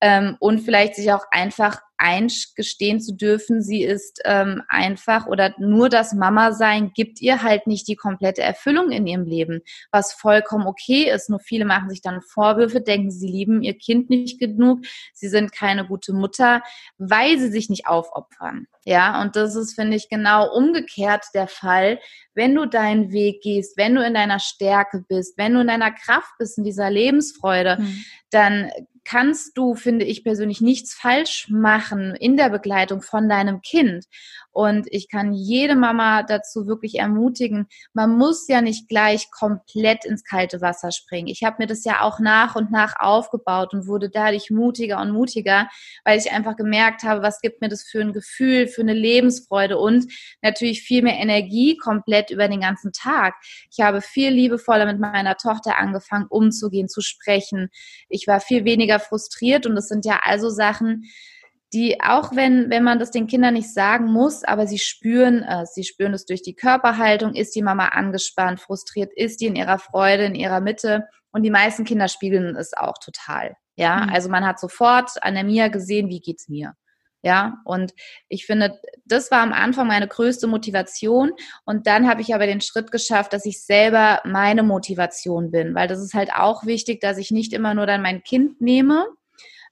Ähm, 0.00 0.36
und 0.40 0.60
vielleicht 0.60 0.94
sich 0.94 1.12
auch 1.12 1.26
einfach 1.30 1.80
eingestehen 2.00 2.98
zu 2.98 3.14
dürfen, 3.14 3.60
sie 3.60 3.82
ist 3.84 4.22
ähm, 4.24 4.62
einfach 4.68 5.26
oder 5.26 5.54
nur 5.58 5.90
das 5.90 6.14
Mama-Sein 6.14 6.92
gibt 6.94 7.20
ihr 7.20 7.42
halt 7.42 7.66
nicht 7.66 7.86
die 7.88 7.96
komplette 7.96 8.40
Erfüllung 8.40 8.90
in 8.90 9.06
ihrem 9.06 9.24
Leben, 9.24 9.60
was 9.92 10.14
vollkommen 10.14 10.66
okay 10.66 11.10
ist. 11.10 11.28
Nur 11.28 11.40
viele 11.40 11.66
machen 11.66 11.90
sich 11.90 12.00
dann 12.00 12.22
Vorwürfe, 12.22 12.80
denken, 12.80 13.10
sie 13.10 13.28
lieben 13.28 13.62
ihr 13.62 13.76
Kind 13.76 14.08
nicht 14.08 14.40
genug, 14.40 14.80
sie 15.12 15.28
sind 15.28 15.52
keine 15.52 15.86
gute 15.86 16.14
Mutter, 16.14 16.62
weil 16.96 17.38
sie 17.38 17.50
sich 17.50 17.68
nicht 17.68 17.86
aufopfern. 17.86 18.66
Ja, 18.86 19.20
und 19.20 19.36
das 19.36 19.54
ist, 19.54 19.74
finde 19.74 19.98
ich, 19.98 20.08
genau 20.08 20.50
umgekehrt 20.50 21.26
der 21.34 21.48
Fall. 21.48 22.00
Wenn 22.32 22.54
du 22.54 22.64
deinen 22.64 23.12
Weg 23.12 23.42
gehst, 23.42 23.76
wenn 23.76 23.94
du 23.94 24.02
in 24.02 24.14
deiner 24.14 24.38
Stärke 24.38 25.04
bist, 25.06 25.36
wenn 25.36 25.52
du 25.52 25.60
in 25.60 25.66
deiner 25.66 25.90
Kraft 25.90 26.32
bist, 26.38 26.56
in 26.56 26.64
dieser 26.64 26.88
Lebensfreude, 26.88 27.76
mhm. 27.78 28.04
dann 28.30 28.70
kannst 29.10 29.58
du, 29.58 29.74
finde 29.74 30.04
ich 30.04 30.22
persönlich, 30.22 30.60
nichts 30.60 30.94
falsch 30.94 31.48
machen 31.50 32.14
in 32.14 32.36
der 32.36 32.48
Begleitung 32.48 33.02
von 33.02 33.28
deinem 33.28 33.60
Kind. 33.60 34.04
Und 34.52 34.86
ich 34.90 35.08
kann 35.08 35.32
jede 35.32 35.74
Mama 35.74 36.22
dazu 36.22 36.66
wirklich 36.66 36.98
ermutigen, 36.98 37.66
man 37.92 38.16
muss 38.16 38.46
ja 38.48 38.60
nicht 38.60 38.88
gleich 38.88 39.30
komplett 39.30 40.04
ins 40.04 40.24
kalte 40.24 40.60
Wasser 40.60 40.92
springen. 40.92 41.26
Ich 41.26 41.42
habe 41.42 41.56
mir 41.58 41.66
das 41.66 41.84
ja 41.84 42.02
auch 42.02 42.20
nach 42.20 42.54
und 42.54 42.70
nach 42.70 42.94
aufgebaut 42.98 43.74
und 43.74 43.86
wurde 43.88 44.10
dadurch 44.10 44.50
mutiger 44.50 45.00
und 45.00 45.10
mutiger, 45.10 45.68
weil 46.04 46.18
ich 46.18 46.30
einfach 46.30 46.56
gemerkt 46.56 47.02
habe, 47.02 47.22
was 47.22 47.40
gibt 47.40 47.60
mir 47.60 47.68
das 47.68 47.82
für 47.82 48.00
ein 48.00 48.12
Gefühl, 48.12 48.68
für 48.68 48.82
eine 48.82 48.94
Lebensfreude 48.94 49.76
und 49.78 50.06
natürlich 50.40 50.82
viel 50.82 51.02
mehr 51.02 51.18
Energie 51.18 51.76
komplett 51.76 52.30
über 52.30 52.46
den 52.46 52.60
ganzen 52.60 52.92
Tag. 52.92 53.34
Ich 53.72 53.80
habe 53.80 54.00
viel 54.02 54.30
liebevoller 54.30 54.86
mit 54.86 55.00
meiner 55.00 55.36
Tochter 55.36 55.78
angefangen, 55.78 56.26
umzugehen, 56.28 56.88
zu 56.88 57.00
sprechen. 57.00 57.70
Ich 58.08 58.26
war 58.26 58.40
viel 58.40 58.64
weniger 58.64 58.99
frustriert 59.00 59.66
und 59.66 59.74
das 59.74 59.88
sind 59.88 60.04
ja 60.04 60.20
also 60.22 60.48
Sachen, 60.50 61.04
die 61.72 62.00
auch 62.00 62.34
wenn, 62.34 62.68
wenn 62.70 62.82
man 62.82 62.98
das 62.98 63.10
den 63.10 63.26
Kindern 63.26 63.54
nicht 63.54 63.72
sagen 63.72 64.06
muss, 64.06 64.42
aber 64.44 64.66
sie 64.66 64.78
spüren 64.78 65.42
es, 65.42 65.74
sie 65.74 65.84
spüren 65.84 66.14
es 66.14 66.26
durch 66.26 66.42
die 66.42 66.54
Körperhaltung, 66.54 67.34
ist 67.34 67.54
die 67.54 67.62
Mama 67.62 67.88
angespannt, 67.88 68.60
frustriert, 68.60 69.12
ist 69.14 69.40
die 69.40 69.46
in 69.46 69.56
ihrer 69.56 69.78
Freude, 69.78 70.24
in 70.24 70.34
ihrer 70.34 70.60
Mitte 70.60 71.06
und 71.32 71.42
die 71.42 71.50
meisten 71.50 71.84
Kinder 71.84 72.08
spiegeln 72.08 72.56
es 72.56 72.72
auch 72.74 72.98
total. 72.98 73.54
Ja, 73.76 74.04
mhm. 74.04 74.12
also 74.12 74.28
man 74.28 74.44
hat 74.44 74.58
sofort 74.58 75.10
an 75.22 75.34
der 75.34 75.44
Mia 75.44 75.68
gesehen, 75.68 76.08
wie 76.08 76.20
geht's 76.20 76.48
mir. 76.48 76.74
Ja, 77.22 77.58
und 77.64 77.92
ich 78.28 78.46
finde, 78.46 78.80
das 79.04 79.30
war 79.30 79.40
am 79.42 79.52
Anfang 79.52 79.86
meine 79.86 80.08
größte 80.08 80.46
Motivation. 80.46 81.32
Und 81.64 81.86
dann 81.86 82.08
habe 82.08 82.22
ich 82.22 82.34
aber 82.34 82.46
den 82.46 82.62
Schritt 82.62 82.90
geschafft, 82.90 83.32
dass 83.34 83.44
ich 83.44 83.62
selber 83.62 84.20
meine 84.24 84.62
Motivation 84.62 85.50
bin, 85.50 85.74
weil 85.74 85.86
das 85.88 86.00
ist 86.00 86.14
halt 86.14 86.32
auch 86.32 86.64
wichtig, 86.64 87.00
dass 87.00 87.18
ich 87.18 87.30
nicht 87.30 87.52
immer 87.52 87.74
nur 87.74 87.86
dann 87.86 88.02
mein 88.02 88.22
Kind 88.22 88.60
nehme 88.60 89.06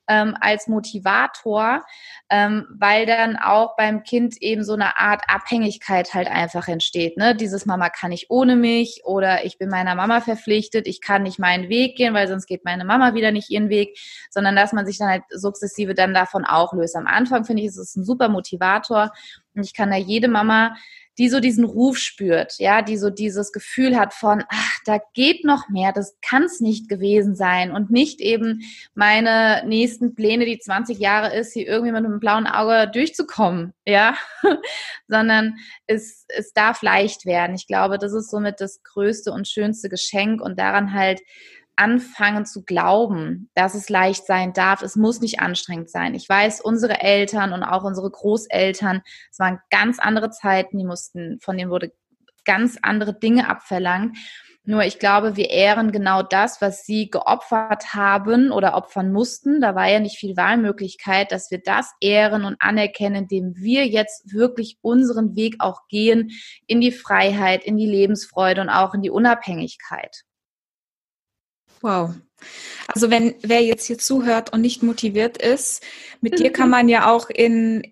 ähm, 0.09 0.37
als 0.41 0.67
Motivator, 0.67 1.85
ähm, 2.31 2.67
weil 2.71 3.07
dann 3.07 3.37
auch 3.37 3.77
beim 3.77 4.03
Kind 4.03 4.41
eben 4.41 4.65
so 4.65 4.73
eine 4.73 4.99
Art 4.99 5.23
Abhängigkeit 5.29 6.15
halt 6.15 6.29
einfach 6.29 6.69
entsteht. 6.69 7.17
Ne? 7.17 7.35
Dieses 7.35 7.67
Mama 7.67 7.91
kann 7.91 8.11
ich 8.13 8.31
ohne 8.31 8.57
mich 8.57 9.03
oder 9.05 9.45
ich 9.45 9.59
bin 9.59 9.69
meiner 9.69 9.95
Mama 9.95 10.21
verpflichtet, 10.21 10.87
ich 10.87 11.01
kann 11.01 11.23
nicht 11.23 11.39
meinen 11.39 11.69
Weg 11.69 11.97
gehen, 11.97 12.15
weil 12.15 12.29
sonst 12.29 12.47
geht 12.47 12.65
meine 12.65 12.85
Mama 12.85 13.15
wieder 13.15 13.31
nicht 13.31 13.51
ihren 13.51 13.69
Weg, 13.69 13.99
sondern 14.31 14.57
dass 14.57 14.73
man 14.73 14.87
sich 14.87 14.99
dann 14.99 15.09
halt 15.09 15.23
sukzessive 15.31 15.95
dann 15.95 16.15
davon 16.15 16.45
auch 16.45 16.73
löst. 16.73 16.97
Am 16.97 17.07
Anfang 17.07 17.45
finde 17.45 17.63
ich, 17.63 17.69
ist 17.69 17.77
es 17.77 17.97
ein 17.97 18.05
super 18.05 18.29
Motivator 18.29 19.13
und 19.55 19.63
ich 19.63 19.75
kann 19.75 19.91
da 19.91 19.97
jede 19.97 20.29
Mama 20.29 20.75
die 21.19 21.29
so 21.29 21.41
diesen 21.41 21.65
Ruf 21.65 21.99
spürt, 21.99 22.55
ja, 22.59 22.81
die 22.81 22.97
so 22.97 23.11
dieses 23.11 23.53
Gefühl 23.53 23.99
hat 23.99 24.15
von, 24.15 24.45
ach, 24.49 24.79
da 24.85 24.99
geht 25.15 25.45
noch 25.45 25.69
mehr, 25.69 25.93
das 25.93 26.17
kann 26.23 26.45
es 26.45 26.61
nicht 26.61 26.89
gewesen 26.89 27.35
sein 27.35 27.73
und 27.73 27.91
nicht 27.91 28.21
eben 28.21 28.61
meine 28.95 29.63
nächsten 29.67 30.15
Pläne, 30.15 30.45
die 30.45 30.59
20 30.59 30.99
Jahre 30.99 31.35
ist, 31.35 31.53
hier 31.53 31.67
irgendwie 31.67 31.93
mit 31.93 32.05
einem 32.05 32.21
blauen 32.21 32.47
Auge 32.47 32.89
durchzukommen, 32.93 33.75
ja, 33.85 34.15
sondern 35.09 35.57
es, 35.87 36.25
es 36.29 36.53
darf 36.53 36.83
leicht 36.83 37.27
werden. 37.27 37.57
Ich 37.57 37.67
glaube, 37.67 37.99
das 37.99 38.13
ist 38.13 38.31
somit 38.31 38.61
das 38.61 38.83
größte 38.85 39.33
und 39.33 39.49
schönste 39.49 39.89
Geschenk 39.89 40.41
und 40.41 40.59
daran 40.59 40.95
halt 40.95 41.21
anfangen 41.79 42.45
zu 42.45 42.65
glauben, 42.65 43.51
dass 43.55 43.75
es 43.75 43.89
leicht 43.89 44.27
sein 44.27 44.53
darf. 44.53 44.83
Es 44.83 44.97
muss 44.97 45.21
nicht 45.21 45.41
anstrengend 45.41 45.91
sein. 45.91 46.15
Ich 46.15 46.29
weiß, 46.29 46.61
unsere 46.61 47.01
Eltern 47.01 47.53
und 47.53 47.63
auch 47.63 47.85
unsere 47.85 48.11
Großeltern, 48.11 49.03
es 49.31 49.39
waren 49.39 49.61
ganz 49.71 49.99
andere 49.99 50.31
Zeiten, 50.31 50.79
die 50.79 50.85
mussten, 50.85 51.39
von 51.41 51.57
denen 51.57 51.71
wurde 51.71 51.93
ganz 52.45 52.79
andere 52.83 53.19
Dinge 53.19 53.49
abverlangt. 53.49 54.17
Nur 54.65 54.83
ich 54.83 54.99
glaube, 54.99 55.37
wir 55.37 55.49
ehren 55.49 55.93
genau 55.93 56.23
das, 56.23 56.61
was 56.61 56.85
sie 56.85 57.09
geopfert 57.09 57.95
haben 57.95 58.53
oder 58.53 58.75
opfern 58.75 59.13
mussten. 59.13 59.63
Da 59.63 59.75
war 59.75 59.89
ja 59.89 59.99
nicht 59.99 60.19
viel 60.19 60.37
Wahlmöglichkeit, 60.37 61.33
dass 61.33 61.51
wir 61.51 61.59
das 61.59 61.95
ehren 62.03 62.45
und 62.45 62.57
anerkennen, 62.59 63.23
indem 63.23 63.55
wir 63.57 63.87
jetzt 63.87 64.31
wirklich 64.35 64.77
unseren 64.83 65.37
Weg 65.37 65.57
auch 65.59 65.89
gehen 65.89 66.33
in 66.67 66.83
die 66.83 66.93
Freiheit, 66.93 67.65
in 67.65 67.79
die 67.79 67.87
Lebensfreude 67.87 68.61
und 68.61 68.69
auch 68.69 68.93
in 68.93 69.01
die 69.01 69.11
Unabhängigkeit. 69.11 70.25
Wow. 71.81 72.15
Also 72.87 73.11
wenn 73.11 73.35
wer 73.43 73.63
jetzt 73.63 73.87
hier 73.87 73.99
zuhört 73.99 74.53
und 74.53 74.61
nicht 74.61 74.83
motiviert 74.83 75.41
ist, 75.41 75.83
mit 76.21 76.39
dir 76.39 76.53
kann 76.53 76.71
man 76.71 76.89
ja 76.89 77.11
auch 77.11 77.31
in, 77.31 77.83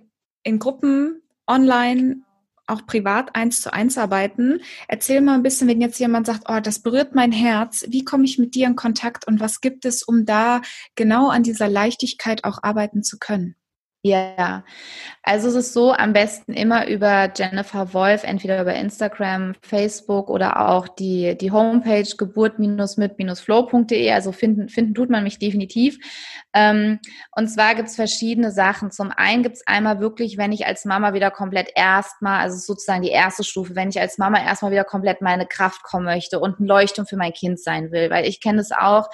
in 0.42 0.59
Gruppen 0.59 1.22
online 1.46 2.22
auch 2.66 2.85
privat 2.87 3.35
eins 3.35 3.61
zu 3.61 3.72
eins 3.72 3.96
arbeiten. 3.96 4.61
Erzähl 4.88 5.20
mal 5.20 5.35
ein 5.35 5.42
bisschen, 5.42 5.68
wenn 5.68 5.81
jetzt 5.81 6.01
jemand 6.01 6.27
sagt, 6.27 6.44
oh, 6.49 6.61
das 6.61 6.81
berührt 6.81 7.14
mein 7.14 7.33
Herz, 7.33 7.85
wie 7.88 8.05
komme 8.05 8.25
ich 8.25 8.38
mit 8.38 8.55
dir 8.55 8.66
in 8.66 8.77
Kontakt 8.77 9.27
und 9.27 9.40
was 9.40 9.61
gibt 9.61 9.85
es, 9.85 10.03
um 10.03 10.25
da 10.25 10.62
genau 10.96 11.29
an 11.29 11.42
dieser 11.42 11.68
Leichtigkeit 11.68 12.44
auch 12.44 12.62
arbeiten 12.62 13.03
zu 13.03 13.18
können? 13.18 13.55
Ja, 14.07 14.62
also 15.25 15.49
es 15.49 15.57
ist 15.57 15.73
so, 15.73 15.92
am 15.92 16.12
besten 16.12 16.53
immer 16.53 16.87
über 16.87 17.29
Jennifer 17.35 17.92
Wolf, 17.92 18.23
entweder 18.23 18.61
über 18.61 18.73
Instagram, 18.73 19.57
Facebook 19.61 20.31
oder 20.31 20.69
auch 20.69 20.87
die, 20.87 21.37
die 21.37 21.51
Homepage 21.51 22.07
geburt-mit-flow.de. 22.16 24.12
Also 24.12 24.31
finden, 24.31 24.69
finden 24.69 24.95
tut 24.95 25.11
man 25.11 25.25
mich 25.25 25.40
definitiv. 25.40 25.99
Ähm, 26.55 27.01
und 27.33 27.49
zwar 27.49 27.75
gibt 27.75 27.88
es 27.88 27.97
verschiedene 27.97 28.53
Sachen. 28.53 28.92
Zum 28.92 29.11
einen 29.11 29.42
gibt 29.42 29.57
es 29.57 29.66
einmal 29.66 29.99
wirklich, 29.99 30.38
wenn 30.38 30.53
ich 30.53 30.66
als 30.66 30.85
Mama 30.85 31.12
wieder 31.12 31.33
komplett 31.33 31.71
erstmal, 31.75 32.42
also 32.42 32.59
sozusagen 32.59 33.03
die 33.03 33.11
erste 33.11 33.42
Stufe, 33.42 33.75
wenn 33.75 33.88
ich 33.88 34.01
als 34.01 34.19
Mama 34.19 34.38
erstmal 34.40 34.71
wieder 34.71 34.85
komplett 34.85 35.21
meine 35.21 35.47
Kraft 35.47 35.83
kommen 35.83 36.05
möchte 36.05 36.38
und 36.38 36.61
ein 36.61 36.66
Leuchtturm 36.66 37.07
für 37.07 37.16
mein 37.16 37.33
Kind 37.33 37.59
sein 37.61 37.90
will. 37.90 38.11
Weil 38.11 38.27
ich 38.29 38.40
kenne 38.40 38.61
es 38.61 38.71
auch, 38.71 39.09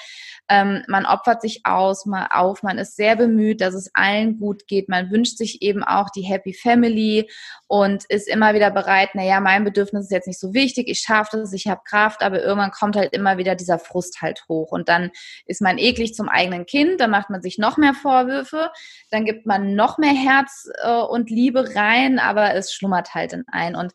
ähm, 0.52 0.82
man 0.86 1.06
opfert 1.06 1.40
sich 1.40 1.62
aus, 1.64 2.04
mal 2.04 2.28
auf, 2.30 2.62
man 2.62 2.76
ist 2.76 2.94
sehr 2.94 3.16
bemüht, 3.16 3.62
dass 3.62 3.72
es 3.72 3.90
allen 3.94 4.38
gut 4.38 4.66
geht. 4.66 4.86
Man 4.86 5.10
wünscht 5.10 5.38
sich 5.38 5.62
eben 5.62 5.82
auch 5.82 6.10
die 6.10 6.20
Happy 6.20 6.52
Family 6.52 7.30
und 7.68 8.04
ist 8.10 8.28
immer 8.28 8.52
wieder 8.52 8.70
bereit, 8.70 9.14
naja, 9.14 9.40
mein 9.40 9.64
Bedürfnis 9.64 10.04
ist 10.04 10.10
jetzt 10.10 10.26
nicht 10.26 10.38
so 10.38 10.52
wichtig, 10.52 10.88
ich 10.88 10.98
schaffe 10.98 11.38
das, 11.38 11.54
ich 11.54 11.68
habe 11.68 11.80
Kraft, 11.86 12.22
aber 12.22 12.42
irgendwann 12.42 12.70
kommt 12.70 12.96
halt 12.96 13.14
immer 13.14 13.38
wieder 13.38 13.54
dieser 13.54 13.78
Frust 13.78 14.20
halt 14.20 14.44
hoch. 14.46 14.72
Und 14.72 14.90
dann 14.90 15.10
ist 15.46 15.62
man 15.62 15.78
eklig 15.78 16.14
zum 16.14 16.28
eigenen 16.28 16.66
Kind, 16.66 17.00
dann 17.00 17.10
macht 17.10 17.30
man 17.30 17.40
sich 17.40 17.56
noch 17.56 17.78
mehr 17.78 17.94
Vorwürfe, 17.94 18.70
dann 19.10 19.24
gibt 19.24 19.46
man 19.46 19.74
noch 19.74 19.96
mehr 19.96 20.12
Herz 20.12 20.68
äh, 20.82 21.00
und 21.00 21.30
Liebe 21.30 21.74
rein, 21.74 22.18
aber 22.18 22.54
es 22.54 22.74
schlummert 22.74 23.14
halt 23.14 23.32
in 23.32 23.44
ein 23.50 23.74
und 23.74 23.92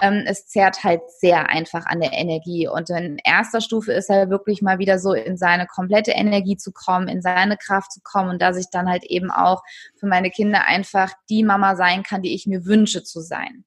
ähm, 0.00 0.24
es 0.26 0.48
zerrt 0.48 0.82
halt 0.82 1.02
sehr 1.20 1.48
einfach 1.48 1.86
an 1.86 2.00
der 2.00 2.12
Energie. 2.12 2.66
Und 2.66 2.90
in 2.90 3.18
erster 3.22 3.60
Stufe 3.60 3.92
ist 3.92 4.10
er 4.10 4.30
wirklich 4.30 4.62
mal 4.62 4.80
wieder 4.80 4.98
so 4.98 5.12
in 5.12 5.36
seine 5.36 5.68
komplette 5.68 5.91
Energie 6.00 6.56
zu 6.56 6.72
kommen, 6.72 7.08
in 7.08 7.22
seine 7.22 7.56
Kraft 7.56 7.92
zu 7.92 8.00
kommen 8.02 8.30
und 8.30 8.42
dass 8.42 8.56
ich 8.56 8.66
dann 8.70 8.88
halt 8.88 9.04
eben 9.04 9.30
auch 9.30 9.62
für 9.96 10.06
meine 10.06 10.30
Kinder 10.30 10.66
einfach 10.66 11.12
die 11.30 11.44
Mama 11.44 11.76
sein 11.76 12.02
kann, 12.02 12.22
die 12.22 12.34
ich 12.34 12.46
mir 12.46 12.64
wünsche 12.64 13.04
zu 13.04 13.20
sein. 13.20 13.64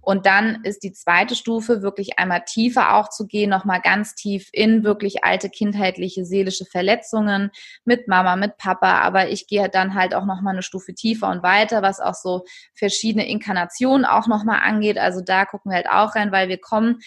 Und 0.00 0.26
dann 0.26 0.62
ist 0.62 0.82
die 0.82 0.92
zweite 0.92 1.34
Stufe 1.34 1.82
wirklich 1.82 2.18
einmal 2.18 2.44
tiefer 2.44 2.94
auch 2.94 3.08
zu 3.08 3.26
gehen, 3.26 3.50
nochmal 3.50 3.80
ganz 3.80 4.14
tief 4.14 4.48
in 4.52 4.84
wirklich 4.84 5.24
alte 5.24 5.50
kindheitliche 5.50 6.24
seelische 6.24 6.64
Verletzungen 6.64 7.50
mit 7.84 8.08
Mama, 8.08 8.36
mit 8.36 8.56
Papa. 8.56 9.00
Aber 9.00 9.28
ich 9.28 9.46
gehe 9.46 9.68
dann 9.68 9.94
halt 9.94 10.14
auch 10.14 10.24
nochmal 10.24 10.54
eine 10.54 10.62
Stufe 10.62 10.94
tiefer 10.94 11.28
und 11.28 11.42
weiter, 11.42 11.82
was 11.82 12.00
auch 12.00 12.14
so 12.14 12.44
verschiedene 12.74 13.28
Inkarnationen 13.28 14.04
auch 14.04 14.28
nochmal 14.28 14.60
angeht. 14.62 14.98
Also 14.98 15.20
da 15.20 15.44
gucken 15.44 15.70
wir 15.70 15.76
halt 15.76 15.90
auch 15.90 16.14
rein, 16.14 16.32
weil 16.32 16.48
wir 16.48 16.58
kommen 16.58 17.00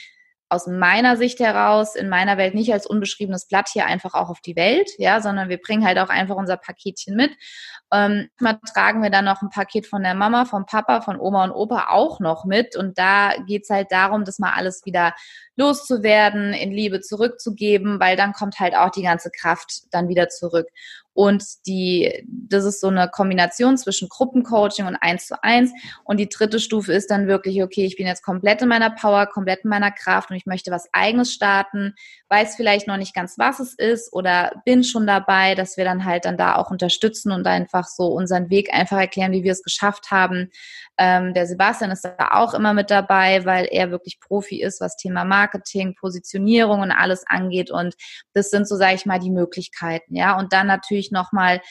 aus 0.49 0.65
meiner 0.65 1.15
Sicht 1.15 1.39
heraus 1.39 1.95
in 1.95 2.09
meiner 2.09 2.37
Welt 2.37 2.55
nicht 2.55 2.73
als 2.73 2.87
unbeschriebenes 2.87 3.47
Blatt 3.47 3.69
hier 3.69 3.85
einfach 3.85 4.15
auch 4.15 4.29
auf 4.29 4.41
die 4.41 4.55
Welt, 4.55 4.89
ja, 4.97 5.21
sondern 5.21 5.47
wir 5.47 5.61
bringen 5.61 5.85
halt 5.85 5.99
auch 5.99 6.09
einfach 6.09 6.35
unser 6.35 6.57
Paketchen 6.57 7.15
mit. 7.15 7.31
Ähm, 7.91 8.29
mal 8.39 8.59
tragen 8.73 9.03
wir 9.03 9.11
dann 9.11 9.25
noch 9.25 9.43
ein 9.43 9.49
Paket 9.49 9.85
von 9.85 10.01
der 10.01 10.15
Mama, 10.15 10.45
vom 10.45 10.65
Papa, 10.65 11.01
von 11.01 11.19
Oma 11.19 11.43
und 11.43 11.51
Opa 11.51 11.89
auch 11.89 12.19
noch 12.19 12.45
mit. 12.45 12.75
Und 12.75 12.97
da 12.97 13.33
geht's 13.47 13.69
halt 13.69 13.91
darum, 13.91 14.25
das 14.25 14.39
mal 14.39 14.53
alles 14.53 14.85
wieder 14.85 15.13
loszuwerden, 15.59 16.53
in 16.53 16.71
Liebe 16.71 17.01
zurückzugeben, 17.01 17.99
weil 17.99 18.15
dann 18.15 18.31
kommt 18.31 18.59
halt 18.59 18.75
auch 18.75 18.89
die 18.89 19.03
ganze 19.03 19.29
Kraft 19.29 19.81
dann 19.91 20.07
wieder 20.07 20.29
zurück. 20.29 20.67
Und 21.19 21.43
die, 21.67 22.25
das 22.27 22.63
ist 22.63 22.79
so 22.79 22.87
eine 22.87 23.09
Kombination 23.09 23.77
zwischen 23.77 24.07
Gruppencoaching 24.07 24.85
und 24.85 24.95
eins 24.95 25.27
zu 25.27 25.43
eins. 25.43 25.73
Und 26.05 26.17
die 26.17 26.29
dritte 26.29 26.61
Stufe 26.61 26.93
ist 26.93 27.11
dann 27.11 27.27
wirklich, 27.27 27.61
okay, 27.61 27.83
ich 27.83 27.97
bin 27.97 28.07
jetzt 28.07 28.23
komplett 28.23 28.61
in 28.61 28.69
meiner 28.69 28.89
Power, 28.89 29.25
komplett 29.25 29.65
in 29.65 29.69
meiner 29.69 29.91
Kraft 29.91 30.29
und 30.29 30.37
ich 30.37 30.45
möchte 30.45 30.71
was 30.71 30.87
eigenes 30.93 31.33
starten, 31.33 31.93
weiß 32.29 32.55
vielleicht 32.55 32.87
noch 32.87 32.95
nicht 32.95 33.13
ganz, 33.13 33.37
was 33.37 33.59
es 33.59 33.73
ist 33.73 34.13
oder 34.13 34.61
bin 34.63 34.85
schon 34.85 35.05
dabei, 35.05 35.55
dass 35.55 35.75
wir 35.75 35.83
dann 35.83 36.05
halt 36.05 36.23
dann 36.23 36.37
da 36.37 36.55
auch 36.55 36.71
unterstützen 36.71 37.33
und 37.33 37.45
einfach 37.47 37.89
so 37.89 38.05
unseren 38.05 38.49
Weg 38.49 38.73
einfach 38.73 38.97
erklären, 38.97 39.33
wie 39.33 39.43
wir 39.43 39.51
es 39.51 39.63
geschafft 39.63 40.11
haben. 40.11 40.51
Ähm, 40.97 41.33
der 41.33 41.47
Sebastian 41.47 41.91
ist 41.91 42.05
da 42.05 42.29
auch 42.31 42.53
immer 42.53 42.73
mit 42.73 42.91
dabei, 42.91 43.43
weil 43.43 43.67
er 43.69 43.91
wirklich 43.91 44.21
Profi 44.21 44.61
ist, 44.61 44.79
was 44.79 44.95
Thema 44.95 45.25
Marketing, 45.49 45.95
Positionierung 45.95 46.81
und 46.81 46.91
alles 46.91 47.25
angeht. 47.27 47.71
Und 47.71 47.95
das 48.33 48.49
sind 48.49 48.67
so, 48.67 48.75
sage 48.75 48.95
ich 48.95 49.05
mal, 49.05 49.19
die 49.19 49.31
Möglichkeiten. 49.31 50.15
Ja, 50.15 50.37
und 50.37 50.53
dann 50.53 50.67
natürlich 50.67 51.11
nochmal 51.11 51.61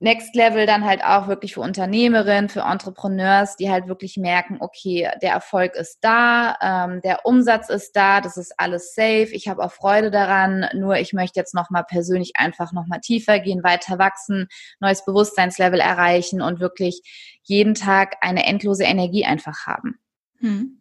Next 0.00 0.36
Level 0.36 0.64
dann 0.64 0.84
halt 0.84 1.02
auch 1.02 1.26
wirklich 1.26 1.54
für 1.54 1.60
Unternehmerinnen, 1.60 2.48
für 2.48 2.60
Entrepreneurs, 2.60 3.56
die 3.56 3.68
halt 3.68 3.88
wirklich 3.88 4.16
merken, 4.16 4.58
okay, 4.60 5.10
der 5.20 5.32
Erfolg 5.32 5.74
ist 5.74 5.98
da, 6.02 6.56
ähm, 6.62 7.00
der 7.00 7.26
Umsatz 7.26 7.68
ist 7.68 7.96
da, 7.96 8.20
das 8.20 8.36
ist 8.36 8.54
alles 8.58 8.94
safe, 8.94 9.30
ich 9.32 9.48
habe 9.48 9.60
auch 9.60 9.72
Freude 9.72 10.12
daran, 10.12 10.66
nur 10.72 10.98
ich 10.98 11.14
möchte 11.14 11.40
jetzt 11.40 11.52
nochmal 11.52 11.82
persönlich 11.82 12.34
einfach 12.36 12.72
nochmal 12.72 13.00
tiefer 13.00 13.40
gehen, 13.40 13.64
weiter 13.64 13.98
wachsen, 13.98 14.46
neues 14.78 15.04
Bewusstseinslevel 15.04 15.80
erreichen 15.80 16.42
und 16.42 16.60
wirklich 16.60 17.02
jeden 17.42 17.74
Tag 17.74 18.18
eine 18.20 18.46
endlose 18.46 18.84
Energie 18.84 19.24
einfach 19.24 19.66
haben. 19.66 19.98
Hm. 20.38 20.77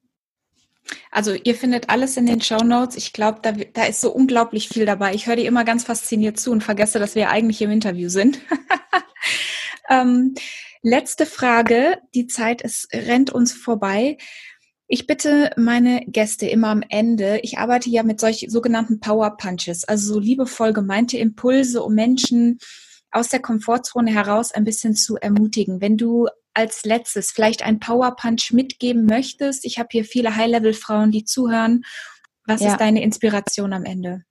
Also 1.12 1.34
ihr 1.34 1.56
findet 1.56 1.90
alles 1.90 2.18
in 2.18 2.26
den 2.26 2.42
Show 2.42 2.64
Notes. 2.64 2.96
Ich 2.96 3.14
glaube, 3.14 3.40
da, 3.42 3.52
da 3.52 3.86
ist 3.86 4.02
so 4.02 4.12
unglaublich 4.12 4.70
viel 4.70 4.86
dabei. 4.86 5.14
Ich 5.14 5.28
höre 5.28 5.36
dir 5.36 5.48
immer 5.48 5.64
ganz 5.64 5.84
fasziniert 5.84 6.40
zu 6.40 6.52
und 6.52 6.64
vergesse, 6.64 7.00
dass 7.00 7.16
wir 7.16 7.30
eigentlich 7.30 7.62
im 7.62 7.72
Interview 7.72 8.10
sind. 8.10 8.40
ähm, 9.90 10.36
letzte 10.82 11.26
Frage. 11.26 11.98
Die 12.14 12.28
Zeit 12.28 12.62
ist, 12.62 12.88
rennt 12.94 13.32
uns 13.32 13.54
vorbei. 13.54 14.18
Ich 14.90 15.06
bitte 15.06 15.52
meine 15.58 16.02
Gäste 16.08 16.48
immer 16.48 16.70
am 16.70 16.84
Ende. 16.88 17.40
Ich 17.44 17.58
arbeite 17.58 17.90
ja 17.90 18.04
mit 18.04 18.22
solchen 18.22 18.50
sogenannten 18.50 19.02
Power 19.02 19.36
Punches, 19.36 19.84
also 19.84 20.14
so 20.14 20.20
liebevoll 20.20 20.72
gemeinte 20.72 21.18
Impulse, 21.18 21.84
um 21.84 21.94
Menschen 21.94 22.60
aus 23.12 23.28
der 23.28 23.42
Komfortzone 23.42 24.12
heraus 24.12 24.54
ein 24.54 24.64
bisschen 24.64 24.96
zu 24.96 25.18
ermutigen. 25.18 25.82
Wenn 25.82 25.98
du 25.98 26.28
als 26.58 26.84
letztes 26.86 27.32
vielleicht 27.32 27.64
ein 27.64 27.80
Power 27.80 28.16
Punch 28.16 28.52
mitgeben 28.52 29.06
möchtest, 29.06 29.64
ich 29.64 29.78
habe 29.78 29.90
hier 29.92 30.04
viele 30.04 30.36
High-Level-Frauen, 30.36 31.12
die 31.12 31.24
zuhören. 31.24 31.84
Was 32.46 32.62
ja. 32.62 32.72
ist 32.72 32.82
deine 32.82 33.04
Inspiration 33.04 33.74
am 33.74 33.86
Ende? 33.86 34.24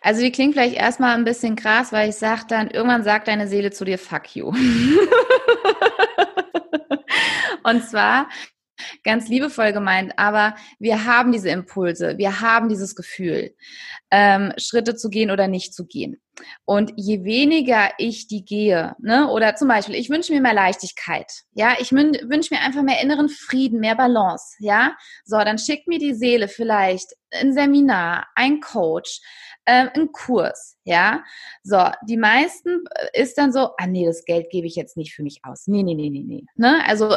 Also 0.00 0.20
die 0.20 0.30
klingt 0.30 0.54
vielleicht 0.54 0.76
erstmal 0.76 1.16
ein 1.16 1.24
bisschen 1.24 1.56
krass, 1.56 1.90
weil 1.90 2.10
ich 2.10 2.14
sage 2.14 2.42
dann, 2.48 2.70
irgendwann 2.70 3.02
sagt 3.02 3.26
deine 3.26 3.48
Seele 3.48 3.72
zu 3.72 3.84
dir, 3.84 3.98
fuck 3.98 4.36
you. 4.36 4.52
Und 7.64 7.84
zwar 7.84 8.28
ganz 9.04 9.28
liebevoll 9.28 9.72
gemeint, 9.72 10.12
aber 10.16 10.54
wir 10.78 11.04
haben 11.04 11.32
diese 11.32 11.50
Impulse, 11.50 12.18
wir 12.18 12.40
haben 12.40 12.68
dieses 12.68 12.94
Gefühl, 12.94 13.54
ähm, 14.10 14.52
Schritte 14.56 14.96
zu 14.96 15.10
gehen 15.10 15.30
oder 15.30 15.48
nicht 15.48 15.74
zu 15.74 15.86
gehen. 15.86 16.20
Und 16.64 16.92
je 16.96 17.24
weniger 17.24 17.90
ich 17.98 18.28
die 18.28 18.44
gehe, 18.44 18.94
ne, 19.00 19.28
oder 19.28 19.56
zum 19.56 19.68
Beispiel, 19.68 19.94
ich 19.94 20.10
wünsche 20.10 20.32
mir 20.32 20.40
mehr 20.40 20.54
Leichtigkeit, 20.54 21.44
ja, 21.52 21.76
ich 21.78 21.92
wünsche 21.92 22.54
mir 22.54 22.60
einfach 22.60 22.82
mehr 22.82 23.02
inneren 23.02 23.28
Frieden, 23.28 23.80
mehr 23.80 23.96
Balance, 23.96 24.56
ja, 24.60 24.96
so, 25.24 25.36
dann 25.38 25.58
schickt 25.58 25.88
mir 25.88 25.98
die 25.98 26.14
Seele 26.14 26.48
vielleicht 26.48 27.14
ein 27.32 27.52
Seminar, 27.52 28.28
ein 28.34 28.60
Coach, 28.60 29.20
ähm, 29.66 29.90
ein 29.94 30.12
Kurs, 30.12 30.76
ja, 30.84 31.24
so, 31.62 31.90
die 32.08 32.16
meisten 32.16 32.84
äh, 32.94 33.22
ist 33.22 33.36
dann 33.36 33.52
so, 33.52 33.70
ah 33.76 33.86
nee, 33.86 34.06
das 34.06 34.24
Geld 34.24 34.50
gebe 34.50 34.66
ich 34.66 34.76
jetzt 34.76 34.96
nicht 34.96 35.14
für 35.14 35.22
mich 35.22 35.40
aus, 35.42 35.66
nee, 35.66 35.82
nee, 35.82 35.94
nee, 35.94 36.10
nee, 36.10 36.24
nee, 36.24 36.44
ne, 36.54 36.82
also 36.86 37.16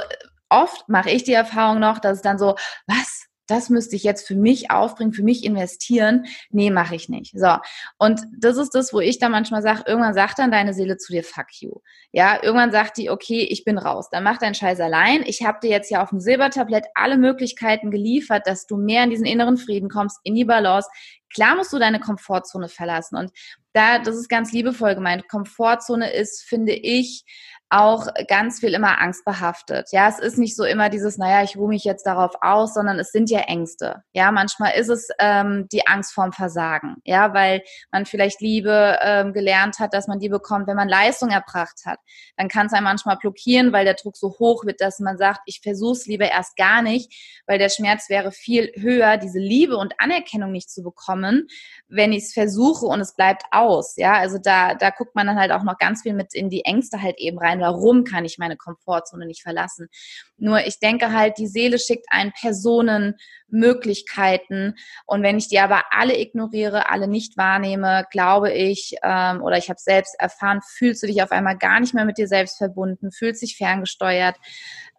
oft 0.51 0.87
mache 0.89 1.09
ich 1.09 1.23
die 1.23 1.33
Erfahrung 1.33 1.79
noch, 1.79 1.99
dass 1.99 2.17
es 2.17 2.21
dann 2.21 2.37
so, 2.37 2.55
was, 2.87 3.27
das 3.51 3.69
müsste 3.69 3.97
ich 3.97 4.03
jetzt 4.03 4.25
für 4.25 4.35
mich 4.35 4.71
aufbringen, 4.71 5.11
für 5.11 5.23
mich 5.23 5.43
investieren. 5.43 6.25
Nee, 6.51 6.71
mache 6.71 6.95
ich 6.95 7.09
nicht. 7.09 7.37
So. 7.37 7.57
Und 7.97 8.21
das 8.37 8.55
ist 8.55 8.73
das, 8.73 8.93
wo 8.93 9.01
ich 9.01 9.19
dann 9.19 9.31
manchmal 9.31 9.61
sage, 9.61 9.83
irgendwann 9.85 10.13
sagt 10.13 10.39
dann 10.39 10.51
deine 10.51 10.73
Seele 10.73 10.95
zu 10.97 11.11
dir, 11.11 11.23
fuck 11.23 11.47
you. 11.59 11.73
Ja, 12.13 12.41
irgendwann 12.41 12.71
sagt 12.71 12.97
die, 12.97 13.09
okay, 13.09 13.41
ich 13.41 13.65
bin 13.65 13.77
raus. 13.77 14.09
Dann 14.09 14.23
mach 14.23 14.37
deinen 14.37 14.55
Scheiß 14.55 14.79
allein. 14.79 15.23
Ich 15.25 15.43
habe 15.43 15.59
dir 15.61 15.69
jetzt 15.69 15.89
hier 15.89 16.01
auf 16.01 16.11
dem 16.11 16.21
Silbertablett 16.21 16.85
alle 16.93 17.17
Möglichkeiten 17.17 17.91
geliefert, 17.91 18.47
dass 18.47 18.67
du 18.67 18.77
mehr 18.77 19.03
in 19.03 19.09
diesen 19.09 19.25
inneren 19.25 19.57
Frieden 19.57 19.89
kommst, 19.89 20.19
in 20.23 20.35
die 20.35 20.45
Balance. 20.45 20.89
Klar 21.33 21.55
musst 21.57 21.73
du 21.73 21.79
deine 21.79 21.99
Komfortzone 21.99 22.69
verlassen. 22.69 23.17
Und 23.17 23.31
da, 23.73 23.99
das 23.99 24.15
ist 24.15 24.29
ganz 24.29 24.53
liebevoll 24.53 24.95
gemeint. 24.95 25.27
Komfortzone 25.27 26.13
ist, 26.13 26.43
finde 26.43 26.73
ich, 26.73 27.25
auch 27.71 28.07
ganz 28.27 28.59
viel 28.59 28.73
immer 28.73 28.99
angstbehaftet. 28.99 29.87
Ja, 29.91 30.09
es 30.09 30.19
ist 30.19 30.37
nicht 30.37 30.57
so 30.57 30.65
immer 30.65 30.89
dieses, 30.89 31.17
naja, 31.17 31.41
ich 31.41 31.55
ruhe 31.55 31.69
mich 31.69 31.85
jetzt 31.85 32.05
darauf 32.05 32.33
aus, 32.41 32.73
sondern 32.73 32.99
es 32.99 33.11
sind 33.11 33.29
ja 33.29 33.39
Ängste. 33.39 34.03
Ja, 34.11 34.31
manchmal 34.31 34.73
ist 34.73 34.89
es 34.89 35.07
ähm, 35.19 35.67
die 35.71 35.87
Angst 35.87 36.13
vorm 36.13 36.33
Versagen. 36.33 36.97
Ja, 37.05 37.33
weil 37.33 37.63
man 37.91 38.05
vielleicht 38.05 38.41
Liebe 38.41 38.99
ähm, 39.01 39.31
gelernt 39.31 39.79
hat, 39.79 39.93
dass 39.93 40.07
man 40.07 40.19
die 40.19 40.27
bekommt, 40.27 40.67
wenn 40.67 40.75
man 40.75 40.89
Leistung 40.89 41.29
erbracht 41.29 41.85
hat. 41.85 41.99
Dann 42.35 42.49
kann 42.49 42.67
es 42.67 42.73
einem 42.73 42.83
manchmal 42.83 43.15
blockieren, 43.15 43.71
weil 43.71 43.85
der 43.85 43.93
Druck 43.93 44.17
so 44.17 44.35
hoch 44.37 44.65
wird, 44.65 44.81
dass 44.81 44.99
man 44.99 45.17
sagt, 45.17 45.39
ich 45.45 45.61
versuche 45.63 45.93
es 45.93 46.07
lieber 46.07 46.29
erst 46.29 46.57
gar 46.57 46.81
nicht, 46.81 47.41
weil 47.47 47.57
der 47.57 47.69
Schmerz 47.69 48.09
wäre 48.09 48.33
viel 48.33 48.73
höher, 48.75 49.15
diese 49.15 49.39
Liebe 49.39 49.77
und 49.77 49.93
Anerkennung 49.97 50.51
nicht 50.51 50.69
zu 50.69 50.83
bekommen, 50.83 51.47
wenn 51.87 52.11
ich 52.11 52.25
es 52.25 52.33
versuche 52.33 52.85
und 52.85 52.99
es 52.99 53.15
bleibt 53.15 53.43
aus. 53.51 53.95
Ja, 53.95 54.13
also 54.15 54.37
da, 54.37 54.75
da 54.75 54.89
guckt 54.89 55.15
man 55.15 55.27
dann 55.27 55.39
halt 55.39 55.53
auch 55.53 55.63
noch 55.63 55.77
ganz 55.77 56.01
viel 56.01 56.13
mit 56.13 56.33
in 56.33 56.49
die 56.49 56.65
Ängste 56.65 57.01
halt 57.01 57.17
eben 57.17 57.39
rein 57.39 57.60
warum 57.61 58.03
kann 58.03 58.25
ich 58.25 58.37
meine 58.37 58.57
Komfortzone 58.57 59.25
nicht 59.25 59.43
verlassen. 59.43 59.87
Nur 60.37 60.65
ich 60.65 60.79
denke 60.79 61.13
halt, 61.13 61.37
die 61.37 61.47
Seele 61.47 61.79
schickt 61.79 62.07
einen 62.09 62.33
Personen, 62.33 63.15
Möglichkeiten 63.47 64.75
und 65.05 65.23
wenn 65.23 65.37
ich 65.37 65.49
die 65.49 65.59
aber 65.59 65.83
alle 65.91 66.17
ignoriere, 66.17 66.89
alle 66.89 67.07
nicht 67.07 67.37
wahrnehme, 67.37 68.05
glaube 68.11 68.51
ich, 68.51 68.95
ähm, 69.03 69.41
oder 69.43 69.57
ich 69.57 69.69
habe 69.69 69.79
selbst 69.79 70.15
erfahren, 70.19 70.61
fühlst 70.65 71.03
du 71.03 71.07
dich 71.07 71.21
auf 71.21 71.31
einmal 71.31 71.57
gar 71.57 71.79
nicht 71.79 71.93
mehr 71.93 72.05
mit 72.05 72.17
dir 72.17 72.27
selbst 72.27 72.57
verbunden, 72.57 73.11
fühlst 73.11 73.41
dich 73.41 73.57
ferngesteuert, 73.57 74.37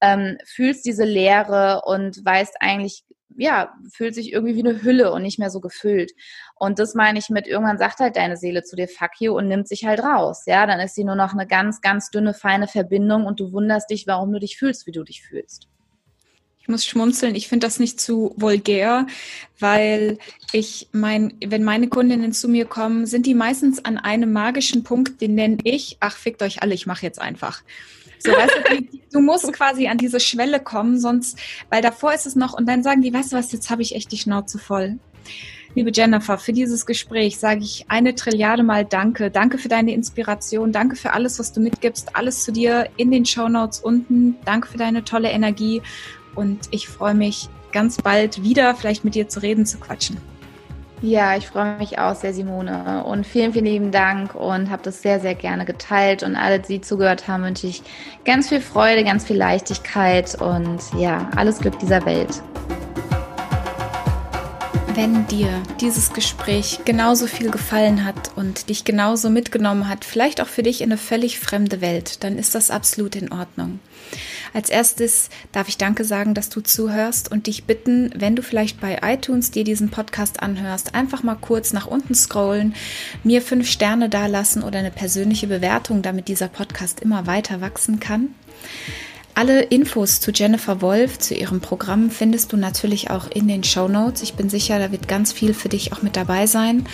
ähm, 0.01 0.37
fühlst 0.45 0.85
diese 0.85 1.05
Leere 1.05 1.83
und 1.87 2.25
weißt 2.25 2.57
eigentlich 2.61 3.05
ja, 3.37 3.75
fühlt 3.91 4.15
sich 4.15 4.33
irgendwie 4.33 4.57
wie 4.57 4.69
eine 4.69 4.83
Hülle 4.83 5.13
und 5.13 5.23
nicht 5.23 5.39
mehr 5.39 5.51
so 5.51 5.61
gefüllt. 5.61 6.13
Und 6.55 6.79
das 6.79 6.95
meine 6.95 7.19
ich 7.19 7.29
mit, 7.29 7.47
irgendwann 7.47 7.79
sagt 7.79 8.01
halt 8.01 8.17
deine 8.17 8.37
Seele 8.37 8.63
zu 8.63 8.77
dir, 8.77 8.89
fuck 8.89 9.21
you, 9.21 9.37
und 9.37 9.49
nimmt 9.49 9.69
sich 9.69 9.85
halt 9.85 10.01
raus. 10.01 10.45
Ja, 10.47 10.67
dann 10.67 10.81
ist 10.81 10.95
sie 10.95 11.05
nur 11.05 11.17
noch 11.17 11.33
eine 11.33 11.47
ganz, 11.47 11.81
ganz 11.81 12.11
dünne, 12.11 12.35
feine 12.35 12.69
Verbindung 12.69 13.27
und 13.27 13.41
du 13.41 13.53
wunderst 13.53 13.91
dich, 13.91 14.07
warum 14.07 14.33
du 14.33 14.39
dich 14.39 14.57
fühlst, 14.57 14.87
wie 14.87 14.93
du 14.93 15.05
dich 15.05 15.23
fühlst. 15.23 15.69
Ich 16.63 16.69
muss 16.69 16.87
schmunzeln. 16.87 17.35
Ich 17.35 17.49
finde 17.49 17.67
das 17.67 17.81
nicht 17.81 18.01
zu 18.01 18.35
vulgär, 18.37 19.09
weil 19.59 20.19
ich 20.53 20.89
mein, 20.93 21.35
wenn 21.45 21.65
meine 21.65 21.89
Kundinnen 21.89 22.33
zu 22.33 22.49
mir 22.49 22.67
kommen, 22.67 23.05
sind 23.07 23.27
die 23.27 23.35
meistens 23.35 23.85
an 23.85 23.99
einem 23.99 24.33
magischen 24.33 24.85
Punkt, 24.85 25.21
den 25.21 25.35
nenne 25.35 25.59
ich, 25.65 25.97
ach, 25.99 26.17
fickt 26.17 26.41
euch 26.41 26.63
alle, 26.63 26.75
ich 26.75 26.87
mache 26.87 27.05
jetzt 27.05 27.21
einfach. 27.21 27.65
So, 28.23 28.33
weißt 28.33 28.55
du, 28.71 28.99
du 29.13 29.21
musst 29.21 29.53
quasi 29.53 29.89
an 29.89 29.99
diese 29.99 30.21
Schwelle 30.21 30.61
kommen, 30.61 30.99
sonst, 30.99 31.39
weil 31.71 31.83
davor 31.83 32.15
ist 32.15 32.27
es 32.27 32.37
noch, 32.37 32.53
und 32.53 32.67
dann 32.69 32.83
sagen 32.83 33.03
die, 33.03 33.13
weißt 33.13 33.33
du 33.33 33.37
was, 33.37 33.53
jetzt 33.53 33.71
habe 33.71 33.83
ich 33.83 33.95
echt 33.95 34.13
die 34.13 34.19
Schnauze 34.19 34.59
voll. 34.59 34.99
Liebe 35.75 35.91
Jennifer, 35.93 36.37
für 36.37 36.53
dieses 36.53 36.85
Gespräch 36.85 37.39
sage 37.39 37.63
ich 37.63 37.87
eine 37.89 38.15
Trilliarde 38.15 38.63
Mal 38.63 38.85
Danke. 38.85 39.31
Danke 39.31 39.57
für 39.57 39.69
deine 39.69 39.95
Inspiration. 39.95 40.71
Danke 40.71 40.97
für 40.97 41.15
alles, 41.15 41.39
was 41.39 41.53
du 41.53 41.61
mitgibst. 41.61 42.15
Alles 42.15 42.45
zu 42.45 42.53
dir 42.53 42.91
in 42.99 43.11
den 43.11 43.25
Show 43.25 43.49
Notes 43.49 43.81
unten. 43.81 44.37
Danke 44.45 44.69
für 44.69 44.77
deine 44.77 45.03
tolle 45.03 45.31
Energie. 45.31 45.81
Und 46.35 46.69
ich 46.73 46.89
freue 46.89 47.15
mich 47.15 47.49
ganz 47.73 47.97
bald 47.97 48.43
wieder, 48.43 48.75
vielleicht 48.75 49.03
mit 49.05 49.15
dir 49.15 49.29
zu 49.29 49.41
reden, 49.41 49.65
zu 49.65 49.79
quatschen. 49.79 50.32
Ja, 51.03 51.37
ich 51.37 51.49
freue 51.49 51.77
mich 51.79 51.99
auch 51.99 52.15
sehr, 52.15 52.33
Simone. 52.33 53.03
Und 53.05 53.27
vielen, 53.27 53.53
vielen 53.53 53.65
lieben 53.65 53.91
Dank 53.91 54.37
und 54.37 54.71
habe 54.71 54.85
das 54.85 55.03
sehr, 55.03 55.19
sehr 55.19 55.35
gerne 55.35 55.65
geteilt. 55.65 56.23
Und 56.23 56.37
alle, 56.37 56.61
die 56.61 56.81
zugehört 56.81 57.27
haben, 57.27 57.43
wünsche 57.43 57.67
ich 57.67 57.83
ganz 58.25 58.51
viel 58.51 58.61
Freude, 58.61 59.03
ganz 59.03 59.25
viel 59.25 59.37
Leichtigkeit 59.37 60.41
und 60.41 60.79
ja, 60.97 61.29
alles 61.35 61.59
Glück 61.59 61.77
dieser 61.81 62.07
Welt. 62.07 62.41
Wenn 64.95 65.27
dir 65.27 65.49
dieses 65.81 66.13
Gespräch 66.13 66.81
genauso 66.85 67.27
viel 67.27 67.51
gefallen 67.51 68.05
hat 68.05 68.31
und 68.37 68.69
dich 68.69 68.85
genauso 68.85 69.29
mitgenommen 69.29 69.89
hat, 69.89 70.05
vielleicht 70.05 70.41
auch 70.41 70.47
für 70.47 70.63
dich 70.63 70.83
in 70.83 70.93
eine 70.93 70.99
völlig 70.99 71.41
fremde 71.41 71.81
Welt, 71.81 72.23
dann 72.23 72.39
ist 72.39 72.55
das 72.55 72.71
absolut 72.71 73.17
in 73.17 73.33
Ordnung. 73.33 73.81
Als 74.55 74.69
erstes 74.71 75.31
darf 75.53 75.69
ich 75.69 75.79
Danke 75.79 76.05
sagen, 76.05 76.35
dass 76.35 76.49
du 76.49 76.61
zuhörst 76.61 77.31
und 77.31 77.47
dich 77.47 77.65
bitten, 77.65 78.11
wenn 78.17 78.37
du 78.37 78.43
vielleicht 78.43 78.81
bei 78.81 79.01
iTunes 79.03 79.51
dir 79.51 79.65
diesen 79.65 79.91
Podcast 79.91 80.43
anhörst, 80.43 80.95
einfach 80.95 81.23
mal 81.23 81.37
kurz 81.37 81.73
nach 81.73 81.87
unten 81.87 82.15
scrollen, 82.15 82.75
mir 83.25 83.43
fünf 83.43 83.71
Sterne 83.71 84.09
dalassen 84.09 84.63
oder 84.63 84.79
eine 84.79 84.91
persönliche 84.91 85.47
Bewertung, 85.47 86.03
damit 86.03 86.29
dieser 86.29 86.49
Podcast 86.49 87.01
immer 87.01 87.27
weiter 87.27 87.61
wachsen 87.61 88.01
kann. 88.01 88.35
Alle 89.35 89.63
Infos 89.63 90.21
zu 90.21 90.31
Jennifer 90.31 90.83
Wolf, 90.83 91.19
zu 91.19 91.35
ihrem 91.35 91.63
Programm, 91.63 92.11
findest 92.11 92.53
du 92.53 92.59
natürlich 92.59 93.11
auch 93.11 93.31
in 93.31 93.49
den 93.49 93.65
Show 93.65 93.89
Notes. 93.89 94.23
Ich 94.23 94.35
bin 94.35 94.51
sicher, 94.51 94.79
da 94.79 94.93
wird 94.93 95.09
ganz 95.09 95.33
viel 95.33 95.55
für 95.55 95.71
dich 95.71 95.95
auch 95.95 96.03
mit 96.03 96.17
dabei 96.17 96.47
sein. 96.47 96.87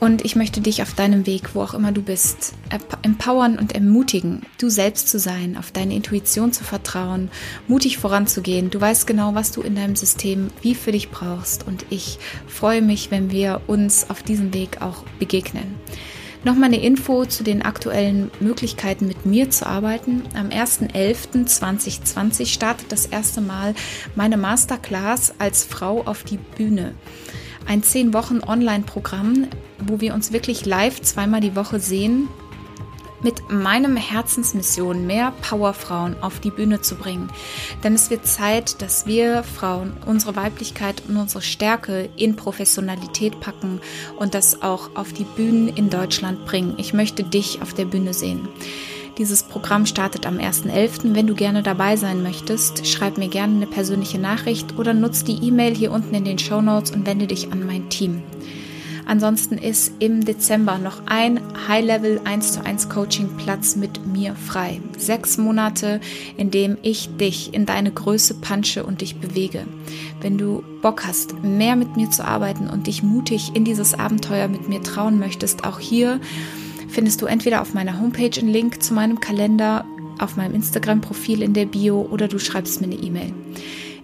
Und 0.00 0.24
ich 0.24 0.36
möchte 0.36 0.60
dich 0.60 0.80
auf 0.82 0.94
deinem 0.94 1.26
Weg, 1.26 1.54
wo 1.54 1.62
auch 1.62 1.74
immer 1.74 1.90
du 1.90 2.02
bist, 2.02 2.54
empowern 3.02 3.58
und 3.58 3.74
ermutigen, 3.74 4.42
du 4.58 4.68
selbst 4.68 5.08
zu 5.08 5.18
sein, 5.18 5.56
auf 5.56 5.72
deine 5.72 5.94
Intuition 5.94 6.52
zu 6.52 6.62
vertrauen, 6.62 7.30
mutig 7.66 7.98
voranzugehen. 7.98 8.70
Du 8.70 8.80
weißt 8.80 9.08
genau, 9.08 9.34
was 9.34 9.50
du 9.50 9.60
in 9.60 9.74
deinem 9.74 9.96
System 9.96 10.50
wie 10.62 10.76
für 10.76 10.92
dich 10.92 11.10
brauchst. 11.10 11.66
Und 11.66 11.84
ich 11.90 12.20
freue 12.46 12.80
mich, 12.80 13.10
wenn 13.10 13.32
wir 13.32 13.62
uns 13.66 14.08
auf 14.08 14.22
diesem 14.22 14.54
Weg 14.54 14.80
auch 14.82 15.02
begegnen. 15.18 15.74
Nochmal 16.44 16.66
eine 16.66 16.80
Info 16.80 17.24
zu 17.24 17.42
den 17.42 17.62
aktuellen 17.62 18.30
Möglichkeiten, 18.38 19.08
mit 19.08 19.26
mir 19.26 19.50
zu 19.50 19.66
arbeiten. 19.66 20.22
Am 20.34 20.50
1.11.2020 20.50 22.46
startet 22.46 22.92
das 22.92 23.06
erste 23.06 23.40
Mal 23.40 23.74
meine 24.14 24.36
Masterclass 24.36 25.34
als 25.40 25.64
Frau 25.64 26.02
auf 26.04 26.22
die 26.22 26.38
Bühne 26.38 26.94
ein 27.68 27.82
zehn 27.82 28.14
Wochen 28.14 28.40
Online-Programm, 28.40 29.46
wo 29.80 30.00
wir 30.00 30.14
uns 30.14 30.32
wirklich 30.32 30.66
live 30.66 31.00
zweimal 31.02 31.40
die 31.40 31.56
Woche 31.56 31.80
sehen, 31.80 32.28
mit 33.22 33.50
meinem 33.50 33.96
Herzensmission 33.96 35.06
mehr 35.06 35.32
Powerfrauen 35.42 36.16
auf 36.22 36.40
die 36.40 36.50
Bühne 36.50 36.80
zu 36.80 36.94
bringen. 36.94 37.30
Denn 37.82 37.94
es 37.94 38.10
wird 38.10 38.26
Zeit, 38.26 38.80
dass 38.80 39.06
wir 39.06 39.42
Frauen 39.42 39.92
unsere 40.06 40.36
Weiblichkeit 40.36 41.02
und 41.08 41.16
unsere 41.16 41.42
Stärke 41.42 42.08
in 42.16 42.36
Professionalität 42.36 43.40
packen 43.40 43.80
und 44.18 44.34
das 44.34 44.62
auch 44.62 44.90
auf 44.94 45.12
die 45.12 45.24
Bühnen 45.24 45.68
in 45.68 45.90
Deutschland 45.90 46.46
bringen. 46.46 46.74
Ich 46.76 46.94
möchte 46.94 47.24
dich 47.24 47.60
auf 47.62 47.74
der 47.74 47.86
Bühne 47.86 48.14
sehen. 48.14 48.48
Dieses 49.18 49.42
Programm 49.42 49.84
startet 49.84 50.26
am 50.26 50.38
1.11. 50.38 51.16
Wenn 51.16 51.26
du 51.26 51.34
gerne 51.34 51.64
dabei 51.64 51.96
sein 51.96 52.22
möchtest, 52.22 52.86
schreib 52.86 53.18
mir 53.18 53.26
gerne 53.26 53.56
eine 53.56 53.66
persönliche 53.66 54.20
Nachricht 54.20 54.78
oder 54.78 54.94
nutz 54.94 55.24
die 55.24 55.44
E-Mail 55.44 55.74
hier 55.74 55.90
unten 55.90 56.14
in 56.14 56.24
den 56.24 56.38
Show 56.38 56.60
Notes 56.60 56.92
und 56.92 57.04
wende 57.04 57.26
dich 57.26 57.50
an 57.50 57.66
mein 57.66 57.88
Team. 57.88 58.22
Ansonsten 59.08 59.56
ist 59.56 59.92
im 60.00 60.26
Dezember 60.26 60.76
noch 60.76 61.00
ein 61.06 61.40
High-Level 61.66 62.20
1 62.24 62.52
zu 62.52 62.62
1 62.62 62.90
Coaching 62.90 63.38
Platz 63.38 63.74
mit 63.74 64.06
mir 64.06 64.34
frei. 64.34 64.82
Sechs 64.98 65.38
Monate, 65.38 66.02
in 66.36 66.50
dem 66.50 66.76
ich 66.82 67.08
dich 67.16 67.54
in 67.54 67.64
deine 67.64 67.90
Größe 67.90 68.34
punche 68.34 68.84
und 68.84 69.00
dich 69.00 69.16
bewege. 69.16 69.64
Wenn 70.20 70.36
du 70.36 70.62
Bock 70.82 71.06
hast, 71.06 71.42
mehr 71.42 71.74
mit 71.74 71.96
mir 71.96 72.10
zu 72.10 72.22
arbeiten 72.22 72.68
und 72.68 72.86
dich 72.86 73.02
mutig 73.02 73.52
in 73.54 73.64
dieses 73.64 73.98
Abenteuer 73.98 74.46
mit 74.46 74.68
mir 74.68 74.82
trauen 74.82 75.18
möchtest, 75.18 75.64
auch 75.64 75.80
hier 75.80 76.20
findest 76.90 77.22
du 77.22 77.26
entweder 77.26 77.62
auf 77.62 77.72
meiner 77.72 77.98
Homepage 77.98 78.38
einen 78.38 78.52
Link 78.52 78.82
zu 78.82 78.92
meinem 78.92 79.20
Kalender, 79.20 79.86
auf 80.18 80.36
meinem 80.36 80.54
Instagram-Profil 80.54 81.40
in 81.40 81.54
der 81.54 81.64
Bio 81.64 82.02
oder 82.02 82.28
du 82.28 82.38
schreibst 82.38 82.82
mir 82.82 82.88
eine 82.88 83.02
E-Mail. 83.02 83.32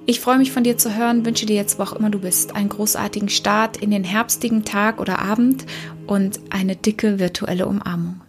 Ich 0.06 0.20
freue 0.20 0.36
mich 0.36 0.52
von 0.52 0.64
dir 0.64 0.76
zu 0.76 0.94
hören, 0.94 1.24
wünsche 1.24 1.46
dir 1.46 1.56
jetzt, 1.56 1.78
wo 1.78 1.82
auch 1.82 1.94
immer 1.94 2.10
du 2.10 2.18
bist, 2.18 2.54
einen 2.54 2.68
großartigen 2.68 3.30
Start 3.30 3.78
in 3.78 3.90
den 3.90 4.04
herbstigen 4.04 4.62
Tag 4.62 5.00
oder 5.00 5.18
Abend 5.18 5.64
und 6.06 6.40
eine 6.50 6.76
dicke 6.76 7.18
virtuelle 7.18 7.66
Umarmung. 7.66 8.20